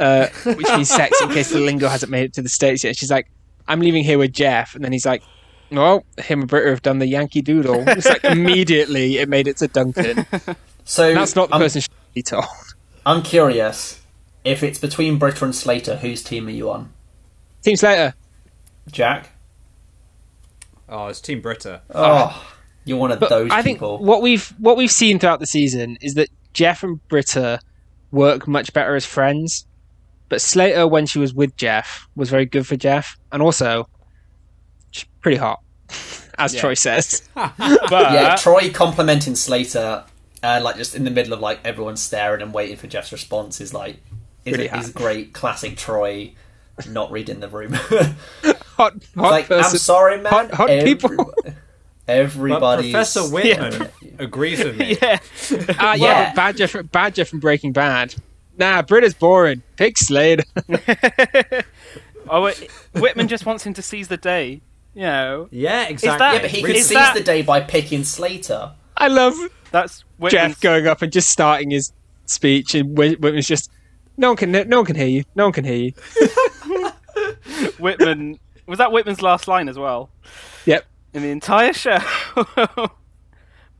uh, 0.00 0.26
which 0.42 0.66
means 0.70 0.88
sex 0.90 1.22
in 1.22 1.28
case 1.28 1.50
the 1.50 1.60
lingo 1.60 1.86
hasn't 1.88 2.10
made 2.10 2.24
it 2.24 2.32
to 2.34 2.42
the 2.42 2.48
states 2.48 2.82
yet. 2.82 2.96
She's 2.96 3.12
like, 3.12 3.30
"I'm 3.68 3.78
leaving 3.78 4.02
here 4.02 4.18
with 4.18 4.32
Jeff," 4.32 4.74
and 4.74 4.84
then 4.84 4.90
he's 4.90 5.06
like, 5.06 5.22
"Well, 5.70 6.04
him 6.18 6.40
and 6.40 6.48
Britta 6.48 6.70
have 6.70 6.82
done 6.82 6.98
the 6.98 7.06
Yankee 7.06 7.42
Doodle." 7.42 7.84
It's 7.86 8.08
like 8.08 8.24
immediately 8.24 9.18
it 9.18 9.28
made 9.28 9.46
it 9.46 9.58
to 9.58 9.68
Duncan. 9.68 10.26
so 10.84 11.14
That's 11.14 11.36
not 11.36 11.48
the 11.50 11.54
um, 11.54 11.62
person 11.62 11.82
she 12.12 12.22
told. 12.22 12.44
I'm 13.06 13.22
curious. 13.22 14.01
If 14.44 14.62
it's 14.62 14.78
between 14.78 15.18
Britta 15.18 15.44
and 15.44 15.54
Slater, 15.54 15.96
whose 15.96 16.22
team 16.22 16.46
are 16.48 16.50
you 16.50 16.70
on? 16.70 16.92
Team 17.62 17.76
Slater. 17.76 18.14
Jack? 18.90 19.30
Oh, 20.88 21.06
it's 21.06 21.20
Team 21.20 21.40
Britta. 21.40 21.82
Oh, 21.94 22.52
you're 22.84 22.98
one 22.98 23.12
of 23.12 23.20
But 23.20 23.30
those 23.30 23.50
I 23.50 23.62
think 23.62 23.80
what 23.80 24.20
we've 24.20 24.48
what 24.58 24.76
we've 24.76 24.90
seen 24.90 25.18
throughout 25.18 25.40
the 25.40 25.46
season 25.46 25.96
is 26.00 26.14
that 26.14 26.28
Jeff 26.52 26.82
and 26.82 27.06
Britta 27.08 27.60
work 28.10 28.48
much 28.48 28.72
better 28.72 28.94
as 28.96 29.06
friends. 29.06 29.66
But 30.28 30.40
Slater, 30.40 30.86
when 30.88 31.06
she 31.06 31.18
was 31.18 31.32
with 31.34 31.56
Jeff, 31.56 32.08
was 32.16 32.30
very 32.30 32.46
good 32.46 32.66
for 32.66 32.76
Jeff, 32.76 33.16
and 33.30 33.42
also 33.42 33.88
she's 34.90 35.06
pretty 35.20 35.36
hot, 35.36 35.60
as 36.38 36.52
Yeah. 36.54 36.60
Troy 36.60 36.74
says. 36.74 37.22
But 37.34 38.12
yeah, 38.12 38.36
Troy 38.36 38.70
complimenting 38.70 39.36
Slater, 39.36 40.04
uh, 40.42 40.60
like 40.62 40.76
just 40.76 40.94
in 40.94 41.04
the 41.04 41.10
middle 41.10 41.32
of 41.32 41.40
like 41.40 41.60
everyone 41.64 41.96
staring 41.96 42.42
and 42.42 42.52
waiting 42.52 42.76
for 42.76 42.86
Jeff's 42.88 43.12
response 43.12 43.60
is 43.60 43.72
like 43.72 43.98
is, 44.44 44.54
Pretty 44.56 44.68
a, 44.68 44.76
is 44.78 44.90
great 44.90 45.32
classic 45.32 45.76
Troy 45.76 46.32
not 46.88 47.10
reading 47.12 47.40
the 47.40 47.48
room. 47.48 47.72
hot, 47.74 48.14
hot 48.76 48.96
like 49.16 49.50
I'm 49.50 49.64
sorry, 49.76 50.20
man. 50.20 50.32
hot- 50.32 50.54
hot 50.54 50.68
people. 50.68 51.32
Everybo- 52.08 52.58
But 52.60 52.80
Professor 52.80 53.22
Whitman 53.22 53.88
agrees 54.18 54.64
with 54.64 54.76
me. 54.76 54.96
yeah, 55.02 55.18
Ah, 55.78 55.94
yeah, 55.94 55.96
Yeah. 55.96 56.28
but 56.30 56.36
Badger, 56.36 56.66
from, 56.68 56.86
Badger 56.86 57.24
from 57.24 57.38
Breaking 57.38 57.72
Bad. 57.72 58.14
Nah, 58.58 58.82
Brit 58.82 59.04
is 59.04 59.14
boring. 59.14 59.62
Pick 59.76 59.96
Slater. 59.96 60.42
oh, 62.28 62.42
wait, 62.42 62.70
Whitman 62.94 63.28
just 63.28 63.46
wants 63.46 63.64
him 63.64 63.74
to 63.74 63.82
seize 63.82 64.08
the 64.08 64.16
day. 64.16 64.60
You 64.94 65.02
know, 65.02 65.48
Yeah, 65.50 65.84
exactly. 65.88 66.18
that- 66.18 66.34
yeah, 66.34 66.40
but 66.42 66.50
he 66.50 66.58
Is 66.60 66.66
can 66.66 66.74
seize 66.76 66.90
that- 66.90 67.14
the 67.14 67.22
day 67.22 67.42
by 67.42 67.60
picking 67.60 68.04
Slater. 68.04 68.72
I 68.96 69.08
love 69.08 69.34
that's 69.70 70.04
Whitman's 70.18 70.54
Jeff 70.54 70.60
going 70.60 70.86
up 70.86 71.00
and 71.02 71.10
just 71.12 71.30
starting 71.30 71.70
his 71.70 71.92
speech, 72.26 72.74
and 72.74 72.96
Whit- 72.96 73.20
Whitman's 73.20 73.46
just, 73.46 73.70
no 74.16 74.28
one 74.28 74.36
can, 74.36 74.52
no 74.52 74.76
one 74.78 74.84
can 74.86 74.96
hear 74.96 75.06
you. 75.06 75.24
No 75.34 75.44
one 75.44 75.52
can 75.52 75.64
hear 75.64 75.74
you. 75.76 75.92
Whitman. 77.78 78.38
Was 78.66 78.78
that 78.78 78.92
Whitman's 78.92 79.22
last 79.22 79.48
line 79.48 79.68
as 79.68 79.78
well 79.78 80.10
Yep. 80.66 80.84
in 81.14 81.22
the 81.22 81.30
entire 81.30 81.72
show? 81.72 81.98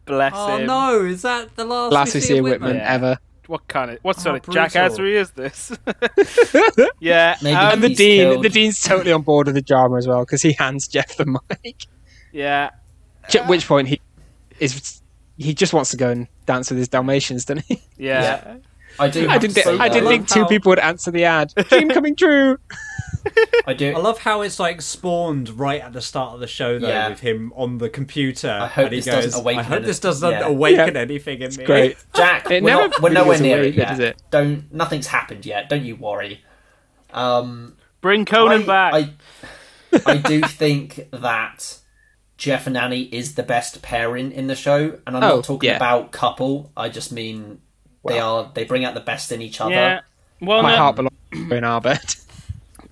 Bless 0.05 0.33
Oh 0.35 0.57
him. 0.57 0.67
no, 0.67 1.05
is 1.05 1.23
that 1.23 1.55
the 1.57 1.65
last, 1.65 1.93
Last 1.93 2.15
we 2.15 2.21
see 2.21 2.39
of 2.39 2.45
Whitman 2.45 2.77
Yeah. 2.77 2.93
ever. 2.93 3.19
What 3.47 3.67
kind 3.69 3.91
of 3.91 3.99
what 4.03 4.19
sort 4.19 4.35
Oh, 4.35 4.37
of 4.37 4.55
jackassry 4.55 5.15
is 5.15 5.31
this? 5.33 5.73
yeah, 7.01 7.37
Maybe 7.43 7.57
um, 7.57 7.75
And 7.75 7.83
the 7.83 7.95
dean, 7.95 8.31
killed. 8.33 8.45
the 8.45 8.49
dean's 8.49 8.81
totally 8.83 9.13
on 9.13 9.23
board 9.23 9.47
with 9.47 9.55
the 9.57 9.63
drama 9.63 9.97
as 9.97 10.07
well 10.09 10.21
because 10.25 10.43
he 10.43 10.53
hands 10.53 10.89
Jeff 10.89 11.17
the 11.17 11.27
mic. 11.27 11.87
yeah. 12.33 12.71
At 13.35 13.47
which 13.49 13.67
point 13.69 13.89
he 13.89 14.01
is, 14.59 15.01
he 15.37 15.55
just 15.55 15.73
wants 15.73 15.91
to 15.91 15.97
go 15.97 16.11
and 16.11 16.27
dance 16.47 16.71
with 16.71 16.79
his 16.79 16.89
Dalmatians, 16.89 17.45
doesn't 17.45 17.65
he? 17.67 17.83
Yeah. 17.97 18.57
I 18.99 19.09
do. 19.09 19.29
I 19.29 19.39
didn't, 19.39 19.57
to 19.57 19.71
I 19.81 19.89
didn't 19.89 20.05
though, 20.05 20.11
think 20.11 20.29
two 20.29 20.41
how- 20.43 20.49
people 20.49 20.71
would 20.71 20.79
answer 20.79 21.11
the 21.11 21.25
ad. 21.25 21.53
Dream 21.69 21.89
coming 21.97 22.15
true. 22.17 22.59
I 23.67 23.73
do. 23.75 23.95
I 23.95 23.99
love 23.99 24.19
how 24.19 24.43
it's 24.43 24.59
like 24.59 24.83
spawned 24.83 25.49
right 25.51 25.81
at 25.81 25.93
the 25.93 26.01
start 26.01 26.35
of 26.35 26.41
the 26.41 26.47
show 26.49 26.79
though, 26.79 26.89
Yeah. 26.89 27.09
with 27.11 27.21
him 27.21 27.53
on 27.55 27.79
the 27.79 27.89
computer. 27.89 28.51
I 28.51 28.67
hope 28.67 28.87
and 28.87 28.95
he 28.95 29.01
this 29.01 29.07
goes, 29.07 29.25
doesn't 29.27 29.41
awaken 29.41 29.61
I 29.61 29.63
hope 29.63 29.85
this 29.85 30.01
doesn't 30.01 30.31
yeah. 30.31 30.47
awaken 30.47 30.95
Yeah. 30.95 31.01
anything 31.01 31.41
in 31.41 31.55
me. 31.55 31.65
Great. 31.65 31.97
Jack, 32.15 32.51
It 32.51 32.63
we're, 32.65 32.71
never 32.71 32.89
not, 32.89 33.01
we're 33.03 33.11
nowhere 33.11 33.39
near 33.41 33.63
it 33.63 33.77
does 33.77 33.99
yet. 33.99 34.01
it? 34.01 34.23
Don't. 34.31 34.73
Nothing's 34.73 35.07
happened 35.07 35.47
yet. 35.47 35.69
Don't 35.69 35.85
you 35.85 35.95
worry. 35.97 36.43
Um, 37.13 37.77
Bring 38.01 38.25
Conan 38.25 38.63
I, 38.63 38.67
back. 38.67 38.95
I, 38.95 39.11
I 40.07 40.17
do 40.17 40.41
think 40.49 41.09
that 41.13 41.79
Jeff 42.37 42.67
and 42.67 42.77
Annie 42.77 43.03
is 43.15 43.37
the 43.37 43.45
best 43.45 43.83
pairing 43.83 44.33
in 44.33 44.49
the 44.49 44.57
show, 44.57 44.99
and 45.07 45.17
I'm 45.17 45.23
Oh, 45.23 45.37
not 45.37 45.45
talking 45.45 45.71
yeah. 45.71 45.77
about 45.77 46.11
couple. 46.11 46.73
I 46.77 46.89
just 46.89 47.13
mean 47.13 47.61
they 48.05 48.19
are. 48.19 48.51
They 48.55 48.65
bring 48.65 48.85
out 48.85 48.95
the 48.95 49.01
best 49.01 49.33
in 49.33 49.41
each 49.43 49.61
other. 49.61 49.73
yeah. 49.73 50.01
Well, 50.41 50.63
My 50.63 50.73
no, 50.73 50.77
heart 50.79 50.97
belongs 50.97 51.17
to 51.33 51.55
in 51.57 51.65
our 51.65 51.81
bed. 51.81 52.01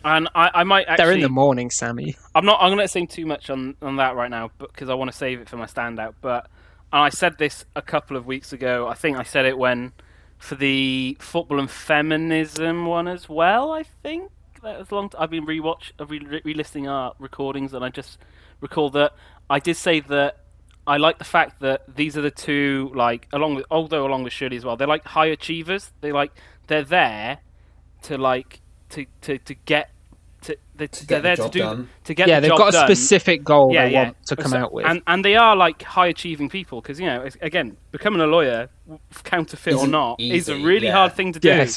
and 0.05 0.29
I, 0.35 0.51
I 0.55 0.65
might 0.65 0.87
actually. 0.87 1.05
They're 1.05 1.15
in 1.15 1.21
the 1.21 1.29
morning, 1.29 1.71
Sammy. 1.71 2.17
I'm 2.35 2.45
not. 2.45 2.59
I'm 2.63 2.69
going 2.71 2.79
to 2.79 2.89
say 2.89 3.05
too 3.07 3.27
much 3.27 3.51
on 3.51 3.77
on 3.83 3.97
that 3.97 4.15
right 4.15 4.31
now, 4.31 4.51
because 4.59 4.89
I 4.89 4.95
want 4.95 5.11
to 5.11 5.17
save 5.17 5.41
it 5.41 5.49
for 5.49 5.57
my 5.57 5.67
standout. 5.67 6.15
But 6.21 6.47
and 6.93 7.03
I 7.03 7.09
said 7.09 7.39
this 7.39 7.65
a 7.75 7.83
couple 7.83 8.17
of 8.17 8.27
weeks 8.27 8.53
ago. 8.53 8.87
I 8.89 8.95
think 8.95 9.17
I 9.19 9.25
said 9.25 9.47
it 9.47 9.59
when 9.59 9.93
for 10.39 10.55
the 10.55 11.17
football 11.21 11.59
and 11.61 11.71
feminism 11.71 12.87
one 12.87 13.09
as 13.09 13.29
well. 13.29 13.73
I 13.73 13.83
think 13.83 14.31
that 14.63 14.79
was 14.79 14.93
long. 14.93 15.09
T- 15.09 15.17
I've 15.19 15.31
been 15.31 15.47
rewatch, 15.47 15.93
uh, 15.99 16.07
re- 16.07 16.41
re-listening 16.45 16.87
our 16.89 17.15
recordings, 17.19 17.75
and 17.75 17.85
I 17.85 17.89
just 17.89 18.19
recall 18.61 18.91
that 18.91 19.13
I 19.49 19.59
did 19.59 19.77
say 19.77 20.01
that 20.01 20.40
I 20.95 20.97
like 21.07 21.19
the 21.19 21.31
fact 21.37 21.61
that 21.61 21.79
these 22.01 22.13
are 22.19 22.23
the 22.31 22.31
two 22.47 22.91
like 22.95 23.23
along 23.33 23.55
with 23.57 23.67
although 23.71 24.05
along 24.07 24.23
with 24.25 24.33
Shirley 24.33 24.57
as 24.57 24.65
well. 24.65 24.77
They're 24.77 24.89
like 24.97 25.05
high 25.05 25.27
achievers. 25.39 25.93
They 26.03 26.13
like 26.13 26.33
they're 26.69 26.85
there 27.01 27.39
to 28.03 28.19
like 28.19 28.61
to 28.91 29.07
to 29.23 29.39
to 29.39 29.55
get. 29.73 29.91
To, 30.47 30.57
they, 30.75 30.87
To 30.87 31.07
they're 31.07 31.19
get 31.19 31.23
there 31.23 31.37
the 31.37 31.43
to 31.45 31.51
do 31.51 31.59
done. 31.59 31.89
to 32.05 32.15
get 32.15 32.27
Yeah, 32.27 32.37
the 32.41 32.49
they've 32.49 32.49
job 32.53 32.59
got 32.59 32.69
a 32.71 32.73
done. 32.73 32.87
specific 32.89 33.45
goal 33.45 33.75
they 33.75 33.93
want 33.93 34.17
to 34.25 34.37
come 34.37 34.53
So- 34.53 34.57
out 34.63 34.73
with. 34.73 34.87
and 34.87 35.03
and 35.07 35.23
they 35.23 35.37
are 35.37 35.55
like 35.55 35.83
high 35.83 36.07
achieving 36.07 36.49
people 36.49 36.81
because 36.81 36.99
you 36.99 37.05
know 37.11 37.19
it's- 37.27 37.37
again 37.43 37.77
becoming 37.93 38.23
a 38.23 38.27
lawyer, 38.27 38.71
counterfeit 39.23 39.75
or 39.75 39.77
Isn't 39.77 39.91
not, 39.91 40.19
is 40.19 40.49
a 40.49 40.57
really 40.57 40.87
yeah. 40.87 40.95
hard 40.95 41.13
thing 41.13 41.35
to 41.35 41.39
do. 41.41 41.49
yes. 41.49 41.73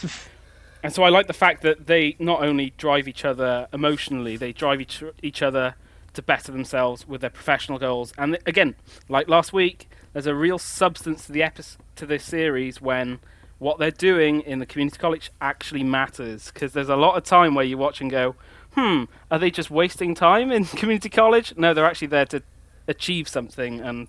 And 0.81 0.93
so 0.93 1.03
I 1.03 1.09
like 1.09 1.27
the 1.27 1.33
fact 1.45 1.61
that 1.63 1.87
they 1.87 2.15
not 2.19 2.41
only 2.41 2.73
drive 2.77 3.05
each 3.09 3.25
other 3.25 3.67
emotionally, 3.73 4.37
they 4.37 4.53
drive 4.53 4.79
each 4.81 5.03
each 5.21 5.41
other 5.41 5.75
to 6.13 6.21
better 6.21 6.51
themselves 6.51 7.07
with 7.07 7.21
their 7.21 7.29
professional 7.29 7.79
goals. 7.79 8.13
And 8.17 8.37
again, 8.45 8.75
like 9.09 9.27
last 9.27 9.53
week, 9.53 9.89
there's 10.13 10.27
a 10.27 10.35
real 10.35 10.59
substance 10.59 11.25
to 11.25 11.31
the 11.31 11.43
episode 11.43 11.81
to 11.95 12.05
this 12.05 12.23
series 12.23 12.81
when 12.81 13.19
what 13.59 13.79
they're 13.79 13.91
doing 13.91 14.41
in 14.41 14.59
the 14.59 14.65
community 14.65 14.97
college 14.97 15.31
actually 15.39 15.83
matters 15.83 16.51
because 16.51 16.73
there's 16.73 16.89
a 16.89 16.95
lot 16.95 17.15
of 17.17 17.23
time 17.23 17.55
where 17.55 17.65
you 17.65 17.77
watch 17.77 18.01
and 18.01 18.11
go, 18.11 18.35
"Hmm, 18.73 19.03
are 19.31 19.39
they 19.39 19.51
just 19.51 19.71
wasting 19.71 20.15
time 20.15 20.51
in 20.51 20.65
community 20.81 21.09
college?" 21.09 21.53
No, 21.55 21.73
they're 21.73 21.85
actually 21.85 22.07
there 22.07 22.25
to 22.27 22.41
achieve 22.87 23.27
something 23.27 23.79
and 23.79 24.07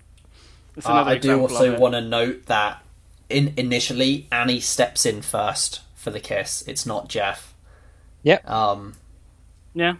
it's 0.75 0.85
Uh, 0.87 0.91
another 0.91 1.11
I 1.11 1.17
do 1.17 1.39
also 1.39 1.77
want 1.77 1.93
to 1.93 2.01
note 2.01 2.47
that 2.47 2.83
in 3.29 3.53
initially 3.55 4.27
Annie 4.31 4.59
steps 4.59 5.05
in 5.05 5.21
first 5.21 5.81
for 5.95 6.11
the 6.11 6.19
kiss. 6.19 6.63
It's 6.67 6.85
not 6.85 7.07
Jeff. 7.07 7.53
Yep. 8.23 8.49
Um, 8.49 8.95
Yeah. 9.73 9.95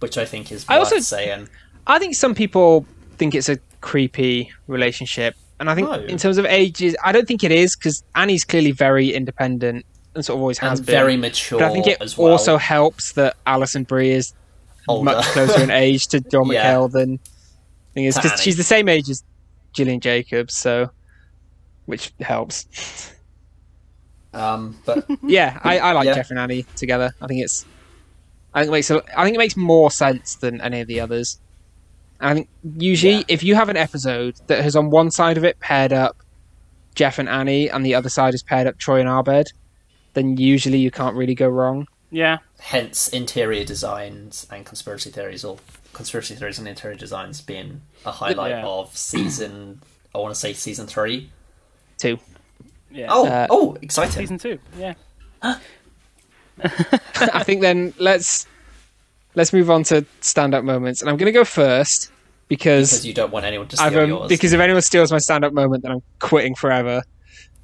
Which 0.00 0.18
I 0.18 0.24
think 0.24 0.52
is 0.52 0.64
I 0.68 0.78
also- 0.78 0.98
saying. 1.00 1.48
I 1.86 1.98
think 1.98 2.14
some 2.16 2.34
people 2.34 2.84
think 3.16 3.34
it's 3.34 3.48
a 3.48 3.58
creepy 3.80 4.50
relationship, 4.66 5.36
and 5.60 5.70
I 5.70 5.74
think 5.74 5.88
No. 5.88 5.94
in 6.00 6.18
terms 6.18 6.36
of 6.38 6.44
ages, 6.46 6.96
I 7.04 7.12
don't 7.12 7.26
think 7.28 7.44
it 7.44 7.52
is 7.52 7.76
because 7.76 8.02
Annie's 8.14 8.44
clearly 8.44 8.72
very 8.72 9.12
independent 9.14 9.86
and 10.14 10.24
sort 10.24 10.36
of 10.36 10.40
always 10.40 10.58
has 10.58 10.80
And 10.80 10.86
been. 10.86 10.92
very 10.94 11.16
mature 11.16 11.60
but 11.60 11.70
I 11.70 11.72
think 11.72 11.86
it 11.86 11.98
well. 12.18 12.32
also 12.32 12.56
helps 12.56 13.12
that 13.12 13.36
Alison 13.46 13.84
Brie 13.84 14.10
is 14.10 14.32
Older. 14.88 15.04
much 15.04 15.24
closer 15.26 15.62
in 15.62 15.70
age 15.86 16.08
to 16.08 16.20
Joel 16.20 16.52
Yeah. 16.52 16.74
McHale 16.74 16.90
than 16.90 17.18
thing 17.94 18.04
is 18.04 18.16
because 18.16 18.40
she's 18.40 18.56
the 18.56 18.64
same 18.64 18.88
age 18.88 19.08
as 19.08 19.22
Gillian 19.72 20.00
Jacobs, 20.00 20.54
so 20.56 20.90
which 21.86 22.12
helps. 22.20 23.12
Um, 24.34 24.76
but 24.84 25.06
yeah, 25.22 25.60
I, 25.62 25.78
I 25.78 25.92
like 25.92 26.06
Yeah. 26.06 26.14
Jeff 26.14 26.30
and 26.30 26.38
Annie 26.38 26.64
together. 26.76 27.12
I 27.20 27.26
think 27.26 27.42
it's 27.42 27.64
I 28.56 28.60
think 28.62 28.68
it 28.68 28.72
makes 28.72 28.90
a, 28.90 29.02
I 29.16 29.24
think 29.24 29.36
it 29.36 29.38
makes 29.38 29.56
more 29.56 29.90
sense 29.90 30.36
than 30.36 30.60
any 30.62 30.80
of 30.80 30.88
the 30.88 31.00
others. 31.00 31.38
I 32.20 32.32
think 32.34 32.48
usually 32.78 33.16
Yeah. 33.18 33.24
if 33.28 33.42
you 33.44 33.54
have 33.54 33.68
an 33.68 33.76
episode 33.76 34.36
that 34.46 34.62
has 34.64 34.74
on 34.74 34.88
one 34.90 35.10
side 35.10 35.36
of 35.36 35.44
it 35.44 35.60
paired 35.60 35.92
up 35.92 36.16
Jeff 36.94 37.18
and 37.18 37.28
Annie 37.28 37.68
and 37.68 37.84
the 37.84 37.94
other 37.94 38.08
side 38.08 38.32
is 38.34 38.42
paired 38.42 38.66
up 38.66 38.78
Troy 38.78 39.00
and 39.00 39.08
Abed, 39.08 39.48
then 40.14 40.38
usually 40.38 40.78
you 40.78 40.90
can't 40.90 41.14
really 41.14 41.34
go 41.34 41.48
wrong. 41.48 41.86
Yeah. 42.10 42.38
hence 42.58 43.08
interior 43.08 43.64
designs 43.64 44.46
and 44.50 44.64
conspiracy 44.64 45.10
theories, 45.10 45.44
or 45.44 45.58
conspiracy 45.92 46.34
theories 46.34 46.58
and 46.58 46.66
interior 46.66 46.96
designs 46.96 47.42
being 47.42 47.82
a 48.06 48.12
highlight 48.12 48.52
Yeah. 48.52 48.64
of 48.66 48.96
season. 48.96 49.82
I 50.14 50.18
want 50.18 50.32
to 50.32 50.40
say 50.40 50.54
season 50.54 50.86
three. 50.86 51.28
two. 51.98 52.18
Yeah. 52.90 53.08
Oh, 53.10 53.26
Uh, 53.26 53.46
oh, 53.50 53.76
exciting! 53.82 54.22
Season 54.22 54.38
two. 54.38 54.58
Yeah. 54.78 54.94
I 55.42 55.58
think 57.44 57.60
then 57.60 57.92
let's 57.98 58.46
let's 59.36 59.52
move 59.52 59.70
on 59.70 59.84
to 59.84 60.04
stand 60.20 60.52
up 60.54 60.64
moments. 60.64 61.00
And 61.00 61.08
I'm 61.08 61.16
gonna 61.16 61.30
go 61.30 61.44
first 61.44 62.10
because, 62.48 62.90
because 62.90 63.06
you 63.06 63.14
don't 63.14 63.30
want 63.30 63.44
anyone 63.46 63.68
to 63.68 63.76
steal 63.76 64.00
um, 64.00 64.08
yours. 64.08 64.28
because 64.28 64.52
if 64.52 64.60
anyone 64.60 64.82
steals 64.82 65.12
my 65.12 65.18
stand 65.18 65.44
up 65.44 65.52
moment 65.52 65.84
then 65.84 65.92
I'm 65.92 66.02
quitting 66.18 66.56
forever. 66.56 67.02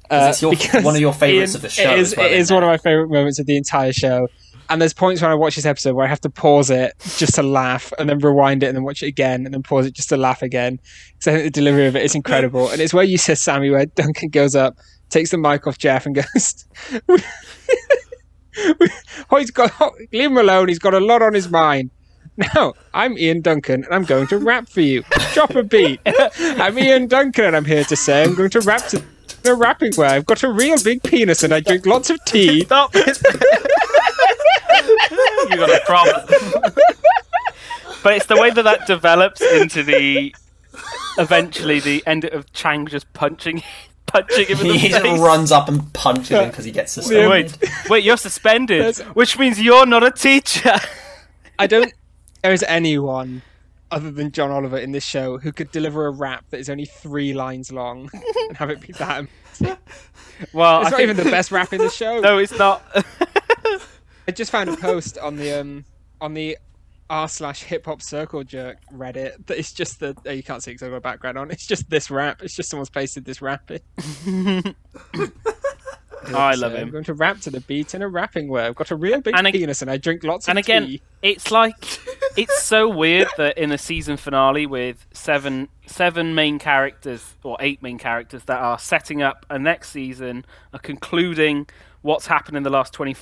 Uh, 0.09 0.27
it's 0.29 0.41
your- 0.41 0.53
one 0.83 0.95
of 0.95 1.01
your 1.01 1.13
favourites 1.13 1.55
of 1.55 1.61
the 1.61 1.69
show 1.69 1.91
It 1.93 1.99
is, 1.99 2.15
well, 2.15 2.31
it 2.31 2.51
one 2.51 2.63
of 2.63 2.67
my 2.67 2.77
favorite 2.77 3.09
moments 3.09 3.39
of 3.39 3.45
the 3.45 3.57
entire 3.57 3.91
show. 3.93 4.27
And 4.69 4.81
there's 4.81 4.93
points 4.93 5.21
when 5.21 5.29
I 5.29 5.35
watch 5.35 5.55
this 5.55 5.65
episode 5.65 5.93
where 5.95 6.05
I 6.05 6.09
have 6.09 6.21
to 6.21 6.29
pause 6.29 6.69
it 6.69 6.93
just 7.17 7.35
to 7.35 7.43
laugh, 7.43 7.91
and 7.99 8.09
then 8.09 8.19
rewind 8.19 8.63
it, 8.63 8.67
and 8.67 8.75
then 8.77 8.83
watch 8.83 9.03
it 9.03 9.07
again, 9.07 9.45
and 9.45 9.53
then 9.53 9.61
pause 9.61 9.85
it 9.85 9.93
just 9.93 10.07
to 10.09 10.17
laugh 10.17 10.41
again. 10.41 10.79
Because 11.13 11.27
I 11.27 11.31
think 11.33 11.43
the 11.43 11.49
delivery 11.59 11.85
of 11.87 11.95
it 11.97 12.03
is 12.03 12.15
incredible. 12.15 12.69
and 12.69 12.79
it's 12.79 12.93
where 12.93 13.03
you 13.03 13.17
said 13.17 13.37
Sammy, 13.37 13.69
where 13.69 13.85
Duncan 13.85 14.29
goes 14.29 14.55
up, 14.55 14.77
takes 15.09 15.31
the 15.31 15.37
mic 15.37 15.67
off 15.67 15.77
Jeff, 15.77 16.05
and 16.05 16.15
goes, 16.15 16.65
"Oh, 19.29 19.37
he's 19.37 19.51
got 19.51 19.71
leave 20.11 20.31
him 20.31 20.37
alone. 20.37 20.67
He's 20.67 20.79
got 20.79 20.93
a 20.93 20.99
lot 20.99 21.21
on 21.21 21.33
his 21.33 21.49
mind." 21.49 21.91
Now, 22.35 22.73
I'm 22.95 23.15
Ian 23.17 23.41
Duncan, 23.41 23.83
and 23.83 23.93
I'm 23.93 24.05
going 24.05 24.25
to 24.27 24.39
rap 24.39 24.67
for 24.67 24.81
you. 24.81 25.03
Drop 25.33 25.55
a 25.55 25.61
beat. 25.61 26.01
I'm 26.05 26.79
Ian 26.79 27.07
Duncan, 27.07 27.45
and 27.45 27.55
I'm 27.55 27.65
here 27.65 27.83
to 27.83 27.95
say 27.95 28.23
I'm 28.23 28.33
going 28.33 28.49
to 28.49 28.61
rap 28.61 28.87
to 28.87 29.03
a 29.45 29.55
rapping 29.55 29.93
where 29.95 30.09
I've 30.09 30.25
got 30.25 30.43
a 30.43 30.51
real 30.51 30.81
big 30.81 31.03
penis 31.03 31.43
and 31.43 31.53
I 31.53 31.59
drink 31.59 31.85
lots 31.85 32.09
of 32.09 32.23
tea. 32.25 32.61
Stop 32.65 32.91
it. 32.93 33.07
you 35.49 35.57
got 35.57 35.69
a 35.69 35.81
problem. 35.85 36.21
but 38.03 38.13
it's 38.13 38.27
the 38.27 38.37
way 38.37 38.51
that 38.51 38.63
that 38.63 38.87
develops 38.87 39.41
into 39.41 39.83
the 39.83 40.33
eventually 41.17 41.79
the 41.79 42.03
end 42.07 42.25
of 42.25 42.51
Chang 42.53 42.87
just 42.87 43.11
punching 43.13 43.61
punching 44.13 44.45
him 44.47 44.59
in 44.61 44.67
the 44.67 44.77
He 44.77 44.89
face. 44.89 45.19
runs 45.19 45.51
up 45.51 45.67
and 45.67 45.91
punches 45.93 46.29
him 46.29 46.49
because 46.49 46.65
he 46.65 46.71
gets 46.71 46.93
suspended. 46.93 47.29
Wait, 47.61 47.89
wait, 47.89 48.03
you're 48.03 48.17
suspended, 48.17 48.95
which 49.15 49.37
means 49.37 49.61
you're 49.61 49.85
not 49.85 50.03
a 50.03 50.11
teacher. 50.11 50.75
I 51.59 51.67
don't. 51.67 51.91
There 52.41 52.53
is 52.53 52.63
anyone 52.67 53.41
other 53.91 54.11
than 54.11 54.31
John 54.31 54.49
Oliver 54.51 54.77
in 54.77 54.91
this 54.91 55.03
show 55.05 55.37
who 55.37 55.51
could 55.51 55.71
deliver 55.71 56.05
a 56.07 56.11
rap 56.11 56.45
that 56.49 56.59
is 56.59 56.69
only 56.69 56.85
three 56.85 57.33
lines 57.33 57.71
long 57.71 58.09
and 58.49 58.57
have 58.57 58.69
it 58.69 58.81
be 58.81 58.91
that. 58.93 59.25
well, 60.51 60.81
It's 60.81 60.87
I 60.87 60.89
not 60.89 60.91
think, 60.97 61.01
even 61.11 61.17
the 61.17 61.29
best 61.31 61.51
rap 61.51 61.73
in 61.73 61.79
the 61.79 61.89
show. 61.89 62.19
No, 62.19 62.37
it's 62.39 62.57
not. 62.57 62.81
I 64.27 64.31
just 64.31 64.51
found 64.51 64.69
a 64.69 64.77
post 64.77 65.17
on 65.17 65.35
the 65.35 65.59
um 65.59 65.85
on 66.21 66.33
the 66.33 66.57
r 67.13 67.29
slash 67.29 67.61
hip 67.63 67.85
hop 67.85 68.01
circle 68.01 68.43
jerk 68.43 68.77
Reddit 68.91 69.45
that 69.45 69.59
it's 69.59 69.71
just 69.71 69.99
the 69.99 70.15
oh, 70.25 70.31
you 70.31 70.41
can't 70.43 70.63
see 70.63 70.71
because 70.71 70.83
I've 70.83 70.91
got 70.91 70.97
a 70.97 71.01
background 71.01 71.37
on. 71.37 71.51
It's 71.51 71.67
just 71.67 71.89
this 71.89 72.09
rap. 72.09 72.41
It's 72.41 72.55
just 72.55 72.69
someone's 72.69 72.89
pasted 72.89 73.23
this 73.25 73.41
rap. 73.41 73.69
in. 73.69 73.79
Oh, 75.15 75.23
I 76.37 76.55
So 76.55 76.61
love 76.61 76.73
uh, 76.73 76.77
I'm 76.77 76.89
going 76.89 77.03
to 77.03 77.13
rap 77.13 77.39
to 77.41 77.51
the 77.51 77.59
beat 77.61 77.93
in 77.93 78.01
a 78.01 78.07
rapping 78.07 78.47
way. 78.47 78.65
I've 78.65 78.75
got 78.75 78.91
a 78.91 78.95
real 78.95 79.21
big 79.21 79.35
And 79.37 79.45
ag- 79.45 79.53
penis 79.53 79.81
and 79.81 79.91
I 79.91 79.97
drink 79.97 80.23
lots 80.23 80.47
of 80.47 80.51
And 80.51 80.59
again, 80.59 80.85
tea. 80.85 81.01
it's 81.21 81.51
like 81.51 81.75
it's 82.37 82.63
so 82.63 82.89
weird 82.89 83.27
that 83.37 83.57
in 83.57 83.71
a 83.71 83.77
season 83.77 84.17
finale 84.17 84.65
with 84.65 85.05
seven 85.13 85.67
seven 85.85 86.33
main 86.33 86.57
characters 86.59 87.35
or 87.43 87.57
eight 87.59 87.83
main 87.83 87.97
characters 87.99 88.43
that 88.45 88.59
are 88.59 88.79
setting 88.79 89.21
up 89.21 89.45
a 89.49 89.59
next 89.59 89.89
season, 89.91 90.45
are 90.73 90.79
concluding 90.79 91.67
what's 92.01 92.25
happened 92.27 92.57
in 92.57 92.63
the 92.63 92.69
last 92.69 92.93
20, 92.93 93.15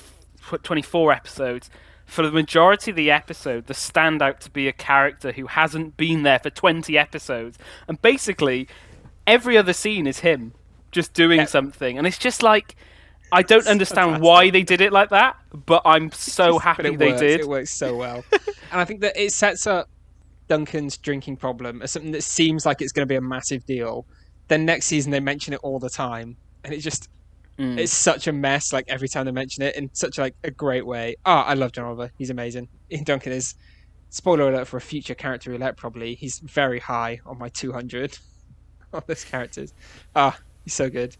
24 0.62 1.12
episodes. 1.12 1.70
For 2.12 2.20
the 2.20 2.30
majority 2.30 2.90
of 2.90 2.96
the 2.98 3.10
episode, 3.10 3.68
the 3.68 3.72
standout 3.72 4.38
to 4.40 4.50
be 4.50 4.68
a 4.68 4.72
character 4.74 5.32
who 5.32 5.46
hasn't 5.46 5.96
been 5.96 6.24
there 6.24 6.38
for 6.38 6.50
20 6.50 6.98
episodes. 6.98 7.56
And 7.88 8.02
basically, 8.02 8.68
every 9.26 9.56
other 9.56 9.72
scene 9.72 10.06
is 10.06 10.18
him 10.18 10.52
just 10.90 11.14
doing 11.14 11.46
something. 11.46 11.96
And 11.96 12.06
it's 12.06 12.18
just 12.18 12.42
like, 12.42 12.76
I 13.32 13.40
don't 13.40 13.66
understand 13.66 14.10
fantastic. 14.10 14.24
why 14.24 14.50
they 14.50 14.62
did 14.62 14.82
it 14.82 14.92
like 14.92 15.08
that, 15.08 15.36
but 15.54 15.80
I'm 15.86 16.12
so 16.12 16.58
happy 16.58 16.88
it 16.88 16.98
they 16.98 17.12
works. 17.12 17.20
did. 17.20 17.40
It 17.40 17.48
works 17.48 17.72
so 17.72 17.96
well, 17.96 18.22
and 18.70 18.78
I 18.78 18.84
think 18.84 19.00
that 19.00 19.16
it 19.16 19.32
sets 19.32 19.66
up 19.66 19.88
Duncan's 20.48 20.98
drinking 20.98 21.38
problem 21.38 21.80
as 21.80 21.92
something 21.92 22.12
that 22.12 22.24
seems 22.24 22.66
like 22.66 22.82
it's 22.82 22.92
going 22.92 23.08
to 23.08 23.10
be 23.10 23.16
a 23.16 23.22
massive 23.22 23.64
deal. 23.64 24.06
Then 24.48 24.66
next 24.66 24.84
season 24.84 25.12
they 25.12 25.20
mention 25.20 25.54
it 25.54 25.60
all 25.62 25.78
the 25.78 25.88
time, 25.88 26.36
and 26.62 26.74
it 26.74 26.80
just 26.80 27.08
Mm. 27.62 27.78
it's 27.78 27.92
such 27.92 28.26
a 28.26 28.32
mess. 28.32 28.72
Like 28.72 28.86
every 28.88 29.08
time 29.08 29.26
they 29.26 29.30
mention 29.30 29.62
it 29.62 29.76
in 29.76 29.88
such 29.92 30.18
like 30.18 30.34
a 30.42 30.50
great 30.50 30.84
way. 30.84 31.14
Ah, 31.24 31.44
I 31.44 31.54
love 31.54 31.72
John 31.72 31.84
Oliver. 31.84 32.10
He's 32.18 32.30
amazing. 32.30 32.68
Duncan 33.04 33.32
is 33.32 33.54
spoiler 34.10 34.48
alert 34.48 34.66
for 34.66 34.78
a 34.78 34.80
future 34.80 35.14
character 35.14 35.50
roulette. 35.50 35.76
Probably 35.76 36.14
he's 36.16 36.40
very 36.40 36.80
high 36.80 37.20
on 37.24 37.38
my 37.38 37.48
200 37.50 38.18
of 38.92 39.06
those 39.06 39.24
characters. 39.24 39.72
Ah, 40.16 40.36
he's 40.64 40.74
so 40.74 40.90
good. 40.90 41.16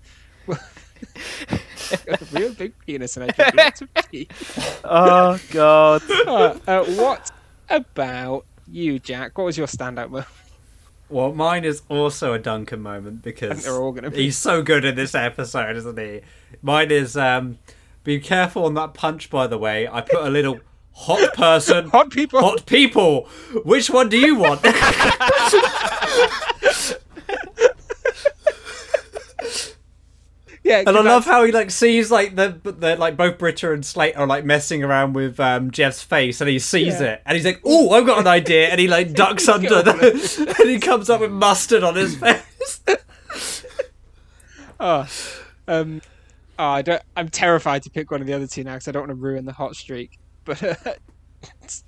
Got 0.49 0.59
a 2.21 2.27
real 2.33 2.53
big 2.55 2.75
penis 2.85 3.17
and 3.17 3.31
I 3.31 3.35
drink 3.35 3.55
lots 3.55 3.83
of 3.83 3.89
tea. 4.11 4.29
Oh 4.83 5.39
god. 5.51 6.03
Uh, 6.27 6.59
uh, 6.67 6.85
what 6.97 7.31
about 7.69 8.47
you, 8.67 8.99
Jack? 8.99 9.39
What 9.39 9.45
was 9.45 9.57
your 9.57 9.69
standout 9.69 10.11
moment? 10.11 10.27
Well, 11.13 11.35
mine 11.35 11.65
is 11.65 11.83
also 11.91 12.33
a 12.33 12.39
Duncan 12.39 12.81
moment 12.81 13.23
because 13.23 13.65
they're 13.65 13.75
all 13.75 13.93
gonna 13.93 14.11
be. 14.11 14.25
he's 14.25 14.39
so 14.39 14.63
good 14.63 14.85
in 14.85 14.95
this 14.95 15.15
episode, 15.15 15.77
isn't 15.77 15.99
he? 15.99 16.23
Mine 16.63 16.91
is 16.91 17.17
um, 17.17 17.59
be 18.03 18.19
careful 18.19 18.65
on 18.65 18.75
that 18.75 18.95
punch. 18.95 19.29
By 19.29 19.47
the 19.47 19.59
way, 19.59 19.87
I 19.87 20.01
put 20.01 20.25
a 20.25 20.31
little 20.31 20.61
hot 20.93 21.35
person, 21.35 21.89
Hot 21.91 22.11
people. 22.11 22.41
hot 22.41 22.65
people. 22.67 23.29
Which 23.65 23.91
one 23.91 24.09
do 24.09 24.19
you 24.19 24.37
want? 24.37 24.65
Yeah, 30.65 30.79
And 30.79 30.91
I 30.91 30.93
'cause 30.93 31.05
love 31.05 31.25
that's- 31.25 31.27
how 31.27 31.45
he 31.45 31.51
like 31.51 31.71
sees 31.73 32.11
like 32.13 32.37
the 32.37 32.57
the 32.63 32.95
like 32.97 33.17
both 33.17 33.37
Britta 33.39 33.73
and 33.73 33.85
Slate 33.85 34.17
are 34.17 34.27
like 34.29 34.45
messing 34.45 34.85
around 34.85 35.13
with 35.15 35.41
um 35.41 35.71
Jeff's 35.73 36.03
face, 36.03 36.41
and 36.41 36.49
he 36.49 36.59
sees 36.61 37.01
Yeah. 37.01 37.15
it, 37.15 37.23
and 37.27 37.35
he's 37.37 37.45
like, 37.45 37.61
"Oh, 37.65 37.91
I've 37.91 38.07
got 38.07 38.21
an 38.21 38.29
idea," 38.29 38.69
and 38.69 38.79
he 38.81 38.87
like 38.87 39.13
ducks 39.15 39.49
under, 39.49 39.83
the, 39.83 40.55
and 40.61 40.71
he 40.71 40.79
comes 40.79 41.11
up 41.11 41.21
with 41.21 41.33
mustard 41.33 41.83
on 41.83 41.97
his 41.97 42.15
face. 42.17 42.81
Oh, 44.79 45.09
um, 45.69 46.01
oh, 46.59 46.65
I 46.65 46.83
don't. 46.83 47.03
I'm 47.17 47.29
terrified 47.29 47.83
to 47.85 47.91
pick 47.91 48.11
one 48.11 48.21
of 48.21 48.27
the 48.27 48.33
other 48.33 48.47
two 48.47 48.65
now 48.65 48.75
because 48.75 48.89
I 48.89 48.93
don't 48.93 49.03
want 49.09 49.11
to 49.11 49.15
ruin 49.23 49.45
the 49.45 49.53
hot 49.53 49.77
streak. 49.77 50.19
But 50.45 50.63
uh, 50.63 50.75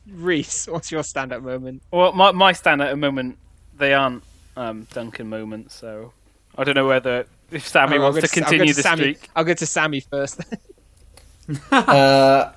Reese, 0.09 0.66
what's 0.66 0.91
your 0.93 1.03
standout 1.03 1.43
moment? 1.43 1.83
Well, 1.91 2.12
my 2.12 2.33
my 2.33 2.53
standout 2.53 2.87
at 2.87 2.91
the 2.91 2.97
moment, 2.97 3.39
they 3.77 3.95
aren't 3.95 4.22
um, 4.57 4.87
Duncan 4.93 5.29
moments, 5.29 5.75
so 5.75 6.12
I 6.57 6.64
don't 6.64 6.75
know 6.75 6.87
whether 6.87 7.27
if 7.55 7.66
Sammy 7.68 7.96
Oh, 7.98 8.02
wants 8.02 8.16
go 8.20 8.26
to 8.26 8.28
continue 8.28 8.66
to 8.68 8.74
the 8.74 8.82
Sammy. 8.82 9.00
streak. 9.14 9.28
I'll 9.36 9.44
go 9.44 9.55
to 9.55 9.66
Sammy 9.66 10.00
first. 10.00 10.40
Uh, 11.70 12.52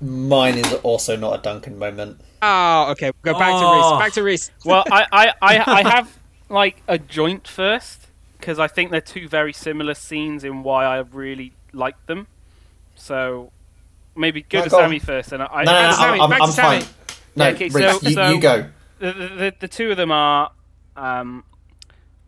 mine 0.00 0.58
is 0.58 0.72
also 0.82 1.16
not 1.16 1.38
a 1.38 1.42
Duncan 1.42 1.78
moment. 1.78 2.20
oh, 2.42 2.90
okay. 2.92 3.10
We'll 3.22 3.34
go 3.34 3.38
back 3.38 3.50
to 3.52 3.64
Oh. 3.66 3.92
Reese. 3.96 4.04
Back 4.04 4.12
to 4.14 4.22
Reese. 4.22 4.50
Well, 4.64 4.84
I, 4.90 5.06
I, 5.10 5.32
I, 5.40 5.72
I 5.82 5.88
have 5.88 6.18
like 6.48 6.82
a 6.88 6.98
joint 6.98 7.48
first 7.48 8.08
because 8.38 8.58
I 8.58 8.68
think 8.68 8.90
they're 8.90 9.00
two 9.00 9.28
very 9.28 9.52
similar 9.52 9.94
scenes 9.94 10.44
in 10.44 10.62
why 10.62 10.84
I 10.84 10.98
really 10.98 11.52
like 11.72 12.06
them. 12.06 12.26
So 12.96 13.52
maybe 14.14 14.42
go 14.42 14.58
No, 14.58 14.64
to 14.64 14.70
go 14.70 14.76
on. 14.78 14.82
Sammy 14.84 14.98
first, 14.98 15.32
and 15.32 15.42
I. 15.42 15.64
No, 15.64 15.72
no, 15.72 15.72
back 15.72 15.82
no, 15.82 15.88
to 15.90 15.96
Sammy, 15.96 16.20
I'm, 16.20 16.32
I'm, 16.32 16.40
to 16.48 16.52
Sammy. 16.52 16.80
fine. 16.82 16.94
No, 17.36 17.48
Okay, 17.48 17.64
Reece, 17.68 17.72
so- 18.00 18.08
you, 18.08 18.14
so- 18.14 18.30
you 18.32 18.40
go. 18.40 18.66
the, 18.98 19.12
the, 19.12 19.28
the, 19.28 19.54
the 19.60 19.68
two 19.68 19.90
of 19.90 19.96
them 19.96 20.10
are 20.12 20.50
um, 20.96 21.44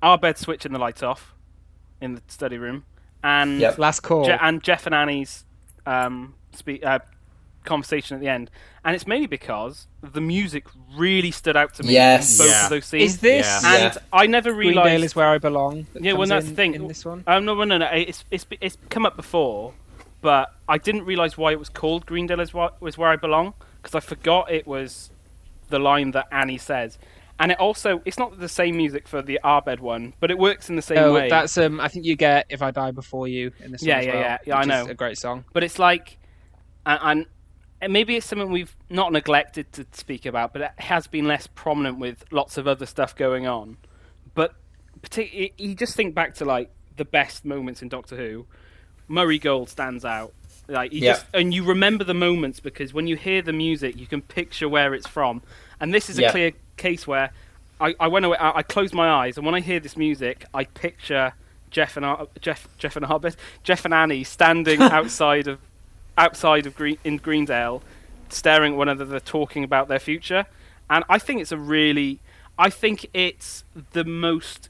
Abed 0.03 0.39
switching 0.39 0.73
the 0.73 0.79
lights 0.79 1.03
off 1.03 1.35
in 2.03 2.15
the 2.17 2.23
study 2.29 2.59
room, 2.59 2.85
and 3.25 3.61
Yep. 3.61 3.79
Last 3.79 4.01
call. 4.01 4.25
Je- 4.25 4.39
and 4.41 4.63
Jeff 4.63 4.85
and 4.87 4.95
Annie's 4.95 5.45
um, 5.87 6.35
spe- 6.53 6.83
uh, 6.85 6.99
conversation 7.65 8.17
at 8.17 8.21
the 8.21 8.29
end, 8.29 8.51
and 8.85 8.95
it's 8.95 9.07
mainly 9.07 9.27
because 9.29 9.87
the 10.03 10.21
music 10.21 10.65
really 10.97 11.31
stood 11.31 11.57
out 11.57 11.73
to 11.75 11.83
me 11.85 11.93
Yes. 11.93 12.33
in 12.39 12.45
both 12.47 12.53
Yeah. 12.53 12.65
of 12.65 12.71
those 12.71 12.87
scenes. 12.87 13.15
Is 13.15 13.19
this 13.21 13.47
Yeah. 13.63 13.77
And 13.87 13.99
I 14.13 14.27
never 14.27 14.51
realized 14.53 14.75
Greendale 14.75 14.85
realised. 14.85 15.05
is 15.05 15.17
where 15.17 15.29
I 15.29 15.39
belong? 15.39 15.87
that 15.93 16.03
yeah, 16.03 16.13
well, 16.13 16.23
comes 16.23 16.29
that's 16.31 16.45
in, 16.47 16.51
the 16.51 16.57
thing. 16.57 16.75
in 16.75 16.89
this 16.89 17.05
one. 17.05 17.23
Um, 17.27 17.45
no, 17.45 17.55
no, 17.55 17.65
no, 17.65 17.79
no. 17.79 17.87
It's, 17.87 18.25
it's 18.33 18.47
it's 18.61 18.77
come 18.91 19.07
up 19.07 19.15
before, 19.17 19.75
but 20.21 20.53
I 20.69 20.79
didn't 20.79 21.05
realise 21.05 21.39
why 21.39 21.53
it 21.53 21.59
was 21.59 21.69
called 21.69 22.05
Greendale 22.07 22.41
is 22.41 22.53
where, 22.53 22.71
was 22.81 22.99
where 22.99 23.09
I 23.11 23.17
belong 23.17 23.55
because 23.81 23.95
I 23.95 24.01
forgot 24.01 24.51
it 24.51 24.67
was 24.67 25.11
the 25.69 25.79
line 25.79 26.11
that 26.13 26.27
Annie 26.33 26.59
says. 26.59 26.99
And 27.39 27.51
it 27.51 27.59
also, 27.59 28.03
it's 28.05 28.19
not 28.19 28.39
the 28.39 28.49
same 28.49 28.77
music 28.77 29.09
for 29.09 29.21
the 29.23 29.41
Abed 29.45 29.81
one, 29.81 30.15
but 30.21 30.31
it 30.31 30.39
works 30.39 30.69
in 30.71 30.77
the 30.77 30.83
same 30.83 30.99
Oh, 30.99 31.15
way. 31.15 31.29
that's 31.29 31.57
um. 31.59 31.81
I 31.81 31.89
think 31.89 32.05
you 32.05 32.15
get 32.15 32.47
"If 32.51 32.63
I 32.63 32.71
Die 32.71 32.91
Before 32.93 33.27
You" 33.27 33.51
in 33.61 33.73
this 33.73 33.83
Yeah, 33.83 33.95
one 33.95 34.01
as 34.01 34.07
yeah, 34.07 34.13
well, 34.13 34.21
yeah. 34.23 34.39
Yeah, 34.47 34.55
I 34.57 34.59
which 34.61 34.69
is 34.69 34.87
know. 34.87 34.91
a 34.91 34.95
great 34.95 35.19
song. 35.19 35.45
but 35.53 35.65
it's 35.65 35.79
like, 35.79 36.19
and, 36.87 37.01
and 37.03 37.27
and 37.81 37.93
maybe 37.93 38.15
it's 38.17 38.27
something 38.27 38.51
we've 38.51 38.77
not 38.91 39.13
neglected 39.13 39.73
to 39.73 39.85
speak 39.93 40.25
about, 40.25 40.53
but 40.53 40.63
it 40.63 40.71
has 40.79 41.09
been 41.09 41.27
less 41.27 41.49
prominent 41.49 41.99
with 41.99 42.25
lots 42.31 42.57
of 42.59 42.69
other 42.69 42.87
stuff 42.87 43.17
going 43.17 43.47
on. 43.49 43.77
But 44.35 44.55
particularly, 45.01 45.53
you 45.59 45.75
just 45.75 45.97
think 45.97 46.15
back 46.15 46.35
to 46.37 46.45
like 46.45 46.71
the 46.97 47.05
best 47.05 47.45
moments 47.45 47.83
in 47.83 47.89
Doctor 47.89 48.17
Who. 48.17 48.47
Murray 49.09 49.39
Gold 49.41 49.69
stands 49.69 50.05
out. 50.05 50.33
Like 50.69 50.93
you 50.93 51.01
Yeah. 51.01 51.15
just 51.15 51.27
and 51.35 51.53
you 51.53 51.65
remember 51.65 52.05
the 52.05 52.15
moments 52.15 52.61
because 52.61 52.95
when 52.95 53.09
you 53.09 53.17
hear 53.17 53.43
the 53.43 53.53
music, 53.53 53.97
you 53.99 54.07
can 54.07 54.23
picture 54.23 54.69
where 54.69 54.95
it's 54.95 55.09
from. 55.09 55.43
And 55.81 55.93
this 55.93 56.09
is 56.09 56.19
a 56.19 56.23
Yeah. 56.23 56.31
clear 56.31 56.53
case 56.77 57.07
where 57.07 57.31
I, 57.81 57.95
I 57.99 58.09
went 58.09 58.25
away. 58.25 58.37
I, 58.39 58.59
I 58.59 58.63
closed 58.63 58.95
my 58.95 59.09
eyes, 59.09 59.37
and 59.37 59.45
when 59.47 59.55
I 59.55 59.61
hear 59.61 59.81
this 59.81 59.97
music, 59.97 60.45
I 60.55 60.65
picture 60.65 61.35
Jeff 61.71 61.97
and 61.97 62.07
Ar- 62.07 62.29
Jeff 62.41 62.69
Jeff 62.79 62.97
and 62.97 63.05
Abed, 63.05 63.37
Jeff 63.63 63.85
and 63.85 63.93
Annie 63.93 64.25
standing 64.25 64.81
outside 64.83 65.49
of 65.49 65.59
outside 66.17 66.67
of 66.67 66.77
Green 66.77 66.99
in 67.05 67.17
Greendale, 67.17 67.83
staring 68.29 68.73
at 68.73 68.79
one 68.79 68.89
another, 68.89 69.21
talking 69.21 69.65
about 69.65 69.89
their 69.89 69.99
future. 69.99 70.47
And 70.89 71.05
I 71.09 71.19
think 71.19 71.41
it's 71.41 71.53
a 71.53 71.59
really, 71.59 72.21
I 72.59 72.71
think 72.71 73.07
it's 73.15 73.65
the 73.93 74.05
most, 74.05 74.69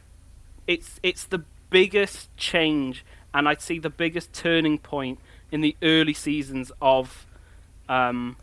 it's 0.66 1.00
it's 1.02 1.24
the 1.24 1.44
biggest 1.70 2.34
change, 2.36 3.04
and 3.34 3.48
I'd 3.48 3.60
see 3.60 3.78
the 3.78 3.90
biggest 3.90 4.32
turning 4.32 4.78
point 4.78 5.18
in 5.50 5.60
the 5.60 5.76
early 5.82 6.14
seasons 6.14 6.72
of, 6.80 7.26
um, 7.88 8.36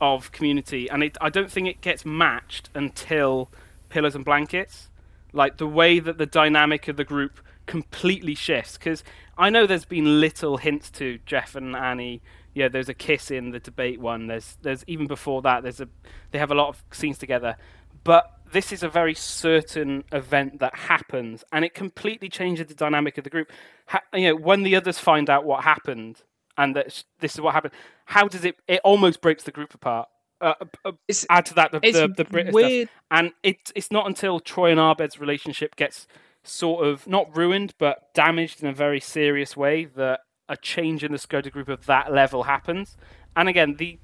of 0.00 0.32
Community. 0.32 0.88
And 0.88 1.02
it, 1.02 1.16
I 1.20 1.28
don't 1.28 1.50
think 1.50 1.68
it 1.68 1.80
gets 1.80 2.04
matched 2.04 2.70
until 2.74 3.50
Pillows 3.88 4.14
and 4.14 4.24
Blankets. 4.24 4.88
Like 5.32 5.58
the 5.58 5.66
way 5.66 6.00
that 6.00 6.18
the 6.18 6.26
dynamic 6.26 6.88
of 6.88 6.96
the 6.96 7.04
group 7.04 7.40
completely 7.66 8.34
shifts. 8.34 8.76
Because 8.76 9.04
I 9.38 9.48
know 9.50 9.66
there's 9.66 9.84
been 9.84 10.20
little 10.20 10.56
hints 10.56 10.90
to 10.92 11.18
Jeff 11.24 11.54
and 11.54 11.76
Annie. 11.76 12.20
Yeah, 12.52 12.68
there's 12.68 12.88
a 12.88 12.94
kiss 12.94 13.30
in 13.30 13.50
the 13.50 13.60
debate 13.60 14.00
one. 14.00 14.26
There's 14.26 14.58
there's 14.62 14.84
even 14.88 15.06
before 15.06 15.40
that. 15.42 15.62
There's 15.62 15.80
a 15.80 15.88
they 16.32 16.38
have 16.38 16.50
a 16.50 16.54
lot 16.54 16.68
of 16.68 16.82
scenes 16.90 17.16
together, 17.16 17.56
but 18.02 18.40
this 18.52 18.72
is 18.72 18.82
a 18.82 18.88
very 18.88 19.14
certain 19.14 20.02
event 20.10 20.58
that 20.58 20.74
happens, 20.74 21.44
and 21.52 21.64
it 21.64 21.74
completely 21.74 22.28
changes 22.28 22.66
the 22.66 22.74
dynamic 22.74 23.18
of 23.18 23.24
the 23.24 23.30
group. 23.30 23.52
Ha- 23.86 24.02
you 24.12 24.28
know, 24.28 24.36
when 24.36 24.64
the 24.64 24.74
others 24.74 24.98
find 24.98 25.30
out 25.30 25.44
what 25.44 25.62
happened 25.62 26.22
and 26.60 26.76
that 26.76 27.02
this 27.20 27.34
is 27.34 27.40
what 27.40 27.54
happened, 27.54 27.72
how 28.04 28.28
does 28.28 28.44
it? 28.44 28.56
It 28.68 28.80
almost 28.84 29.22
breaks 29.22 29.44
the 29.44 29.50
group 29.50 29.74
apart. 29.74 30.08
Uh, 30.42 30.54
uh, 30.84 30.92
add 31.28 31.46
to 31.46 31.54
that 31.54 31.72
the 31.72 31.80
the, 31.80 32.12
the 32.16 32.24
British 32.24 32.52
weird. 32.54 32.88
stuff, 32.88 33.02
and 33.10 33.32
it, 33.42 33.72
it's 33.74 33.90
not 33.90 34.06
until 34.06 34.40
Troy 34.40 34.70
and 34.70 34.78
Abed's 34.78 35.18
relationship 35.18 35.74
gets 35.76 36.06
sort 36.42 36.86
of 36.86 37.06
not 37.06 37.34
ruined 37.36 37.74
but 37.78 38.14
damaged 38.14 38.62
in 38.62 38.68
a 38.68 38.72
very 38.72 39.00
serious 39.00 39.54
way 39.56 39.84
that 39.84 40.20
a 40.48 40.56
change 40.56 41.04
in 41.04 41.12
the 41.12 41.18
Skoda 41.18 41.50
group 41.50 41.68
of 41.68 41.84
that 41.86 42.12
level 42.12 42.44
happens. 42.44 42.96
And 43.36 43.48
again, 43.48 43.76
the 43.76 43.98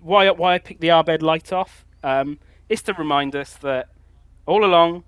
why 0.00 0.30
why 0.30 0.54
I 0.54 0.58
picked 0.58 0.80
the 0.80 0.88
Arbed 0.88 1.22
light 1.22 1.52
off 1.52 1.86
um, 2.02 2.38
is 2.68 2.82
to 2.82 2.92
remind 2.92 3.34
us 3.34 3.54
that 3.54 3.88
all 4.46 4.64
along, 4.64 5.04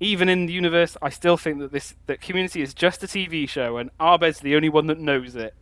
even 0.00 0.28
in 0.28 0.46
the 0.46 0.52
universe, 0.52 0.96
I 1.02 1.10
still 1.10 1.36
think 1.36 1.58
that 1.60 1.72
this 1.72 1.94
that 2.06 2.22
Community 2.22 2.62
is 2.62 2.72
just 2.72 3.02
a 3.02 3.06
TV 3.06 3.46
show, 3.48 3.76
and 3.76 3.90
Abed's 4.00 4.40
the 4.40 4.56
only 4.56 4.70
one 4.70 4.86
that 4.86 4.98
knows 4.98 5.36
it. 5.36 5.54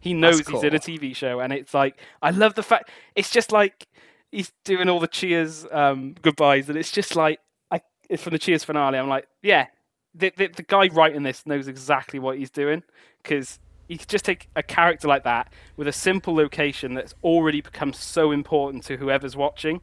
He 0.00 0.14
knows 0.14 0.38
That's 0.38 0.50
he's 0.50 0.64
in 0.64 0.74
a. 0.74 0.78
TV 0.78 1.14
show, 1.14 1.40
and 1.40 1.52
it's 1.52 1.74
like 1.74 2.00
I 2.22 2.30
love 2.30 2.54
the 2.54 2.62
fact 2.62 2.90
it's 3.14 3.30
just 3.30 3.52
like 3.52 3.86
he's 4.32 4.52
doing 4.64 4.88
all 4.88 4.98
the 4.98 5.08
cheers 5.08 5.66
um, 5.70 6.14
goodbyes, 6.22 6.68
and 6.68 6.78
it's 6.78 6.90
just 6.90 7.14
like 7.14 7.38
I 7.70 7.82
it's 8.08 8.22
from 8.22 8.32
the 8.32 8.38
cheers 8.38 8.64
finale. 8.64 8.98
I'm 8.98 9.08
like, 9.08 9.28
yeah, 9.42 9.66
the 10.14 10.32
the, 10.36 10.48
the 10.48 10.62
guy 10.62 10.88
writing 10.88 11.22
this 11.22 11.46
knows 11.46 11.68
exactly 11.68 12.18
what 12.18 12.38
he's 12.38 12.50
doing 12.50 12.82
because 13.22 13.58
you 13.88 13.98
could 13.98 14.08
just 14.08 14.24
take 14.24 14.48
a 14.56 14.62
character 14.62 15.06
like 15.06 15.24
that 15.24 15.52
with 15.76 15.86
a 15.86 15.92
simple 15.92 16.34
location 16.34 16.94
that's 16.94 17.14
already 17.22 17.60
become 17.60 17.92
so 17.92 18.30
important 18.30 18.84
to 18.84 18.96
whoever's 18.96 19.36
watching, 19.36 19.82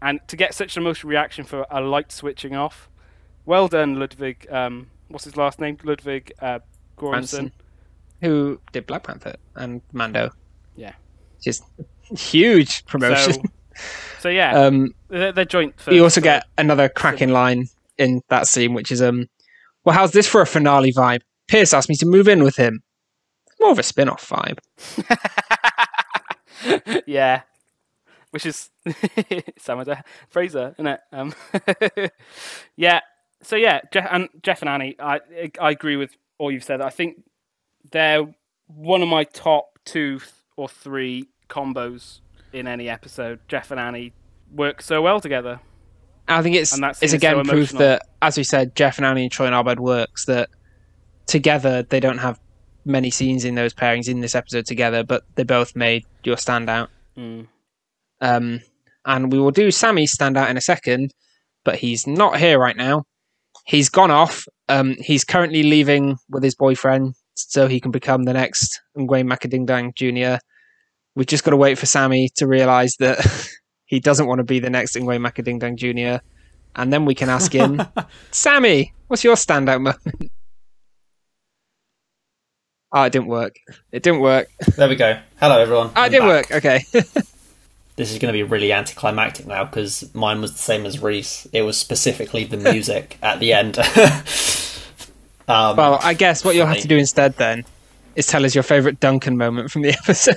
and 0.00 0.20
to 0.28 0.36
get 0.36 0.54
such 0.54 0.76
an 0.76 0.82
emotional 0.82 1.10
reaction 1.10 1.44
for 1.44 1.66
a 1.70 1.80
light 1.82 2.10
switching 2.10 2.54
off. 2.54 2.88
Well 3.44 3.68
done, 3.68 3.98
Ludwig. 3.98 4.46
Um, 4.50 4.90
what's 5.08 5.24
his 5.24 5.36
last 5.36 5.60
name? 5.60 5.76
Ludwig 5.82 6.32
uh, 6.40 6.60
Göransson. 6.96 7.52
Who 8.20 8.60
did 8.72 8.86
Black 8.86 9.04
Panther 9.04 9.36
and 9.56 9.80
Mando. 9.92 10.30
Yeah. 10.76 10.92
Just 11.42 11.64
huge 12.10 12.84
promotion. 12.86 13.34
So, 13.34 13.42
so 14.20 14.28
yeah, 14.28 14.52
um, 14.60 14.94
they're, 15.08 15.32
they're 15.32 15.44
joint. 15.44 15.80
For, 15.80 15.92
you 15.92 16.02
also 16.02 16.20
for- 16.20 16.24
get 16.24 16.46
another 16.58 16.88
cracking 16.88 17.30
line 17.30 17.68
in 17.98 18.22
that 18.28 18.46
scene, 18.46 18.74
which 18.74 18.92
is, 18.92 19.00
um, 19.02 19.28
well, 19.84 19.94
how's 19.94 20.12
this 20.12 20.26
for 20.28 20.40
a 20.40 20.46
finale 20.46 20.92
vibe? 20.92 21.20
Pierce 21.48 21.72
asked 21.74 21.88
me 21.88 21.96
to 21.96 22.06
move 22.06 22.28
in 22.28 22.42
with 22.42 22.56
him. 22.56 22.82
More 23.60 23.72
of 23.72 23.78
a 23.78 23.82
spin 23.82 24.08
off 24.08 24.26
vibe. 24.28 24.58
yeah, 27.06 27.42
which 28.30 28.46
is 28.46 28.70
Samuel 29.58 29.96
Fraser, 30.28 30.74
isn't 30.78 30.86
it? 30.86 31.00
Um, 31.12 31.34
yeah. 32.76 33.00
So 33.42 33.56
yeah, 33.56 33.80
Jeff 33.92 34.06
and 34.10 34.28
Jeff 34.42 34.62
and 34.62 34.68
Annie, 34.68 34.96
I 34.98 35.20
I 35.60 35.70
agree 35.70 35.96
with 35.96 36.16
all 36.38 36.50
you've 36.50 36.64
said. 36.64 36.80
I 36.80 36.90
think 36.90 37.22
they're 37.92 38.26
one 38.66 39.02
of 39.02 39.08
my 39.08 39.24
top 39.24 39.78
two 39.84 40.20
or 40.56 40.68
three 40.68 41.28
combos 41.48 42.20
in 42.52 42.66
any 42.66 42.88
episode. 42.88 43.40
Jeff 43.48 43.70
and 43.70 43.80
Annie 43.80 44.12
work 44.52 44.82
so 44.82 45.02
well 45.02 45.20
together. 45.20 45.60
I 46.28 46.42
think 46.42 46.54
it's 46.56 46.78
it's 47.00 47.12
again 47.12 47.44
so 47.44 47.50
proof 47.50 47.70
that, 47.72 48.02
as 48.22 48.36
we 48.36 48.44
said, 48.44 48.76
Jeff 48.76 48.98
and 48.98 49.06
Annie 49.06 49.24
and 49.24 49.32
Troy 49.32 49.46
and 49.46 49.54
Abed 49.54 49.80
works. 49.80 50.26
That 50.26 50.48
together 51.26 51.82
they 51.82 52.00
don't 52.00 52.18
have 52.18 52.38
many 52.84 53.10
scenes 53.10 53.44
in 53.44 53.54
those 53.56 53.74
pairings 53.74 54.08
in 54.08 54.20
this 54.20 54.34
episode 54.34 54.66
together, 54.66 55.02
but 55.02 55.24
they 55.34 55.42
both 55.42 55.74
made 55.74 56.04
your 56.24 56.36
standout. 56.36 56.88
Mm. 57.16 57.48
Um, 58.20 58.60
and 59.04 59.32
we 59.32 59.38
will 59.38 59.50
do 59.50 59.70
Sammy's 59.70 60.16
standout 60.16 60.50
in 60.50 60.56
a 60.56 60.60
second, 60.60 61.12
but 61.64 61.76
he's 61.76 62.06
not 62.06 62.38
here 62.38 62.58
right 62.58 62.76
now. 62.76 63.04
He's 63.66 63.88
gone 63.88 64.10
off. 64.10 64.46
Um, 64.68 64.96
he's 65.00 65.24
currently 65.24 65.62
leaving 65.62 66.16
with 66.28 66.42
his 66.42 66.54
boyfriend 66.54 67.14
so 67.48 67.66
he 67.66 67.80
can 67.80 67.90
become 67.90 68.24
the 68.24 68.32
next 68.32 68.80
Ngwayne 68.96 69.26
Macadingdang 69.26 69.94
Jr. 69.94 70.42
We've 71.14 71.26
just 71.26 71.44
got 71.44 71.50
to 71.50 71.56
wait 71.56 71.78
for 71.78 71.86
Sammy 71.86 72.28
to 72.36 72.46
realise 72.46 72.96
that 72.96 73.18
he 73.86 74.00
doesn't 74.00 74.26
want 74.26 74.38
to 74.38 74.44
be 74.44 74.60
the 74.60 74.70
next 74.70 74.94
Ngwayne 74.96 75.26
Macadingdang 75.26 75.76
Jr. 75.76 76.22
And 76.76 76.92
then 76.92 77.04
we 77.04 77.14
can 77.14 77.28
ask 77.28 77.52
him, 77.52 77.82
Sammy, 78.30 78.92
what's 79.08 79.24
your 79.24 79.34
standout 79.34 79.82
moment? 79.82 80.32
Oh, 82.92 83.02
it 83.04 83.12
didn't 83.12 83.28
work. 83.28 83.56
It 83.92 84.02
didn't 84.02 84.20
work. 84.20 84.48
There 84.76 84.88
we 84.88 84.96
go. 84.96 85.20
Hello, 85.38 85.60
everyone. 85.60 85.90
Oh, 85.94 86.04
it 86.04 86.10
didn't 86.10 86.28
back. 86.28 86.50
work. 86.50 86.64
Okay. 86.64 86.84
This 87.96 88.12
is 88.12 88.18
going 88.18 88.32
to 88.32 88.38
be 88.38 88.42
really 88.42 88.72
anticlimactic 88.72 89.46
now 89.46 89.64
because 89.64 90.14
mine 90.14 90.40
was 90.40 90.52
the 90.52 90.58
same 90.58 90.86
as 90.86 91.02
Reese. 91.02 91.46
It 91.52 91.62
was 91.62 91.76
specifically 91.76 92.44
the 92.44 92.56
music 92.56 93.18
at 93.20 93.40
the 93.40 93.52
end. 93.52 93.76
Um, 95.50 95.76
Well, 95.76 95.98
I 96.02 96.14
guess 96.14 96.44
what 96.44 96.54
you'll 96.56 96.66
have 96.66 96.78
to 96.78 96.88
do 96.88 96.96
instead 96.96 97.36
then 97.36 97.64
is 98.16 98.26
tell 98.26 98.44
us 98.44 98.54
your 98.54 98.64
favourite 98.64 99.00
Duncan 99.00 99.36
moment 99.36 99.70
from 99.70 99.82
the 99.82 99.90
episode. 100.02 100.36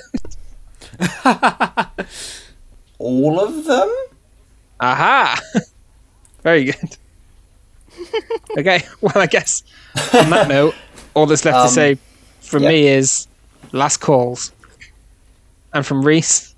all 2.98 3.40
of 3.40 3.64
them? 3.64 3.94
Aha! 4.80 5.40
Very 6.42 6.64
good. 6.64 6.96
okay, 8.58 8.82
well, 9.00 9.12
I 9.16 9.26
guess 9.26 9.62
on 10.12 10.30
that 10.30 10.48
note, 10.48 10.74
all 11.14 11.26
that's 11.26 11.44
left 11.44 11.56
Um, 11.56 11.66
to 11.68 11.72
say 11.72 11.98
from 12.40 12.62
yeah. 12.64 12.68
me 12.70 12.86
is 12.88 13.26
last 13.72 13.98
calls. 13.98 14.52
And 15.72 15.84
from 15.86 16.02
Reese, 16.04 16.54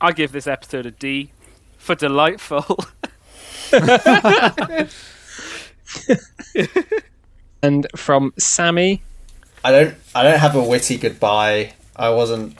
I 0.00 0.12
give 0.12 0.32
this 0.32 0.46
episode 0.46 0.86
a 0.86 0.90
D 0.90 1.30
for 1.78 1.94
delightful. 1.94 2.78
And 7.62 7.86
from 7.96 8.32
Sammy, 8.38 9.02
I 9.64 9.72
don't. 9.72 9.94
I 10.14 10.22
don't 10.22 10.38
have 10.38 10.54
a 10.54 10.62
witty 10.62 10.96
goodbye. 10.98 11.74
I 11.94 12.10
wasn't. 12.10 12.56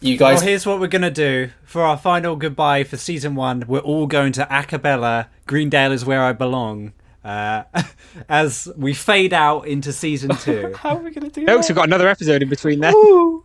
You 0.00 0.16
guys. 0.16 0.38
Well, 0.38 0.48
here's 0.48 0.66
what 0.66 0.80
we're 0.80 0.88
gonna 0.88 1.10
do 1.10 1.50
for 1.64 1.82
our 1.82 1.96
final 1.96 2.34
goodbye 2.36 2.84
for 2.84 2.96
season 2.96 3.36
one. 3.36 3.64
We're 3.68 3.78
all 3.78 4.06
going 4.06 4.32
to 4.32 4.44
acapella. 4.46 5.28
Greendale 5.46 5.92
is 5.92 6.04
where 6.04 6.22
I 6.22 6.32
belong. 6.32 6.92
Uh, 7.24 7.62
as 8.28 8.68
we 8.76 8.92
fade 8.92 9.32
out 9.32 9.68
into 9.68 9.92
season 9.92 10.30
two. 10.36 10.74
How 10.78 10.96
are 10.96 11.02
we 11.02 11.10
going 11.10 11.30
to 11.30 11.40
do 11.40 11.46
folks, 11.46 11.68
that? 11.68 11.72
we've 11.72 11.76
got 11.76 11.86
another 11.86 12.08
episode 12.08 12.42
in 12.42 12.48
between 12.48 12.80
there. 12.80 12.92
Ooh, 12.92 13.44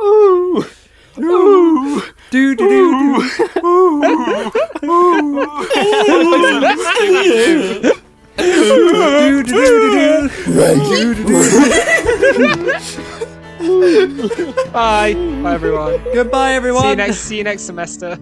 ooh, 0.00 0.64
ooh. 1.18 2.02
do 2.30 2.56
do 2.56 2.56
do 2.56 2.56
do. 2.56 3.30
do 3.30 4.50
do 6.10 7.82
do 7.82 7.82
do. 7.82 7.92
Bye. 14.72 15.14
Bye, 15.14 15.54
everyone. 15.54 16.02
Goodbye, 16.14 16.54
everyone. 16.54 16.82
See 16.82 16.88
you 16.90 16.96
next. 16.96 17.18
See 17.18 17.38
you 17.38 17.44
next 17.44 17.62
semester. 17.62 18.18